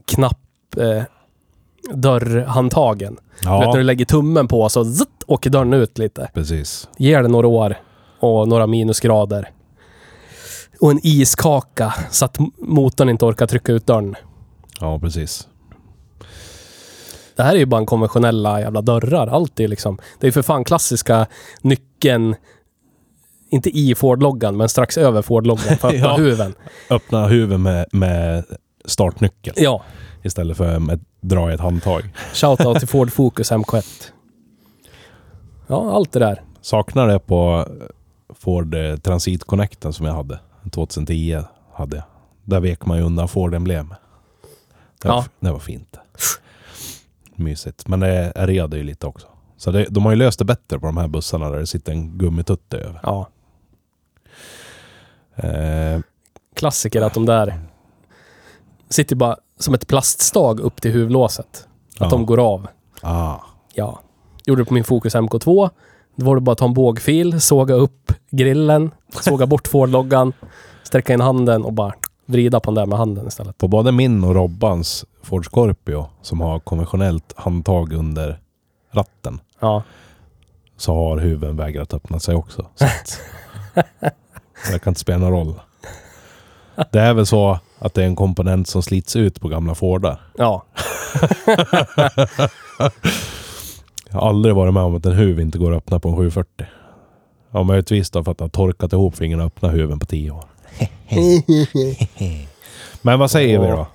knapp 0.07 0.39
eh, 0.77 1.03
dörrhandtagen. 1.95 3.17
Du 3.43 3.49
vet 3.49 3.61
när 3.69 3.77
du 3.77 3.83
lägger 3.83 4.05
tummen 4.05 4.49
på 4.49 4.69
så 4.69 4.85
zitt, 4.85 5.09
åker 5.27 5.51
dörren 5.51 5.73
ut 5.73 5.99
lite. 5.99 6.31
precis. 6.35 6.89
Ger 6.99 7.23
det 7.23 7.29
några 7.29 7.47
år 7.47 7.75
och 8.21 8.49
några 8.49 8.67
minusgrader. 8.67 9.51
Och 10.81 10.91
en 10.91 11.01
iskaka 11.03 11.95
så 12.11 12.25
att 12.25 12.39
motorn 12.59 13.09
inte 13.09 13.25
orkar 13.25 13.47
trycka 13.47 13.73
ut 13.73 13.87
dörren. 13.87 14.15
Ja, 14.81 14.99
precis. 14.99 15.49
Det 17.37 17.43
här 17.43 17.55
är 17.55 17.59
ju 17.59 17.67
bara 17.67 17.81
en 17.81 17.87
konventionella 17.87 18.61
jävla 18.61 18.83
dörrar. 18.83 19.27
Allt 19.27 19.61
är 19.61 19.69
liksom... 19.69 19.99
Det 20.21 20.27
är 20.27 20.31
för 20.33 20.43
fan 20.43 20.65
klassiska 20.65 21.27
nyckeln, 21.63 22.35
inte 23.51 23.71
i 23.79 23.95
Ford-loggan, 23.95 24.57
men 24.57 24.69
strax 24.69 24.99
över 24.99 25.23
Ford-loggan 25.23 25.77
för 25.77 25.89
att 25.89 25.95
öppna 25.95 26.07
Ja. 26.09 26.17
huven. 26.17 26.55
Öppna 26.91 27.27
huvudet 27.27 27.61
med, 27.61 27.87
med 27.93 28.45
startnyckel 28.85 29.55
Ja. 29.57 29.83
istället 30.23 30.57
för 30.57 30.79
med 30.79 31.05
dra 31.21 31.51
i 31.51 31.55
ett 31.55 31.61
handtag. 31.61 32.03
Shoutout 32.35 32.79
till 32.79 32.89
Ford 32.89 33.13
Focus 33.13 33.53
MK1. 33.53 33.85
Ja, 35.69 35.93
allt 35.93 36.13
det 36.13 36.19
där. 36.19 36.43
Saknar 36.61 37.09
det 37.09 37.19
på 37.19 37.67
Ford 38.39 38.75
eh, 38.75 38.97
Transit 38.97 39.45
Connecten 39.45 39.93
som 39.93 40.07
jag 40.07 40.13
hade. 40.15 40.39
2010 40.73 41.43
hade 41.75 41.97
jag. 41.97 42.05
Där 42.45 42.61
vek 42.61 42.87
man 42.87 42.99
ju 42.99 43.03
undan 43.05 43.29
Ford-emblem. 43.29 43.95
Det, 45.03 45.09
Ja. 45.09 45.25
det 45.41 45.51
var 45.53 45.59
fint. 45.59 45.97
Mysigt. 47.35 47.89
Men 47.89 48.01
det 48.01 48.33
är 48.35 48.47
reade 48.47 48.77
ju 48.77 48.83
lite 48.83 49.07
också. 49.07 49.27
Så 49.57 49.71
det, 49.71 49.87
de 49.91 50.05
har 50.05 50.13
ju 50.13 50.17
löst 50.19 50.39
det 50.39 50.45
bättre 50.45 50.79
på 50.81 50.87
de 50.87 50.97
här 50.97 51.09
bussarna 51.09 51.51
där 51.51 51.59
det 51.59 51.67
sitter 51.67 51.93
en 51.93 52.19
gummitutte 52.19 52.79
över. 52.79 53.01
Ja. 53.03 53.29
Eh, 55.35 56.01
Klassiker 56.55 57.03
att 57.03 57.15
de 57.15 57.27
där 57.27 57.61
sitter 58.89 59.17
bara 59.17 59.37
som 59.59 59.75
ett 59.75 59.87
plaststag 59.87 60.61
upp 60.61 60.81
till 60.81 60.91
huvudlåset. 60.93 61.69
Att 61.95 62.01
Ja. 62.01 62.09
de 62.09 62.27
går 62.27 62.39
av. 62.53 62.69
ah, 63.03 63.37
Ja. 63.75 64.01
Gjorde 64.47 64.61
det 64.63 64.67
på 64.67 64.75
min 64.75 64.85
Focus 64.85 65.15
MK2. 65.15 65.71
Då 66.17 66.27
var 66.27 66.35
det 66.35 66.41
bara 66.41 66.53
att 66.53 66.59
ta 66.59 66.65
en 66.65 66.75
bågfil, 66.75 67.41
såga 67.41 67.75
upp 67.75 68.13
grillen, 68.31 68.91
såga 69.21 69.47
bort 69.53 69.69
Ford-loggan, 69.69 70.33
sträcka 70.83 71.13
in 71.15 71.21
handen 71.21 71.65
och 71.65 71.73
bara 71.73 71.93
vrida 72.27 72.61
på 72.61 72.71
den 72.71 72.75
där 72.75 72.87
med 72.87 72.99
handen 72.99 73.27
istället. 73.29 73.59
på 73.59 73.69
både 73.69 73.93
min 73.93 74.25
och 74.25 74.35
Robbans 74.35 75.05
Ford 75.23 75.47
Scorpio 75.47 76.07
som 76.23 76.41
har 76.41 76.59
konventionellt 76.61 77.33
handtag 77.37 77.93
under 77.93 78.41
ratten 78.93 79.41
Ja. 79.61 79.83
så 80.77 80.95
har 80.95 81.19
huven 81.19 81.57
vägrat 81.57 81.95
öppna 81.95 82.21
sig 82.21 82.35
också. 82.35 82.67
Så 82.75 82.85
att, 82.85 83.21
det 84.73 84.79
kan 84.79 84.91
inte 84.91 85.01
spela 85.01 85.19
någon 85.19 85.33
roll. 85.33 85.55
Det 86.93 87.01
är 87.01 87.15
väl 87.15 87.27
så 87.27 87.59
att 87.79 87.95
det 87.95 88.03
är 88.03 88.07
en 88.07 88.17
komponent 88.17 88.69
som 88.69 88.83
slits 88.83 89.17
ut 89.17 89.41
på 89.41 89.49
gamla 89.49 89.75
Fordar. 89.75 90.21
Ja. 90.39 90.65
Jag 94.17 94.21
har 94.21 94.29
aldrig 94.29 94.55
varit 94.55 94.75
med 94.75 94.83
om 94.83 94.95
att 94.95 95.07
en 95.07 95.13
huv 95.13 95.41
inte 95.41 95.59
går 95.59 95.73
att 95.73 95.77
öppna 95.77 96.01
på 96.01 96.09
en 96.09 96.17
740. 96.17 96.67
Ja, 97.51 97.63
möjligtvis 97.63 98.11
då 98.11 98.25
för 98.25 98.33
att 98.33 98.39
det 98.39 98.45
har 98.45 98.49
torkat 98.49 98.93
ihop 98.93 99.17
fingrarna 99.17 99.45
och 99.45 99.47
öppna 99.47 99.69
huven 99.69 99.99
på 99.99 100.07
10 100.07 100.31
år. 100.31 100.45
Men 103.03 103.19
vad 103.19 103.31
säger 103.31 103.59
vi 103.59 103.67
då? 103.67 103.87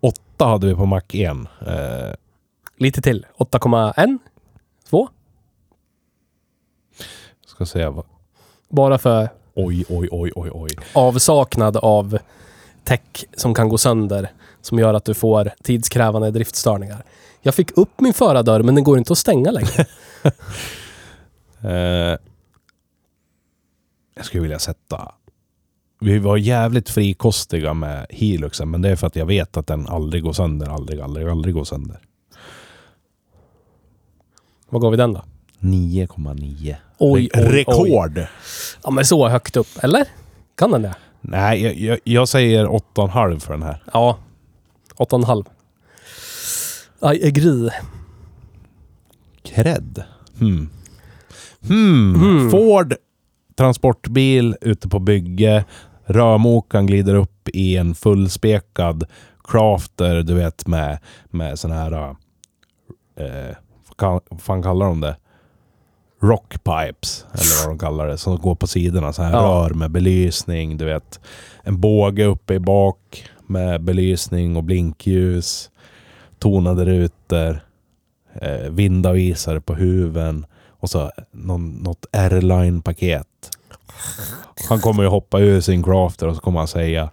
8 0.00 0.46
hade 0.46 0.66
vi 0.66 0.74
på 0.74 0.86
Mac 0.86 1.00
1. 1.12 1.30
Eh, 1.30 1.36
Lite 2.76 3.02
till. 3.02 3.26
8,1? 3.38 4.18
2? 4.90 5.08
ska 7.46 7.66
säga 7.66 7.90
vad... 7.90 8.04
Bara 8.68 8.98
för 8.98 9.28
Oj, 9.54 9.84
oj, 9.88 10.08
oj, 10.10 10.32
oj, 10.34 10.50
oj. 10.52 10.70
avsaknad 10.92 11.76
av 11.76 12.18
tech 12.84 13.24
som 13.36 13.54
kan 13.54 13.68
gå 13.68 13.78
sönder 13.78 14.28
som 14.60 14.78
gör 14.78 14.94
att 14.94 15.04
du 15.04 15.14
får 15.14 15.50
tidskrävande 15.62 16.30
driftstörningar. 16.30 17.04
Jag 17.46 17.54
fick 17.54 17.78
upp 17.78 18.00
min 18.00 18.14
förardörr 18.14 18.62
men 18.62 18.74
den 18.74 18.84
går 18.84 18.98
inte 18.98 19.12
att 19.12 19.18
stänga 19.18 19.50
längre. 19.50 19.86
Eh, 21.64 22.16
jag 24.16 24.24
skulle 24.24 24.42
vilja 24.42 24.58
sätta... 24.58 25.12
Vi 26.00 26.18
var 26.18 26.36
jävligt 26.36 26.90
frikostiga 26.90 27.74
med 27.74 28.06
Hiluxen, 28.10 28.70
men 28.70 28.82
det 28.82 28.88
är 28.90 28.96
för 28.96 29.06
att 29.06 29.16
jag 29.16 29.26
vet 29.26 29.56
att 29.56 29.66
den 29.66 29.88
aldrig 29.88 30.22
går 30.22 30.32
sönder, 30.32 30.68
aldrig, 30.68 31.00
aldrig, 31.00 31.28
aldrig 31.28 31.54
går 31.54 31.64
sönder. 31.64 31.98
Vad 34.68 34.80
går 34.80 34.90
vi 34.90 34.96
den 34.96 35.12
då? 35.12 35.22
9,9. 35.58 36.76
Oj, 36.98 37.28
Re- 37.28 37.30
oj, 37.34 37.64
oj. 37.66 37.90
Rekord! 37.90 38.26
Ja 38.84 38.90
men 38.90 39.04
så 39.04 39.28
högt 39.28 39.56
upp, 39.56 39.78
eller? 39.82 40.08
Kan 40.54 40.70
den 40.70 40.82
det? 40.82 40.94
Nej, 41.20 41.62
jag, 41.62 41.74
jag, 41.74 41.98
jag 42.04 42.28
säger 42.28 42.66
8,5 42.66 43.38
för 43.38 43.52
den 43.52 43.62
här. 43.62 43.82
Ja. 43.92 44.18
8,5. 44.96 45.46
I 47.04 47.26
agree. 47.28 47.70
Cred. 49.42 50.02
Hmm. 50.38 50.68
Hmm. 51.68 52.14
Hmm. 52.14 52.50
Ford 52.50 52.94
transportbil 53.56 54.56
ute 54.60 54.88
på 54.88 54.98
bygge. 54.98 55.64
Rörmokaren 56.06 56.86
glider 56.86 57.14
upp 57.14 57.48
i 57.48 57.76
en 57.76 57.94
fullspekad 57.94 59.04
crafter, 59.44 60.22
du 60.22 60.34
vet 60.34 60.66
med, 60.66 60.98
med 61.30 61.58
sån 61.58 61.70
här... 61.72 62.16
Eh, 63.16 63.56
vad 63.98 64.40
fan 64.40 64.62
kallar 64.62 64.86
de 64.86 65.00
det? 65.00 65.16
Rockpipes, 66.22 67.26
eller 67.32 67.66
vad 67.66 67.74
de 67.74 67.78
kallar 67.78 68.06
det, 68.06 68.18
som 68.18 68.36
går 68.36 68.54
på 68.54 68.66
sidorna. 68.66 69.12
Så 69.12 69.22
här 69.22 69.32
Ja. 69.32 69.38
rör 69.38 69.70
med 69.70 69.90
belysning, 69.90 70.76
du 70.76 70.84
vet. 70.84 71.20
En 71.62 71.80
båge 71.80 72.24
uppe 72.24 72.54
i 72.54 72.58
bak 72.60 73.24
med 73.46 73.82
belysning 73.82 74.56
och 74.56 74.64
blinkljus. 74.64 75.70
Tonade 76.38 76.84
rutor. 76.84 77.60
Eh, 78.34 78.70
vindavisare 78.70 79.60
på 79.60 79.74
huven. 79.74 80.46
Och 80.68 80.90
så 80.90 81.10
någon, 81.30 81.70
något 81.70 82.06
airline-paket. 82.12 83.50
Han 84.68 84.80
kommer 84.80 85.02
ju 85.02 85.08
hoppa 85.08 85.40
ur 85.40 85.60
sin 85.60 85.82
crafter 85.82 86.28
och 86.28 86.34
så 86.34 86.40
kommer 86.40 86.58
han 86.58 86.68
säga 86.68 87.10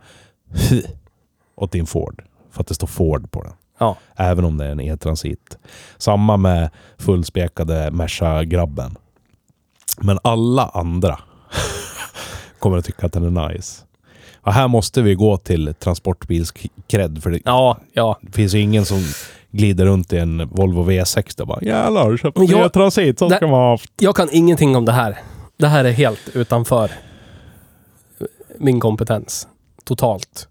åt 1.55 1.71
din 1.71 1.85
Ford. 1.85 2.23
För 2.51 2.61
att 2.61 2.67
det 2.67 2.73
står 2.73 2.87
Ford 2.87 3.31
på 3.31 3.43
den. 3.43 3.53
Ja. 3.77 3.97
Även 4.15 4.45
om 4.45 4.57
det 4.57 4.65
är 4.65 4.71
en 4.71 4.79
e-transit. 4.79 5.57
Samma 5.97 6.37
med 6.37 6.69
fullspekade 6.97 7.91
Merca-grabben. 7.91 8.97
Men 9.97 10.19
alla 10.23 10.65
andra 10.65 11.19
kommer 12.59 12.77
att 12.77 12.85
tycka 12.85 13.05
att 13.05 13.13
den 13.13 13.37
är 13.37 13.49
nice. 13.49 13.83
Och 14.41 14.53
här 14.53 14.67
måste 14.67 15.01
vi 15.01 15.15
gå 15.15 15.37
till 15.37 15.67
transportbils-cred. 15.69 17.21
För 17.21 17.29
det, 17.31 17.39
Ja, 17.45 17.77
ja. 17.93 18.19
finns 18.31 18.53
ju 18.53 18.59
ingen 18.59 18.85
som 18.85 18.97
glider 19.51 19.85
runt 19.85 20.13
i 20.13 20.17
en 20.17 20.47
Volvo 20.49 20.83
V60 20.91 21.41
och 21.41 21.47
bara 21.47 21.61
jävlar, 21.61 22.17
köpte 22.17 22.39
Men 22.39 22.47
jag- 22.49 22.63
en 22.63 22.69
transit 22.69 23.19
så 23.19 23.29
ska 23.29 23.47
man 23.47 23.59
ha 23.59 23.69
haft. 23.71 23.91
Jag 23.99 24.15
kan 24.15 24.29
ingenting 24.31 24.75
om 24.75 24.85
det 24.85 24.91
här. 24.91 25.19
Det 25.57 25.67
här 25.67 25.85
är 25.85 25.91
helt 25.91 26.29
utanför 26.33 26.91
min 28.59 28.79
kompetens. 28.79 29.47
Totalt. 29.83 30.47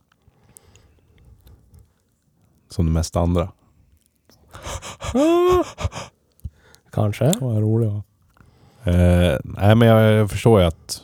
Som 2.71 2.87
det 2.87 2.93
mesta 2.93 3.21
andra. 3.21 3.49
Kanske. 6.93 7.35
Vad 7.41 7.59
roligt 7.61 7.91
va? 7.93 8.03
Eh, 8.85 9.39
nej 9.45 9.75
men 9.75 9.89
jag, 9.89 10.13
jag 10.13 10.31
förstår 10.31 10.61
ju 10.61 10.67
att 10.67 11.03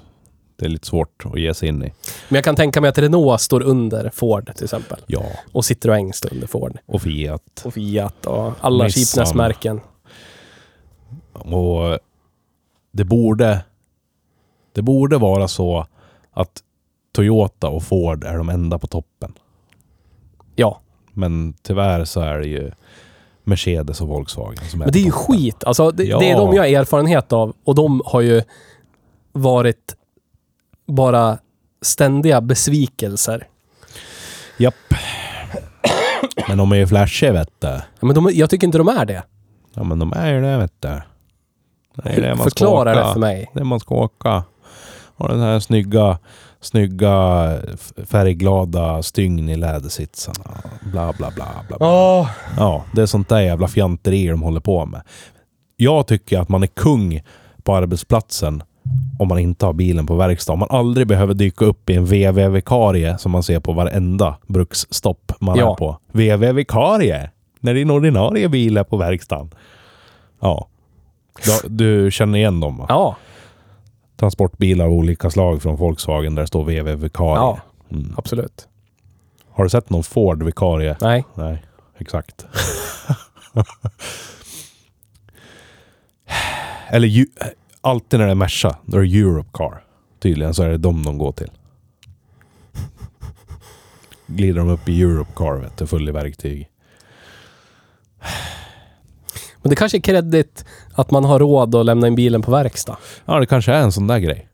det 0.56 0.64
är 0.64 0.68
lite 0.68 0.86
svårt 0.86 1.22
att 1.26 1.40
ge 1.40 1.54
sig 1.54 1.68
in 1.68 1.82
i. 1.84 1.92
Men 2.28 2.34
jag 2.36 2.44
kan 2.44 2.56
tänka 2.56 2.80
mig 2.80 2.88
att 2.90 2.98
Renault 2.98 3.40
står 3.40 3.62
under 3.62 4.10
Ford 4.10 4.52
till 4.54 4.64
exempel. 4.64 5.00
Ja, 5.06 5.22
Och 5.52 5.62
Citroën 5.62 6.12
står 6.12 6.32
under 6.34 6.46
Ford. 6.46 6.78
och 6.86 7.02
Fiat. 7.02 7.62
Och 7.64 7.74
Fiat 7.74 8.26
och 8.26 8.52
alla 8.60 8.88
cheapness-märken. 8.88 9.80
Och 11.32 11.98
det 12.92 13.04
borde... 13.04 13.64
Det 14.72 14.82
borde 14.82 15.18
vara 15.18 15.48
så 15.48 15.86
att 16.32 16.62
Toyota 17.12 17.68
och 17.68 17.82
Ford 17.82 18.24
är 18.24 18.36
de 18.38 18.48
enda 18.48 18.78
på 18.78 18.86
toppen. 18.86 19.32
Ja. 20.56 20.80
Men 21.12 21.54
tyvärr 21.62 22.04
så 22.04 22.20
är 22.20 22.38
det 22.38 22.46
ju 22.46 22.72
Mercedes 23.44 24.00
och 24.00 24.08
Volkswagen 24.08 24.64
som 24.70 24.80
är 24.80 24.84
Men 24.86 24.92
det 24.92 24.98
är 24.98 25.04
ju 25.04 25.10
toppen. 25.10 25.36
skit. 25.36 25.64
Alltså, 25.64 25.90
det, 25.90 26.04
Ja. 26.04 26.18
det 26.18 26.30
är 26.30 26.36
de 26.36 26.54
jag 26.54 26.62
har 26.62 26.68
erfarenhet 26.80 27.32
av. 27.32 27.54
Och 27.64 27.74
de 27.74 28.02
har 28.06 28.20
ju 28.20 28.42
varit 29.32 29.96
bara 30.86 31.38
ständiga 31.82 32.40
besvikelser. 32.40 33.46
Japp. 34.58 34.74
Men 36.48 36.58
de 36.58 36.72
är 36.72 36.76
ju 36.76 36.86
flashiga 36.86 37.32
vet 37.32 37.50
du. 37.58 37.66
Ja, 37.68 37.80
Men 38.00 38.14
de, 38.14 38.30
jag 38.34 38.50
tycker 38.50 38.66
inte 38.66 38.78
de 38.78 38.88
är 38.88 39.04
det. 39.04 39.22
Ja 39.74 39.82
men 39.84 39.98
de 39.98 40.12
är 40.12 40.32
ju 40.32 40.40
det 40.40 40.58
vet 40.58 40.72
du. 40.80 41.00
Det 42.02 42.08
är 42.10 42.20
det 42.20 42.28
man 42.28 42.36
ska 42.36 42.44
Förklara 42.44 42.90
åka. 42.92 43.06
det 43.06 43.12
för 43.12 43.20
mig. 43.20 43.50
Det 43.54 43.64
man 43.64 43.80
ska 43.80 43.94
åka. 43.94 44.44
Och 45.16 45.28
den 45.28 45.40
här 45.40 45.60
snygga, 45.60 46.18
snygga 46.60 47.58
färgglada 48.06 49.02
stygn 49.02 49.48
i 49.48 49.56
lädersitsarna. 49.56 50.50
Bla 50.92 51.12
bla 51.12 51.30
bla 51.30 51.46
bla. 51.68 51.76
bla. 51.78 51.88
Åh. 51.88 52.30
Ja, 52.56 52.84
det 52.94 53.02
är 53.02 53.06
sånt 53.06 53.28
där 53.28 53.40
jävla 53.40 53.68
fjanteri 53.68 54.26
de 54.26 54.42
håller 54.42 54.60
på 54.60 54.86
med. 54.86 55.02
Jag 55.76 56.06
tycker 56.06 56.38
att 56.40 56.48
man 56.48 56.62
är 56.62 56.66
kung 56.66 57.22
på 57.62 57.76
arbetsplatsen 57.76 58.62
om 59.18 59.28
man 59.28 59.38
inte 59.38 59.66
har 59.66 59.72
bilen 59.72 60.06
på 60.06 60.14
verkstad. 60.16 60.52
Om 60.52 60.58
man 60.58 60.68
aldrig 60.70 61.06
behöver 61.06 61.34
dyka 61.34 61.64
upp 61.64 61.90
i 61.90 61.94
en 61.94 62.04
VV-vikarie 62.06 63.18
som 63.18 63.32
man 63.32 63.42
ser 63.42 63.60
på 63.60 63.72
varenda 63.72 64.36
bruksstopp 64.46 65.32
man 65.40 65.58
Ja. 65.58 65.72
är 65.72 65.74
på. 65.76 65.98
VV-vikarie! 66.12 67.30
När 67.60 67.74
din 67.74 67.90
ordinarie 67.90 68.48
bil 68.48 68.76
är 68.76 68.84
på 68.84 68.96
verkstaden. 68.96 69.50
Ja. 70.40 70.68
Du, 71.68 72.10
känner 72.10 72.38
igen 72.38 72.60
dem 72.60 72.76
va? 72.78 72.86
Ja, 72.88 73.16
Transportbilar 74.16 74.84
av 74.84 74.92
olika 74.92 75.30
slag 75.30 75.62
från 75.62 75.76
Volkswagen 75.76 76.34
där 76.34 76.42
det 76.42 76.46
står 76.46 76.64
VV-vikarie. 76.64 77.34
ja, 77.36 77.58
Mm. 77.90 78.14
absolut. 78.16 78.68
Har 79.50 79.64
du 79.64 79.70
sett 79.70 79.90
någon 79.90 80.02
Ford-vikarie? 80.02 80.96
Nej. 81.00 81.24
Nej, 81.34 81.62
exakt. 81.98 82.46
Eller 86.88 87.08
ju, 87.08 87.26
alltid 87.86 88.18
när 88.18 88.26
det 88.26 88.32
är 88.32 88.34
Merca, 88.34 88.76
då 88.84 88.96
är 88.96 89.02
det 89.02 89.18
Europe 89.18 89.48
Car. 89.52 89.84
Tydligen 90.18 90.54
så 90.54 90.62
är 90.62 90.68
det 90.68 90.78
dem 90.78 91.02
de 91.02 91.18
går 91.18 91.32
till. 91.32 91.50
Glider 94.26 94.58
de 94.58 94.68
upp 94.68 94.88
i 94.88 95.02
Europe 95.02 95.30
Car, 95.36 95.54
vet 95.54 95.76
du, 95.76 95.86
full 95.86 96.08
i 96.08 96.12
verktyg. 96.12 96.68
Men 99.62 99.70
det 99.70 99.76
kanske 99.76 99.98
är 99.98 100.00
kreddigt 100.00 100.64
att 100.94 101.10
man 101.10 101.24
har 101.24 101.38
råd 101.38 101.74
att 101.74 101.86
lämna 101.86 102.06
in 102.06 102.14
bilen 102.14 102.42
på 102.42 102.50
verkstad. 102.50 102.96
Ja, 103.24 103.40
det 103.40 103.46
kanske 103.46 103.72
är 103.72 103.80
en 103.80 103.92
sån 103.92 104.06
där 104.06 104.18
grej. 104.18 104.48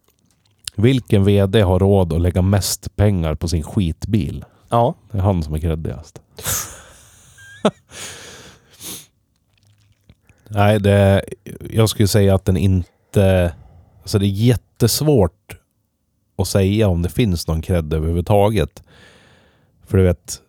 Vilken 0.77 1.25
VD 1.25 1.61
har 1.61 1.79
råd 1.79 2.13
att 2.13 2.21
lägga 2.21 2.43
mest 2.43 2.97
pengar 2.97 3.35
på 3.35 3.49
sin 3.49 3.63
skitbil? 3.63 4.45
Ja. 4.69 4.95
Det 5.11 5.19
är 5.19 5.23
han 5.23 5.43
som 5.43 5.55
är 5.55 5.59
kreddigast. 5.59 6.21
Nej, 10.49 10.81
det, 10.81 11.25
jag 11.71 11.89
skulle 11.89 12.09
säga 12.09 12.35
att 12.35 12.45
den 12.45 12.57
inte... 12.57 12.92
Alltså 13.17 14.19
det 14.19 14.27
är 14.27 14.29
jättesvårt 14.29 15.59
att 16.37 16.49
säga 16.49 16.89
om 16.89 17.03
det 17.03 17.09
finns 17.09 17.49
någon 17.49 17.63
cred 17.63 17.93
överhuvudtaget. 17.93 18.83
För 19.87 19.99
du 19.99 20.05
vet... 20.05 20.43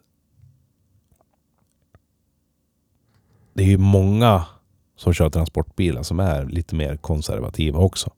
Det 3.54 3.64
är 3.64 3.68
ju 3.68 3.78
många 3.78 4.46
som 4.96 5.14
kör 5.14 5.30
transportbilar 5.30 6.04
som 6.04 6.20
är 6.20 6.46
lite 6.46 6.76
mer 6.76 6.98
konservativa 6.98 7.80
också. 7.80 8.12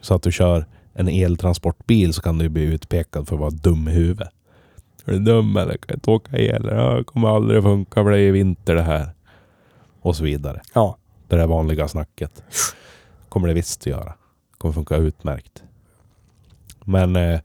Så 0.00 0.14
att 0.14 0.22
du 0.22 0.32
kör 0.32 0.66
en 0.94 1.08
eltransportbil 1.08 2.14
så 2.14 2.22
kan 2.22 2.38
du 2.38 2.48
bli 2.48 2.62
utpekad 2.62 3.28
för 3.28 3.36
att 3.36 3.40
vara 3.40 3.50
dum 3.50 3.88
i 3.88 3.90
huvudet. 3.90 4.28
Är 5.04 5.12
du 5.12 5.18
dum 5.18 5.56
eller? 5.56 5.76
Kan 5.76 5.94
inte 5.94 6.10
åka 6.10 6.38
el? 6.38 6.62
Det 6.62 7.04
kommer 7.06 7.28
aldrig 7.28 7.62
funka 7.62 8.02
för 8.02 8.10
det 8.10 8.20
är 8.20 8.32
vinter 8.32 8.74
det 8.74 8.82
här. 8.82 9.10
Och 10.00 10.16
så 10.16 10.24
vidare. 10.24 10.62
Ja. 10.74 10.98
Det 11.28 11.36
där 11.36 11.46
vanliga 11.46 11.88
snacket. 11.88 12.42
Kommer 13.36 13.48
det 13.48 13.54
visst 13.54 13.80
att 13.80 13.86
göra. 13.86 14.04
Det 14.50 14.58
Kommer 14.58 14.74
funka 14.74 14.96
utmärkt. 14.96 15.64
Men... 16.84 17.16
Eh, 17.16 17.40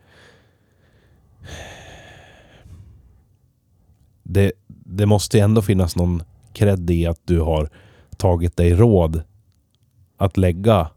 det, 4.23 4.51
det 4.67 5.05
måste 5.05 5.37
ju 5.37 5.43
ändå 5.43 5.61
finnas 5.61 5.95
någon 5.95 6.23
cred 6.53 6.89
i 6.89 7.05
att 7.05 7.19
du 7.23 7.39
har 7.39 7.69
tagit 8.17 8.57
dig 8.57 8.73
råd 8.73 9.23
att 10.17 10.37
lägga 10.37 10.89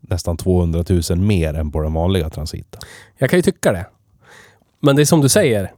nästan 0.00 0.36
200 0.36 0.84
000 1.10 1.18
mer 1.18 1.54
än 1.54 1.72
på 1.72 1.80
den 1.82 1.92
vanliga 1.92 2.30
transiten. 2.30 2.80
Jag 3.18 3.30
kan 3.30 3.38
ju 3.38 3.42
tycka 3.42 3.72
det. 3.72 3.86
Men 4.80 4.96
det 4.96 5.02
är 5.02 5.06
som 5.06 5.20
du 5.20 5.28
säger. 5.28 5.72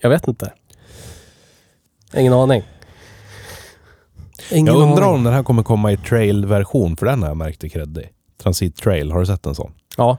Jag 0.00 0.10
vet 0.10 0.28
inte. 0.28 0.52
Ingen 2.16 2.32
aning. 2.32 2.62
Ingen 4.50 4.74
Jag 4.74 4.82
undrar 4.82 5.02
aning. 5.02 5.14
om 5.14 5.24
den 5.24 5.32
här 5.32 5.42
kommer 5.42 5.62
komma 5.62 5.92
i 5.92 5.96
trail-version, 5.96 6.96
för 6.96 7.06
den 7.06 7.22
har 7.22 7.28
jag 7.28 7.36
märkt 7.36 7.64
är 7.64 7.68
creddig. 7.68 8.10
Transit 8.42 8.76
Trail, 8.76 9.12
har 9.12 9.20
du 9.20 9.26
sett 9.26 9.46
en 9.46 9.54
sån? 9.54 9.72
Ja. 9.96 10.16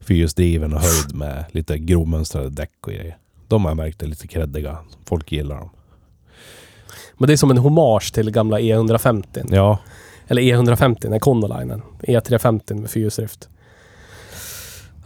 Fyrhjulsdriven 0.00 0.72
och 0.72 0.80
höjd 0.80 1.14
med 1.14 1.44
lite 1.50 1.78
grovmönstrade 1.78 2.50
däck 2.50 2.86
och 2.86 2.92
grejer. 2.92 3.18
De 3.48 3.64
har 3.64 3.70
jag 3.70 3.76
märkt 3.76 4.02
är 4.02 4.06
lite 4.06 4.26
creddiga. 4.28 4.78
Folk 5.06 5.32
gillar 5.32 5.56
dem. 5.56 5.70
Men 7.18 7.26
det 7.26 7.32
är 7.32 7.36
som 7.36 7.50
en 7.50 7.58
hommage 7.58 8.14
till 8.14 8.30
gamla 8.30 8.60
E150. 8.60 9.48
Ja, 9.54 9.78
Eller 10.28 10.42
E150, 10.42 11.14
Econolinen. 11.16 11.82
E350 12.00 12.74
med 12.74 12.90
fyrhjulsdrift. 12.90 13.48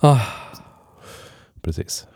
Ah, 0.00 0.20
precis. 1.62 2.06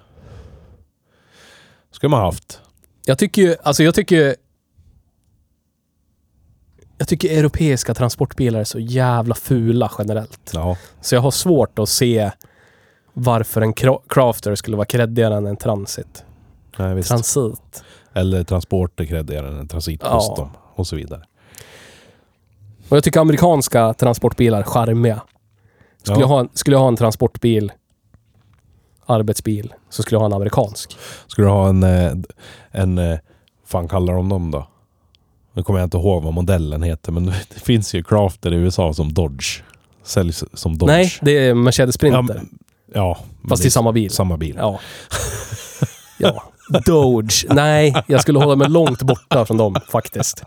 Skulle 1.91 2.11
man 2.11 2.21
haft. 2.21 2.61
jag 3.05 3.19
tycker 3.19 3.43
ju, 3.43 3.57
alltså 3.63 3.83
jag 3.83 3.95
tycker. 3.95 4.37
Jag 7.03 7.09
tycker 7.09 7.39
europeiska 7.39 7.95
transportbilar 7.95 8.61
är 8.61 8.65
så 8.65 8.79
jävla 8.79 9.35
fula 9.35 9.91
generellt. 9.99 10.51
Ja, 10.55 10.77
Så 11.01 11.15
jag 11.15 11.21
har 11.23 11.31
svårt 11.31 11.79
att 11.79 11.89
se 11.89 12.31
varför 13.13 13.61
en 13.63 13.75
Cra- 13.75 14.01
Crafter 14.09 14.55
skulle 14.55 14.77
vara 14.77 14.87
creddigare 14.87 15.37
än 15.37 15.47
en 15.47 15.57
Transit. 15.57 16.25
nej, 16.79 16.95
visst. 16.95 17.09
Transit. 17.09 17.85
Eller 18.15 18.45
transport 18.45 19.01
är 19.01 19.05
creddigare 19.05 19.49
än 19.49 19.59
en 19.59 19.69
transit 19.69 20.01
Ja. 20.05 20.51
Och 20.75 20.87
så 20.87 20.97
vidare. 20.97 21.23
Och 22.89 22.97
jag 22.97 23.05
tycker 23.05 23.21
amerikanska 23.21 23.95
transportbilar 23.95 24.59
är 24.59 24.63
charmiga. 24.63 25.23
Skulle, 26.03 26.17
Ja. 26.17 26.21
jag 26.21 26.29
ha 26.29 26.41
en, 26.41 26.49
skulle 26.55 26.75
jag 26.77 26.81
ha 26.81 26.89
en 26.89 26.97
transportbil, 26.97 27.73
arbetsbil, 29.07 29.75
så 29.91 30.03
skulle 30.03 30.17
jag 30.17 30.21
ha 30.21 30.27
en 30.27 30.33
amerikansk. 30.33 30.97
Skulle 31.27 31.47
du 31.47 31.51
ha 31.53 31.69
en... 31.69 31.83
eh, 31.83 32.13
en 32.71 32.99
eh, 32.99 33.19
fan 33.67 33.89
kallar 33.89 34.15
de 34.15 34.29
dem 34.29 34.51
då? 34.51 34.67
Nu 35.53 35.63
kommer 35.63 35.81
jag 35.81 35.87
inte 35.87 35.97
ihåg 35.97 36.23
vad 36.23 36.35
modellen 36.35 36.83
heter, 36.83 37.13
men 37.13 37.27
det 37.55 37.61
finns 37.61 37.95
ju 37.95 38.03
Crafter 38.03 38.53
i 38.53 38.57
USA 38.57 38.95
som 38.95 39.13
Dodge. 39.13 39.63
Säljs 40.05 40.45
som 40.55 40.79
Dodge. 40.79 40.93
Nej, 40.93 41.13
det 41.21 41.39
är 41.39 41.55
Mercedes 41.55 41.95
ja, 41.95 41.99
Sprinter. 41.99 42.43
ja 42.95 43.19
men 43.41 43.49
fast 43.49 43.63
det 43.63 43.67
i 43.67 43.69
är 43.69 43.71
samma 43.71 43.93
bil. 43.93 44.11
Samma 44.11 44.37
bil. 44.37 44.55
Ja. 44.59 44.81
ja. 46.19 46.43
Doge. 46.87 47.47
Nej, 47.51 47.95
jag 48.07 48.21
skulle 48.21 48.39
hålla 48.39 48.57
mig 48.57 48.69
långt 48.69 49.03
borta 49.03 49.45
från 49.45 49.57
dem 49.57 49.77
faktiskt. 49.89 50.43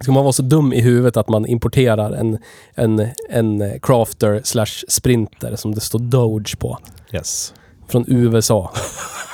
Ska 0.00 0.12
man 0.12 0.22
vara 0.22 0.32
så 0.32 0.42
dum 0.42 0.72
i 0.72 0.80
huvudet 0.80 1.16
att 1.16 1.28
man 1.28 1.46
importerar 1.46 2.12
en, 2.12 2.38
en, 2.74 3.08
en 3.30 3.80
Crafter 3.82 4.40
slash 4.44 4.84
Sprinter 4.88 5.56
som 5.56 5.74
det 5.74 5.80
står 5.80 5.98
Doge 5.98 6.56
på. 6.58 6.78
Yes. 7.12 7.54
Från 7.88 8.04
USA. 8.08 8.72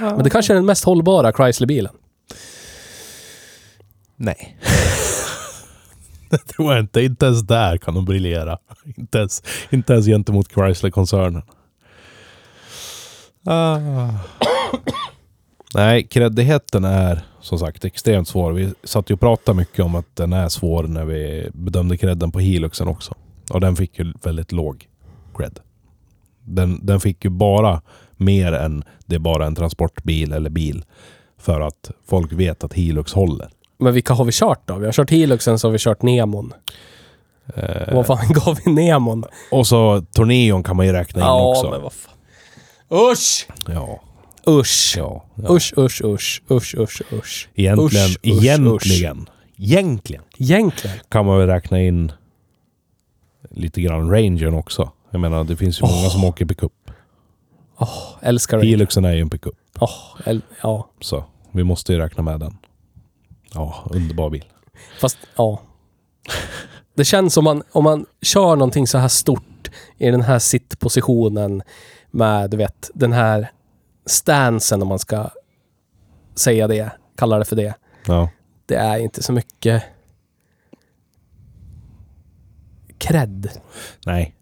Men 0.00 0.22
det 0.22 0.30
kanske 0.30 0.52
är 0.52 0.54
den 0.54 0.66
mest 0.66 0.84
hållbara 0.84 1.32
Chrysler-bilen. 1.32 1.92
Nej. 4.16 4.56
det 6.30 6.38
tror 6.38 6.72
jag 6.72 6.82
inte. 6.82 7.00
Inte 7.00 7.26
ens 7.26 7.42
där 7.42 7.76
kan 7.76 7.94
de 7.94 8.04
briljera. 8.04 8.58
Inte 8.96 9.18
ens, 9.18 9.42
inte 9.70 9.92
ens 9.92 10.06
gentemot 10.06 10.48
Chrysler-koncernen. 10.54 11.42
Ah. 13.44 13.78
Nej, 15.74 16.06
kreddigheten 16.06 16.84
är 16.84 17.22
som 17.40 17.58
sagt 17.58 17.84
extremt 17.84 18.28
svår. 18.28 18.52
Vi 18.52 18.72
satt 18.84 19.10
ju 19.10 19.14
och 19.14 19.20
pratade 19.20 19.56
mycket 19.56 19.84
om 19.84 19.94
att 19.94 20.16
den 20.16 20.32
är 20.32 20.48
svår 20.48 20.82
när 20.82 21.04
vi 21.04 21.50
bedömde 21.54 21.96
credden 21.96 22.32
på 22.32 22.40
Hiluxen 22.40 22.88
också. 22.88 23.14
Och 23.50 23.60
den 23.60 23.76
fick 23.76 23.98
ju 23.98 24.12
väldigt 24.22 24.52
låg 24.52 24.88
cred. 25.36 25.60
Den, 26.44 26.86
den 26.86 27.00
fick 27.00 27.24
ju 27.24 27.30
bara 27.30 27.82
mer 28.16 28.52
än 28.52 28.84
det 29.06 29.14
är 29.14 29.18
bara 29.18 29.46
en 29.46 29.54
transportbil 29.54 30.32
eller 30.32 30.50
bil. 30.50 30.84
För 31.38 31.60
att 31.60 31.90
folk 32.08 32.32
vet 32.32 32.64
att 32.64 32.72
Hilux 32.72 33.12
håller. 33.12 33.48
Men 33.78 33.94
vilka 33.94 34.14
har 34.14 34.24
vi 34.24 34.32
kört 34.32 34.60
då? 34.68 34.74
Vi 34.78 34.84
har 34.84 34.92
kört 34.92 35.10
Hiluxen 35.10 35.58
så 35.58 35.66
har 35.68 35.72
vi 35.72 35.78
kört 35.78 36.02
Nemon. 36.02 36.52
Eh, 37.56 37.94
Vad 37.94 38.06
fan 38.06 38.32
gav 38.32 38.58
vi 38.64 38.72
Nemon? 38.72 39.24
Och 39.50 39.66
så 39.66 40.00
Torneon 40.12 40.62
kan 40.62 40.76
man 40.76 40.86
ju 40.86 40.92
räkna 40.92 41.20
in 41.22 41.28
också. 41.28 41.70
men 41.70 41.82
vad 41.82 41.92
fan. 41.92 42.12
Usch! 43.12 43.48
Ja. 43.68 44.00
Usch! 44.48 44.94
ja, 44.96 45.24
ja. 45.34 45.54
Usch, 45.56 45.72
usch, 45.78 46.02
usch, 46.04 46.42
usch, 46.50 46.74
usch, 46.78 47.02
usch. 47.12 47.48
Egentligen, 47.54 48.06
Usch, 48.06 48.16
usch, 48.16 48.18
egentligen, 48.42 49.26
egentligen 49.58 50.22
Egentligen. 50.38 50.96
kan 51.08 51.26
man 51.26 51.38
väl 51.38 51.46
räkna 51.46 51.82
in 51.82 52.12
lite 53.50 53.80
grann 53.80 54.10
Rangern 54.10 54.54
också. 54.54 54.90
Jag 55.10 55.20
menar, 55.20 55.44
det 55.44 55.56
finns 55.56 55.80
ju 55.82 55.86
många 55.86 56.08
som 56.10 56.24
åker 56.24 56.44
pickup. 56.46 56.85
Älskar 58.22 58.58
det. 58.58 58.66
Hiluxen 58.66 59.04
är 59.04 59.12
ju 59.12 59.20
en 59.20 59.30
pickup. 59.30 59.54
Åh, 59.80 59.90
äl- 60.24 60.42
ja. 60.62 60.88
Så 61.00 61.24
vi 61.52 61.64
måste 61.64 61.92
ju 61.92 61.98
räkna 61.98 62.22
med 62.22 62.40
den. 62.40 62.58
Ja, 63.54 63.84
underbar 63.90 64.30
bil. 64.30 64.44
Fast, 65.00 65.18
ja. 65.36 65.60
Det 66.94 67.04
känns 67.04 67.34
som 67.34 67.44
man, 67.44 67.62
om 67.72 67.84
man 67.84 68.06
kör 68.22 68.56
någonting 68.56 68.86
så 68.86 68.98
här 68.98 69.08
stort 69.08 69.70
i 69.98 70.10
den 70.10 70.22
här 70.22 70.38
sittpositionen 70.38 71.62
med, 72.10 72.50
du 72.50 72.56
vet, 72.56 72.90
den 72.94 73.12
här 73.12 73.50
stansen 74.06 74.82
om 74.82 74.88
man 74.88 74.98
ska 74.98 75.30
säga 76.34 76.68
det, 76.68 76.90
kalla 77.16 77.38
det 77.38 77.44
för 77.44 77.56
det. 77.56 77.74
Ja. 78.06 78.30
Det 78.66 78.74
är 78.74 78.98
inte 78.98 79.22
så 79.22 79.32
mycket 79.32 79.82
cred. 82.98 83.50
Nej. 84.06 84.35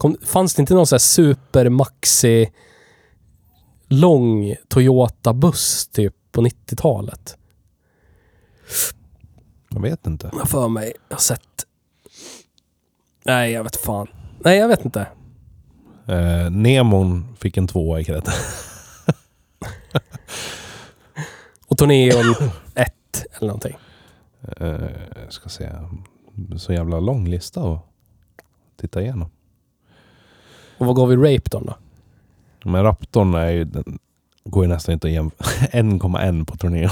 Kom, 0.00 0.16
fanns 0.22 0.54
det 0.54 0.60
inte 0.60 0.74
någon 0.74 0.86
sån 0.86 0.96
här 0.96 1.00
supermaxi 1.00 2.52
lång 3.88 4.54
Toyota-buss 4.68 5.88
typ 5.92 6.14
på 6.32 6.42
90-talet? 6.42 7.36
Jag 9.68 9.80
vet 9.82 10.06
inte. 10.06 10.30
Jag 10.32 10.48
för 10.48 10.68
mig. 10.68 10.92
Jag 11.08 11.16
har 11.16 11.20
sett. 11.20 11.66
Nej, 13.24 13.52
jag 13.52 13.64
vet 13.64 13.76
fan. 13.76 14.06
Nej, 14.38 14.58
jag 14.58 14.68
vet 14.68 14.84
inte. 14.84 15.06
Eh, 16.06 16.50
Nemon 16.50 17.36
fick 17.36 17.56
en 17.56 17.66
tvåa 17.66 18.00
i 18.00 18.04
cred. 18.04 18.28
Och 21.66 21.78
Torneon 21.78 22.34
1 22.74 22.92
eller 23.32 23.46
någonting. 23.46 23.76
Eh, 24.56 25.28
ska 25.28 25.48
se. 25.48 25.70
Så 26.56 26.72
jävla 26.72 27.00
lång 27.00 27.28
lista 27.28 27.72
att 27.72 27.86
titta 28.80 29.02
igenom. 29.02 29.30
Och 30.80 30.86
vad 30.86 30.96
gav 30.96 31.08
vi 31.08 31.16
Rapedon 31.16 31.66
då? 31.66 31.74
Men 32.70 32.82
Raptorn 32.82 33.34
är 33.34 33.50
ju, 33.50 33.64
den 33.64 33.98
går 34.44 34.64
ju 34.64 34.68
nästan 34.68 34.92
inte 34.92 35.06
att 35.06 35.12
jämföra. 35.12 35.46
1,1 35.82 36.44
på 36.44 36.56
turnén. 36.56 36.90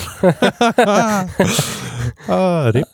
ah, 2.28 2.70
rip. 2.72 2.84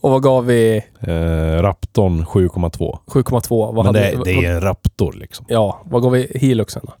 Och 0.00 0.10
vad 0.10 0.22
gav 0.22 0.46
vi 0.46 0.76
eh, 1.00 1.62
Raptorn 1.62 2.24
7,2. 2.24 2.98
7,2? 3.06 3.48
Vad 3.66 3.74
Men 3.74 3.86
hade 3.86 3.98
det, 4.00 4.16
vi- 4.16 4.22
det 4.40 4.46
är 4.46 4.54
en 4.54 4.60
Raptor 4.60 5.12
liksom. 5.12 5.46
Ja, 5.48 5.80
vad 5.84 6.02
gav 6.02 6.12
vi 6.12 6.32
Hiluxen 6.34 6.82
då? 6.86 6.92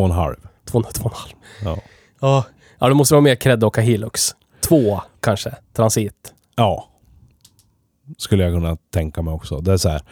2,5. 0.00 0.36
2,5. 0.66 1.10
Ja. 1.64 1.76
Ja. 2.20 2.44
Ja, 2.78 2.88
då 2.88 2.94
måste 2.94 3.14
det 3.14 3.16
vara 3.16 3.22
mer 3.22 3.34
cred 3.34 3.58
att 3.58 3.64
åka 3.68 3.80
Hilux. 3.80 4.34
Två 4.68 5.00
kanske, 5.20 5.54
transit. 5.72 6.34
ja. 6.56 6.88
Skulle 8.18 8.44
jag 8.44 8.52
kunna 8.54 8.76
tänka 8.90 9.22
mig 9.22 9.34
också. 9.34 9.60
Det 9.60 9.72
är 9.72 9.76
så 9.76 9.88
här. 9.88 10.02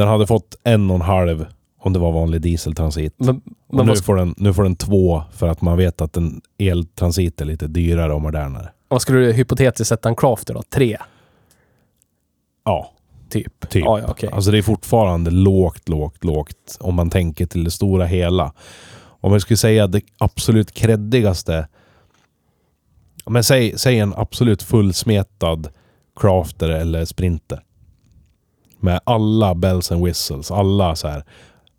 Den 0.00 0.08
hade 0.08 0.26
fått 0.26 0.56
en 0.64 0.90
och 0.90 0.94
en 0.94 1.02
halv 1.02 1.46
om 1.78 1.92
det 1.92 1.98
var 1.98 2.12
vanlig 2.12 2.40
dieseltransit. 2.40 3.14
Men, 3.16 3.40
men 3.72 3.86
nu, 3.86 3.96
får 3.96 4.16
den, 4.16 4.34
nu 4.36 4.54
får 4.54 4.62
den 4.62 4.76
två 4.76 5.22
för 5.32 5.48
att 5.48 5.62
man 5.62 5.76
vet 5.76 6.00
att 6.00 6.16
en 6.16 6.40
eltransit 6.58 7.40
är 7.40 7.44
lite 7.44 7.66
dyrare 7.66 8.14
och 8.14 8.22
modernare. 8.22 8.68
vad 8.88 9.02
skulle 9.02 9.18
du 9.18 9.32
hypotetiskt 9.32 9.88
sätta 9.88 10.08
en 10.08 10.16
Crafter 10.16 10.54
då? 10.54 10.62
Tre, 10.62 10.98
Ja, 12.64 12.92
typ? 13.28 13.68
typ. 13.70 13.84
Ja, 13.84 13.98
ja, 13.98 14.06
okej. 14.08 14.30
Alltså 14.32 14.50
det 14.50 14.58
är 14.58 14.62
fortfarande 14.62 15.30
lågt, 15.30 15.88
lågt, 15.88 16.24
lågt 16.24 16.76
om 16.80 16.94
man 16.94 17.10
tänker 17.10 17.46
till 17.46 17.64
det 17.64 17.70
stora 17.70 18.04
hela. 18.06 18.52
Om 19.20 19.32
jag 19.32 19.42
skulle 19.42 19.56
säga 19.56 19.86
det 19.86 20.02
absolut 20.18 20.72
creddigaste. 20.72 21.68
Men 23.26 23.44
säg, 23.44 23.78
säg 23.78 23.98
en 23.98 24.14
absolut 24.16 24.62
fullsmetad 24.62 25.68
crafter 26.20 26.68
eller 26.68 27.04
sprinter. 27.04 27.62
Med 28.80 29.00
alla 29.04 29.54
bells 29.54 29.92
and 29.92 30.04
whistles, 30.04 30.50
alla 30.50 30.96
så 30.96 31.08
här. 31.08 31.24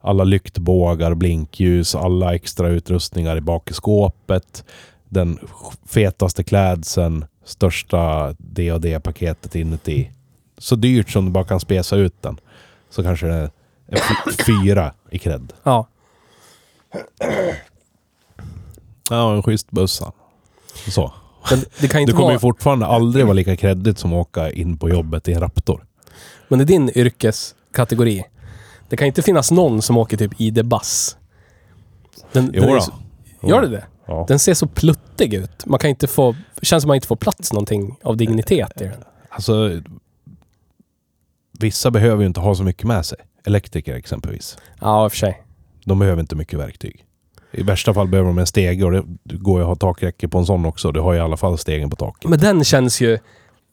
Alla 0.02 0.24
lyktbågar, 0.24 1.14
blinkljus, 1.14 1.96
alla 1.96 2.36
extra 2.36 2.70
utrustningar 2.70 3.38
i 3.38 3.42
bakskåpet. 3.42 4.64
Den 5.10 5.40
fetaste 5.86 6.44
klädseln, 6.44 7.26
största 7.46 8.34
D&D-paketet 8.38 9.56
inuti. 9.56 10.12
Så 10.58 10.76
dyrt 10.76 11.10
som 11.10 11.26
du 11.26 11.32
bara 11.32 11.44
kan 11.44 11.60
spesa 11.60 11.96
ut 11.96 12.22
den. 12.22 12.40
Så 12.90 13.04
kanske 13.04 13.28
det 13.28 13.52
är 13.88 14.02
fyra 14.46 14.94
i 15.12 15.20
cred. 15.20 15.54
Ja. 15.64 15.88
Ja, 19.10 19.36
en 19.36 19.44
schysst 19.44 19.72
bössa. 19.72 20.12
Så. 20.88 21.14
Men 21.50 21.60
det 21.80 21.88
kan 21.88 21.98
Du 21.98 22.02
inte 22.02 22.14
kommer 22.14 22.24
vara... 22.24 22.34
ju 22.34 22.40
fortfarande 22.40 22.86
aldrig 22.86 23.26
vara 23.26 23.34
lika 23.34 23.56
kreddigt 23.56 24.00
som 24.00 24.14
att 24.14 24.28
åka 24.28 24.52
in 24.52 24.78
på 24.78 24.90
jobbet 24.90 25.28
i 25.28 25.34
en 25.34 25.40
Raptor. 25.40 25.86
Men 26.52 26.62
i 26.62 26.64
din 26.64 26.92
yrkeskategori, 26.96 28.24
det 28.90 28.98
kan 28.98 29.08
inte 29.08 29.22
finnas 29.22 29.52
någon 29.52 29.82
som 29.82 29.98
åker 29.98 30.18
typ 30.18 30.42
ID 30.42 30.66
Bus. 30.66 31.18
Den, 32.32 32.52
Jo 32.54 32.62
den 32.62 32.76
är 32.76 32.80
så, 32.80 32.94
gör 33.42 33.62
det 33.62 33.68
det? 33.68 33.86
Ja. 34.06 34.26
Den 34.28 34.40
ser 34.40 34.54
så 34.54 34.68
pluttig 34.68 35.34
ut. 35.34 35.66
Man 35.66 35.80
kan 35.80 35.90
inte 35.90 36.08
få... 36.08 36.36
känns 36.62 36.82
som 36.84 36.88
man 36.88 36.96
inte 36.96 37.08
får 37.08 37.16
plats 37.16 37.54
någonting 37.54 37.98
av 38.04 38.18
dignitet 38.18 38.82
i 38.82 38.84
den. 38.84 39.04
Alltså, 39.30 39.82
vissa 41.60 41.92
behöver 41.92 42.22
ju 42.22 42.28
inte 42.28 42.40
ha 42.40 42.56
så 42.56 42.64
mycket 42.64 42.84
med 42.84 43.06
sig. 43.06 43.18
Elektriker 43.46 43.96
exempelvis. 43.96 44.58
Ja, 44.80 45.06
i 45.06 45.08
och 45.08 45.12
för 45.12 45.18
sig. 45.18 45.44
De 45.86 46.00
behöver 46.00 46.22
inte 46.22 46.36
mycket 46.36 46.60
verktyg. 46.60 47.06
I 47.52 47.64
värsta 47.64 47.94
fall 47.94 48.08
behöver 48.08 48.28
de 48.30 48.38
en 48.38 48.48
stege 48.48 48.84
och 48.84 48.92
det 48.92 49.04
det 49.24 49.36
går 49.36 49.60
ju 49.60 49.62
att 49.62 49.68
ha 49.68 49.76
takräcke 49.76 50.28
på 50.28 50.38
en 50.38 50.46
sån 50.46 50.66
också. 50.66 50.92
Du 50.92 51.00
har 51.00 51.16
i 51.16 51.20
alla 51.20 51.38
fall 51.38 51.58
stegen 51.58 51.90
på 51.90 51.96
taket. 51.96 52.30
Men 52.30 52.40
den 52.40 52.64
känns 52.64 53.02
ju... 53.02 53.20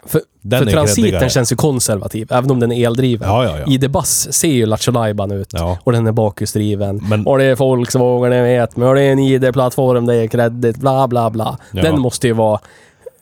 För, 0.06 0.20
Den 0.40 0.64
för 0.64 0.70
transiten 0.72 1.28
känns 1.30 1.52
ju 1.52 1.56
konservativ, 1.56 2.32
även 2.32 2.50
om 2.50 2.60
den 2.60 2.72
är 2.72 2.86
eldriven. 2.86 3.28
Ja, 3.28 3.44
ja, 3.44 3.58
ja. 3.58 3.64
ID-Buzz 3.66 4.32
ser 4.32 4.48
ju 4.48 4.66
Lattjo 4.66 4.92
Lajban 4.92 5.30
ut. 5.30 5.48
ja. 5.52 5.78
Och 5.84 5.92
den 5.92 6.06
är 6.06 6.12
bakhjulsdriven. 6.12 7.00
Men- 7.08 7.26
Och 7.26 7.38
det 7.38 7.44
är 7.44 7.56
Volkswagen, 7.56 8.30
ni 8.30 8.42
vet. 8.42 8.76
Men 8.76 8.94
det 8.94 9.02
är 9.02 9.12
en 9.12 9.18
ID-plattform, 9.18 10.06
det 10.06 10.14
är 10.14 10.26
kredit, 10.28 10.76
bla 10.76 11.08
bla 11.08 11.30
bla. 11.30 11.58
Ja. 11.72 11.82
Den 11.82 12.00
måste 12.00 12.26
ju 12.26 12.32
vara 12.32 12.60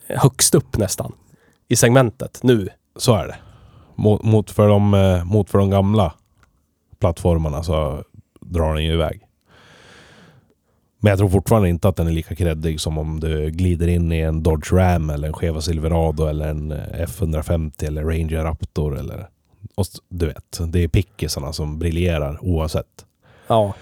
högst 0.08 0.54
upp 0.54 0.76
nästan. 0.78 1.12
I 1.68 1.76
segmentet, 1.76 2.38
nu. 2.42 2.68
Så 2.96 3.14
är 3.14 3.26
det. 3.26 3.36
Mot, 3.94 4.22
mot, 4.22 4.50
för 4.50 4.68
de, 4.68 4.94
eh, 4.94 5.24
mot 5.24 5.50
för 5.50 5.58
de 5.58 5.70
gamla 5.70 6.12
plattformarna 7.00 7.62
så 7.62 8.02
drar 8.40 8.74
den 8.74 8.84
ju 8.84 8.92
iväg. 8.92 9.20
Men 11.06 11.10
jag 11.10 11.18
tror 11.18 11.28
fortfarande 11.28 11.68
inte 11.68 11.88
att 11.88 11.96
den 11.96 12.06
är 12.06 12.12
lika 12.12 12.34
kreddig 12.34 12.80
som 12.80 12.98
om 12.98 13.20
du 13.20 13.50
glider 13.50 13.88
in 13.88 14.12
i 14.12 14.20
en 14.20 14.42
Dodge 14.42 14.72
Ram 14.72 15.10
eller 15.10 15.28
en 15.28 15.34
Cheva 15.34 15.60
Silverado 15.60 16.26
eller 16.26 16.48
en 16.48 16.72
eh, 16.72 17.06
F150 17.06 17.84
eller 17.84 18.04
Ranger 18.04 18.44
Raptor 18.44 18.98
eller... 18.98 19.28
Och 19.74 19.86
du 20.08 20.26
vet, 20.26 20.60
det 20.68 20.78
är 20.78 20.88
pickisarna 20.88 21.52
som 21.52 21.78
briljerar 21.78 22.44
oavsett. 22.44 23.06
Ja. 23.46 23.74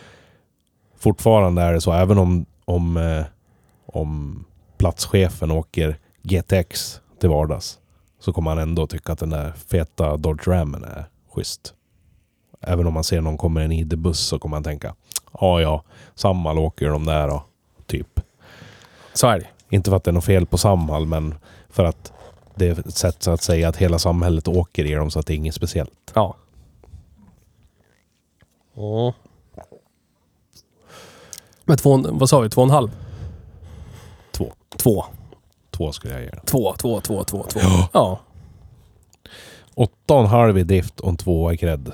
Fortfarande 0.99 1.63
är 1.63 1.73
det 1.73 1.81
så, 1.81 1.93
även 1.93 2.19
om, 2.19 2.47
om, 2.65 2.97
eh, 2.97 3.25
om 3.87 4.45
platschefen 4.79 5.51
åker 5.51 5.99
GTX 6.23 7.01
till 7.21 7.29
vardags 7.29 7.79
så 8.21 8.33
kommer 8.33 8.51
han 8.51 8.59
ändå 8.59 8.87
tycka 8.87 9.13
att 9.13 9.19
den 9.19 9.31
där 9.31 9.53
feta 9.53 10.17
Dodge 10.17 10.49
Ramen 10.49 10.85
är 10.85 11.05
schysst. 11.35 11.75
Även 12.61 12.87
om 12.87 12.95
man 12.95 13.05
ser 13.05 13.21
någon 13.21 13.39
kommer 13.39 13.61
i 13.61 13.65
en 13.65 13.73
ID-buss 13.73 14.19
så 14.19 14.39
kommer 14.39 14.57
han 14.57 14.65
tänka 14.65 14.95
ja, 15.41 15.61
ja, 15.61 15.83
Samhall 16.15 16.59
åker 16.59 16.89
de 16.89 17.07
där 17.07 17.29
och 17.29 17.43
typ. 17.87 18.21
Så 19.13 19.27
är 19.27 19.39
det. 19.39 19.47
Inte 19.69 19.91
för 19.91 19.97
att 19.97 20.05
det 20.05 20.11
är 20.11 20.13
något 20.13 20.25
fel 20.25 20.47
på 20.47 20.59
Samhall, 20.59 21.07
men 21.07 21.35
för 21.69 21.85
att 21.85 22.13
det 22.55 22.69
är 22.69 22.81
ett 22.81 22.97
sätt 22.97 23.23
så 23.23 23.31
att 23.31 23.43
säga 23.43 23.69
att 23.69 23.77
hela 23.77 23.99
samhället 23.99 24.49
åker 24.49 24.85
i 24.85 24.95
dem 24.95 25.11
så 25.11 25.19
att 25.19 25.27
det 25.27 25.35
är 25.35 25.37
inget 25.37 25.55
speciellt. 25.55 26.13
Ja. 26.15 26.37
Ja. 28.75 29.15
Men 31.65 31.77
två, 31.77 32.05
vad 32.11 32.29
sa 32.29 32.41
vi? 32.41 32.49
Två 32.49 32.61
och 32.61 32.67
en 32.67 32.75
halv? 32.75 32.91
Två. 34.33 34.53
Två. 34.77 35.05
Två 35.71 35.93
skulle 35.93 36.15
jag 36.15 36.23
ge 36.23 36.31
den. 36.31 36.41
Två, 36.45 36.75
två, 36.79 37.01
två, 37.01 37.25
två, 37.25 37.43
två. 37.43 37.61
Ja. 37.63 37.89
Ja. 37.93 38.21
Åtta 39.75 40.15
och 40.15 40.21
en 40.21 40.27
halv 40.27 40.59
i 40.59 40.63
drift 40.63 41.01
och 41.01 41.09
en 41.09 41.17
tvåa 41.17 41.53
i 41.53 41.57
cred. 41.57 41.93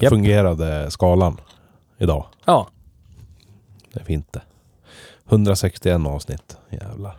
Japp. 0.00 0.10
Fungerade 0.10 0.90
skalan 0.90 1.40
idag. 1.98 2.26
Ja. 2.44 2.68
Det 3.92 4.00
är 4.00 4.04
fint 4.04 4.32
det. 4.32 4.42
161 5.28 6.06
avsnitt. 6.06 6.56
Jävlar. 6.70 7.16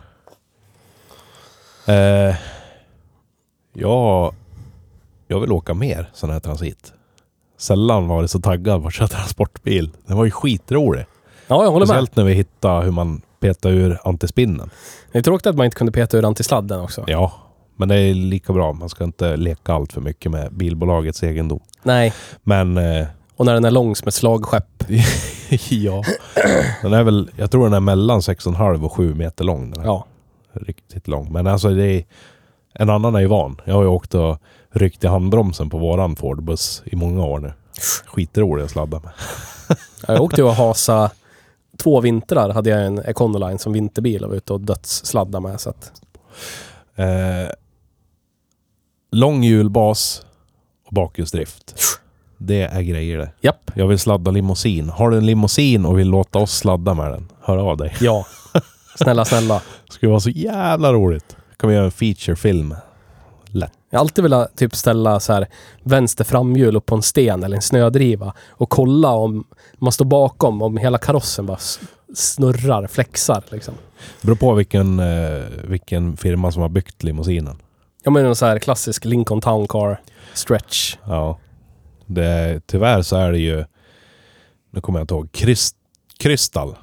Eh, 1.86 2.36
ja, 3.72 4.32
jag 5.28 5.40
vill 5.40 5.52
åka 5.52 5.74
mer 5.74 6.10
sån 6.12 6.30
här 6.30 6.40
transit. 6.40 6.92
Sällan 7.58 8.08
varit 8.08 8.30
så 8.30 8.40
taggad 8.40 8.82
på 8.82 8.88
att 8.88 8.94
köra 8.94 9.08
transportbil. 9.08 9.90
Den 10.06 10.16
var 10.16 10.24
ju 10.24 10.30
skitrolig. 10.30 11.04
Ja, 11.46 11.64
jag 11.64 11.70
håller 11.70 11.86
med. 11.86 11.88
Speciellt 11.88 12.16
när 12.16 12.24
vi 12.24 12.32
hittade 12.34 12.84
hur 12.84 12.92
man 12.92 13.22
petar 13.40 13.70
ur 13.70 13.98
antispinnen. 14.04 14.70
Det 15.12 15.18
är 15.18 15.22
tråkigt 15.22 15.46
att 15.46 15.56
man 15.56 15.64
inte 15.64 15.76
kunde 15.76 15.92
peta 15.92 16.18
ur 16.18 16.24
antisladden 16.24 16.80
också. 16.80 17.04
Ja, 17.06 17.32
men 17.76 17.88
det 17.88 17.94
är 18.00 18.14
lika 18.14 18.52
bra. 18.52 18.72
Man 18.72 18.88
ska 18.88 19.04
inte 19.04 19.36
leka 19.36 19.72
allt 19.72 19.92
för 19.92 20.00
mycket 20.00 20.32
med 20.32 20.52
bilbolagets 20.52 21.22
egendom. 21.22 21.60
Nej. 21.82 22.12
Men 22.42 22.78
eh, 22.78 23.06
Och 23.36 23.46
när 23.46 23.54
den 23.54 23.64
är 23.64 23.70
lång 23.70 23.96
som 23.96 24.08
ett 24.08 24.14
slagskepp. 24.14 24.84
ja, 25.70 26.02
den 26.82 26.92
är 26.92 27.02
väl, 27.02 27.30
jag 27.36 27.50
tror 27.50 27.64
den 27.64 27.72
är 27.72 27.80
mellan 27.80 28.20
6,5 28.20 28.84
och 28.84 28.92
7 28.92 29.14
meter 29.14 29.44
lång. 29.44 29.70
Den 29.70 29.84
Ja. 29.84 30.06
Riktigt 30.52 31.08
lång. 31.08 31.32
Men 31.32 31.46
alltså 31.46 31.68
det 31.70 31.84
är, 31.86 32.04
en 32.74 32.90
annan 32.90 33.14
är 33.14 33.20
ju 33.20 33.26
van. 33.26 33.60
Jag 33.64 33.74
har 33.74 33.82
ju 33.82 33.88
åkt 33.88 34.14
och 34.14 34.38
ryckt 34.70 35.04
i 35.04 35.06
handbromsen 35.06 35.70
på 35.70 35.78
våran 35.78 36.16
Ford-buss 36.16 36.82
i 36.84 36.96
många 36.96 37.24
år 37.24 37.38
nu. 37.38 37.52
Skitrolig 38.06 38.64
att 38.64 38.70
sladda 38.70 39.00
med. 39.00 39.12
Jag 40.06 40.20
åkte 40.20 40.40
ju 40.40 40.46
och 40.46 40.54
hasa 40.54 41.10
två 41.78 42.00
vintrar 42.00 42.50
hade 42.50 42.70
jag 42.70 42.86
en 42.86 42.98
Econoline 42.98 43.58
som 43.58 43.72
vinterbil 43.72 44.24
och 44.24 44.30
var 44.30 44.36
ute 44.36 44.52
och 44.52 44.60
dödssladda 44.60 45.40
med. 45.40 45.60
Så 45.60 45.70
att, 45.70 45.92
Eh, 46.96 47.50
lång 49.12 49.42
hjulbas 49.42 50.22
och 50.86 50.94
bakhjulsdrift. 50.94 51.74
Det 52.46 52.62
är 52.62 52.82
grejer 52.82 53.18
det. 53.18 53.30
japp. 53.40 53.70
Jag 53.74 53.86
vill 53.86 53.98
sladda 53.98 54.30
limousin. 54.30 54.88
Har 54.90 55.10
du 55.10 55.16
en 55.16 55.26
limousin 55.26 55.86
och 55.86 55.98
vill 55.98 56.08
låta 56.08 56.38
oss 56.38 56.56
sladda 56.56 56.94
med 56.94 57.12
den? 57.12 57.28
Hör 57.40 57.56
av 57.56 57.76
dig. 57.76 57.94
Ja. 58.00 58.26
Snälla, 58.96 59.24
snälla. 59.24 59.62
Det 59.86 59.92
skulle 59.92 60.10
vara 60.10 60.20
så 60.20 60.30
jävla 60.30 60.92
roligt. 60.92 61.36
Kan 61.56 61.68
vi 61.68 61.74
göra 61.74 61.84
en 61.84 61.90
featurefilm? 61.90 62.74
Lätt. 63.46 63.72
Jag 63.90 63.98
har 63.98 64.00
alltid 64.00 64.22
velat 64.24 64.56
typ 64.56 64.74
ställa 64.74 65.20
så 65.20 65.32
här 65.32 65.46
vänster 65.82 66.24
framhjul 66.24 66.76
upp 66.76 66.86
på 66.86 66.94
en 66.94 67.02
sten 67.02 67.42
eller 67.44 67.56
en 67.56 67.62
snödriva 67.62 68.34
och 68.48 68.70
kolla 68.70 69.10
om 69.10 69.44
man 69.78 69.92
står 69.92 70.04
bakom, 70.04 70.62
om 70.62 70.76
hela 70.76 70.98
karossen 70.98 71.46
bara 71.46 71.58
snurrar, 72.14 72.86
flexar 72.86 73.42
liksom. 73.48 73.74
Beror 74.22 74.36
på 74.36 74.54
vilken, 74.54 74.98
eh, 74.98 75.42
vilken 75.64 76.16
firma 76.16 76.52
som 76.52 76.62
har 76.62 76.68
byggt 76.68 77.02
limousinen. 77.02 77.56
Jag 78.02 78.12
menar 78.12 78.28
en 78.28 78.36
så 78.36 78.46
här 78.46 78.58
klassisk 78.58 79.04
Lincoln 79.04 79.40
Town 79.40 79.68
Car 79.68 80.00
stretch. 80.34 80.96
Ja. 81.04 81.38
Det, 82.14 82.60
tyvärr 82.66 83.02
så 83.02 83.16
är 83.16 83.32
det 83.32 83.38
ju... 83.38 83.64
Nu 84.70 84.80
kommer 84.80 84.98
jag 84.98 85.04
inte 85.04 85.14
ihåg. 85.14 85.32
Krist, 85.32 85.76
Krystal 86.18 86.76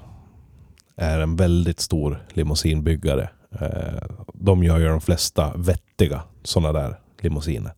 är 0.95 1.19
en 1.19 1.35
väldigt 1.35 1.79
stor 1.79 2.25
limousinbyggare. 2.29 3.29
Eh, 3.59 4.03
de 4.33 4.63
gör 4.63 4.79
ju 4.79 4.87
de 4.87 5.01
flesta 5.01 5.53
vettiga 5.55 6.21
sådana 6.43 6.79
där 6.79 6.99
limousiner. 7.21 7.73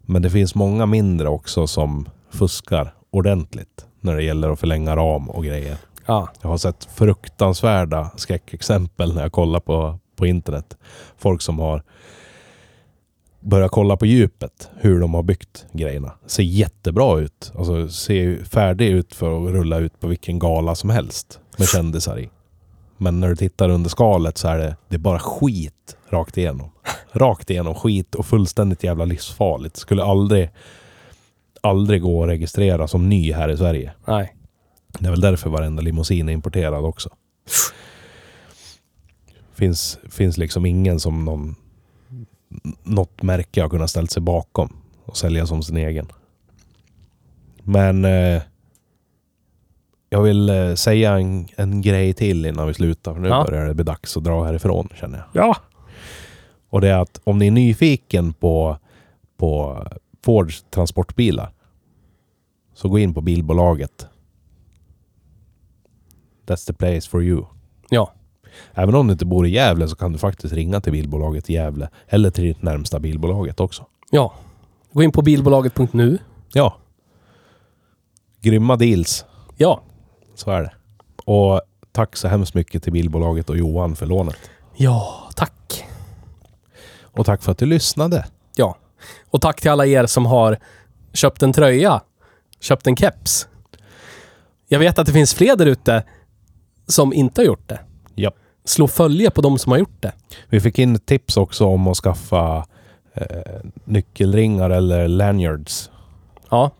Men 0.00 0.22
det 0.22 0.30
finns 0.30 0.54
många 0.54 0.86
mindre 0.86 1.28
också 1.28 1.66
som 1.66 2.08
fuskar 2.30 2.94
ordentligt 3.10 3.86
när 4.00 4.16
det 4.16 4.22
gäller 4.22 4.50
att 4.50 4.60
förlänga 4.60 4.96
ram 4.96 5.30
och 5.30 5.44
grejer. 5.44 5.76
Ja. 6.06 6.28
Jag 6.42 6.48
har 6.48 6.58
sett 6.58 6.84
fruktansvärda 6.84 8.10
skräckexempel 8.16 9.14
när 9.14 9.22
jag 9.22 9.32
kollar 9.32 9.60
på, 9.60 9.98
på 10.16 10.26
internet. 10.26 10.76
Folk 11.18 11.42
som 11.42 11.58
har 11.58 11.82
börjat 13.48 13.70
kolla 13.70 13.96
på 13.96 14.06
djupet, 14.06 14.70
hur 14.76 15.00
de 15.00 15.14
har 15.14 15.22
byggt 15.22 15.66
grejerna. 15.72 16.12
Ser 16.26 16.42
jättebra 16.42 17.20
ut. 17.20 17.52
Alltså 17.58 17.88
ser 17.88 18.44
färdig 18.44 18.88
ut 18.88 19.14
för 19.14 19.46
att 19.46 19.52
rulla 19.52 19.78
ut 19.78 20.00
på 20.00 20.06
vilken 20.06 20.38
gala 20.38 20.74
som 20.74 20.90
helst 20.90 21.40
med 21.58 21.68
kändisar 21.68 22.18
i. 22.18 22.30
Men 22.96 23.20
när 23.20 23.28
du 23.28 23.36
tittar 23.36 23.68
under 23.68 23.90
skalet 23.90 24.38
så 24.38 24.48
är 24.48 24.58
det, 24.58 24.76
det 24.88 24.94
är 24.96 24.98
bara 24.98 25.18
skit 25.18 25.96
rakt 26.08 26.38
igenom. 26.38 26.70
Rakt 27.12 27.50
igenom 27.50 27.74
skit 27.74 28.14
och 28.14 28.26
fullständigt 28.26 28.84
jävla 28.84 29.04
livsfarligt. 29.04 29.76
Skulle 29.76 30.04
aldrig, 30.04 30.50
aldrig 31.60 32.02
gå 32.02 32.22
att 32.22 32.28
registrera 32.28 32.88
som 32.88 33.08
ny 33.08 33.32
här 33.32 33.48
i 33.48 33.56
Sverige. 33.56 33.92
Nej. 34.06 34.34
Det 34.98 35.06
är 35.06 35.10
väl 35.10 35.20
därför 35.20 35.50
varenda 35.50 35.82
limousin 35.82 36.28
är 36.28 36.32
importerad 36.32 36.84
också. 36.84 37.10
Finns, 39.54 39.98
finns 40.10 40.38
liksom 40.38 40.66
ingen 40.66 41.00
som 41.00 41.24
någon, 41.24 41.56
något 42.82 43.22
märke 43.22 43.62
har 43.62 43.68
kunnat 43.68 43.90
ställt 43.90 44.10
sig 44.10 44.22
bakom 44.22 44.76
och 45.04 45.16
sälja 45.16 45.46
som 45.46 45.62
sin 45.62 45.76
egen. 45.76 46.06
Men 47.62 48.04
eh, 48.04 48.42
jag 50.10 50.22
vill 50.22 50.48
eh, 50.50 50.74
säga 50.74 51.12
en, 51.18 51.48
en 51.56 51.82
grej 51.82 52.12
till 52.14 52.46
innan 52.46 52.66
vi 52.66 52.74
slutar. 52.74 53.14
För 53.14 53.20
nu 53.20 53.28
Ja. 53.28 53.44
börjar 53.48 53.66
det 53.66 53.74
bli 53.74 53.84
dags 53.84 54.16
att 54.16 54.24
dra 54.24 54.44
härifrån 54.44 54.88
känner 54.94 55.18
jag. 55.18 55.44
Ja. 55.46 55.56
Och 56.68 56.80
det 56.80 56.88
är 56.88 56.98
att 56.98 57.20
om 57.24 57.38
ni 57.38 57.46
är 57.46 57.50
nyfiken 57.50 58.32
på, 58.32 58.78
på 59.36 59.84
Fords 60.24 60.64
transportbilar 60.70 61.52
så 62.74 62.88
gå 62.88 62.98
in 62.98 63.14
på 63.14 63.20
bilbolaget. 63.20 64.06
That's 66.46 66.66
the 66.66 66.72
place 66.72 67.10
for 67.10 67.22
you. 67.22 67.44
Ja. 67.90 68.12
Även 68.74 68.94
om 68.94 69.06
du 69.06 69.12
inte 69.12 69.26
bor 69.26 69.46
i 69.46 69.50
Gävle 69.50 69.88
så 69.88 69.96
kan 69.96 70.12
du 70.12 70.18
faktiskt 70.18 70.54
ringa 70.54 70.80
till 70.80 70.92
bilbolaget 70.92 71.50
i 71.50 71.52
Gävle. 71.52 71.88
Eller 72.08 72.30
till 72.30 72.44
ditt 72.44 72.62
närmsta 72.62 72.98
bilbolaget 72.98 73.60
också. 73.60 73.86
Ja. 74.10 74.34
Gå 74.92 75.02
in 75.02 75.12
på 75.12 75.22
bilbolaget.nu. 75.22 76.18
Ja. 76.52 76.76
Grymma 78.40 78.76
deals. 78.76 79.24
Ja. 79.56 79.82
Så 80.34 80.50
är 80.50 80.62
det. 80.62 80.72
Och 81.24 81.60
tack 81.92 82.16
så 82.16 82.28
hemskt 82.28 82.54
mycket 82.54 82.82
till 82.82 82.92
bilbolaget 82.92 83.50
och 83.50 83.56
Johan 83.56 83.96
för 83.96 84.06
lånet. 84.06 84.50
Ja, 84.76 85.30
tack. 85.34 85.84
Och 87.02 87.26
tack 87.26 87.42
för 87.42 87.52
att 87.52 87.58
du 87.58 87.66
lyssnade. 87.66 88.26
Ja. 88.56 88.76
Och 89.30 89.40
tack 89.40 89.60
till 89.60 89.70
alla 89.70 89.86
er 89.86 90.06
som 90.06 90.26
har 90.26 90.58
köpt 91.12 91.42
en 91.42 91.52
tröja, 91.52 92.00
köpt 92.60 92.86
en 92.86 92.96
keps. 92.96 93.48
Jag 94.68 94.78
vet 94.78 94.98
att 94.98 95.06
det 95.06 95.12
finns 95.12 95.34
fler 95.34 95.56
där 95.56 95.66
ute 95.66 96.04
som 96.86 97.12
inte 97.12 97.40
har 97.40 97.46
gjort 97.46 97.68
det. 97.68 97.80
Slå 98.68 98.88
följe 98.88 99.30
på 99.30 99.40
de 99.40 99.58
som 99.58 99.72
har 99.72 99.78
gjort 99.78 99.96
det. 100.02 100.12
Vi 100.48 100.60
fick 100.60 100.78
in 100.78 100.98
tips 100.98 101.36
också 101.36 101.66
om 101.66 101.86
att 101.86 101.96
skaffa 101.96 102.66
eh, 103.14 103.26
nyckelringar 103.84 104.70
eller 104.70 105.08
lanyards 105.08 105.90
Ja. 106.50 106.70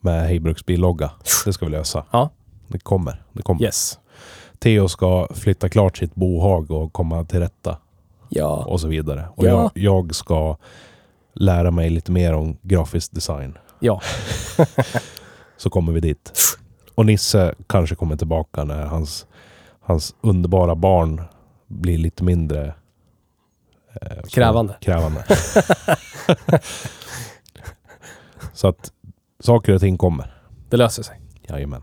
med 0.00 0.26
Hej 0.26 0.40
Bruksbil-logga. 0.40 1.10
Det 1.44 1.52
ska 1.52 1.64
vi 1.66 1.70
lösa. 1.72 2.04
Ja. 2.10 2.30
Det 2.68 2.78
kommer. 2.78 3.22
Det 3.32 3.42
kommer. 3.42 3.62
Yes. 3.62 3.98
Theo 4.58 4.88
ska 4.88 5.28
flytta 5.34 5.68
klart 5.68 5.96
sitt 5.96 6.14
bohag 6.14 6.70
och 6.70 6.92
komma 6.92 7.24
till 7.24 7.40
rätta 7.40 7.76
Ja. 8.28 8.64
och 8.64 8.80
så 8.80 8.88
vidare. 8.88 9.28
Och 9.34 9.44
Ja. 9.46 9.48
jag, 9.50 9.70
jag 9.74 10.14
ska 10.14 10.56
lära 11.34 11.70
mig 11.70 11.90
lite 11.90 12.12
mer 12.12 12.32
om 12.32 12.56
grafisk 12.62 13.12
design. 13.12 13.58
Ja. 13.80 14.00
Så 15.56 15.70
kommer 15.70 15.92
vi 15.92 16.00
dit. 16.00 16.32
Och 16.94 17.06
Nisse 17.06 17.54
kanske 17.66 17.94
kommer 17.94 18.16
tillbaka 18.16 18.64
när 18.64 18.86
hans, 18.86 19.26
hans 19.86 20.14
underbara 20.20 20.74
barn 20.74 21.22
blir 21.66 21.98
lite 21.98 22.24
mindre 22.24 22.74
eh, 24.02 24.22
så- 24.24 24.30
Krävande. 24.30 24.76
krävande. 24.80 25.24
så 28.52 28.68
att 28.68 28.90
saker 29.40 29.72
och 29.74 29.80
ting 29.80 29.98
kommer. 29.98 30.34
Det 30.70 30.76
löser 30.76 31.02
sig. 31.02 31.20
Jajamän. 31.48 31.82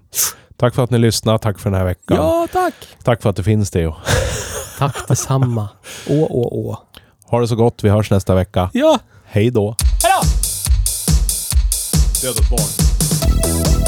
Tack 0.58 0.76
för 0.76 0.84
att 0.84 0.90
ni 0.90 0.98
lyssnade. 0.98 1.40
Tack 1.40 1.60
för 1.60 1.70
den 1.70 1.80
här 1.80 1.86
veckan. 1.86 2.18
Ja, 2.18 2.48
tack. 2.54 2.74
Tack 3.04 3.22
för 3.22 3.30
att 3.30 3.36
du 3.36 3.44
finns 3.44 3.72
Theo. 3.72 3.96
Tack 4.80 5.08
detsamma. 5.08 5.70
Åh, 6.10 6.28
åh, 6.30 6.48
åh. 6.52 6.78
Ha 7.26 7.40
det 7.40 7.48
så 7.48 7.56
gott. 7.56 7.84
Vi 7.84 7.90
hörs 7.90 8.12
nästa 8.12 8.36
vecka. 8.36 8.70
Ja. 8.74 9.00
Hej 9.26 9.52
då. 9.52 9.76
Hejdå! 10.04 10.24
Dödat 12.22 12.50
barn. 12.50 13.83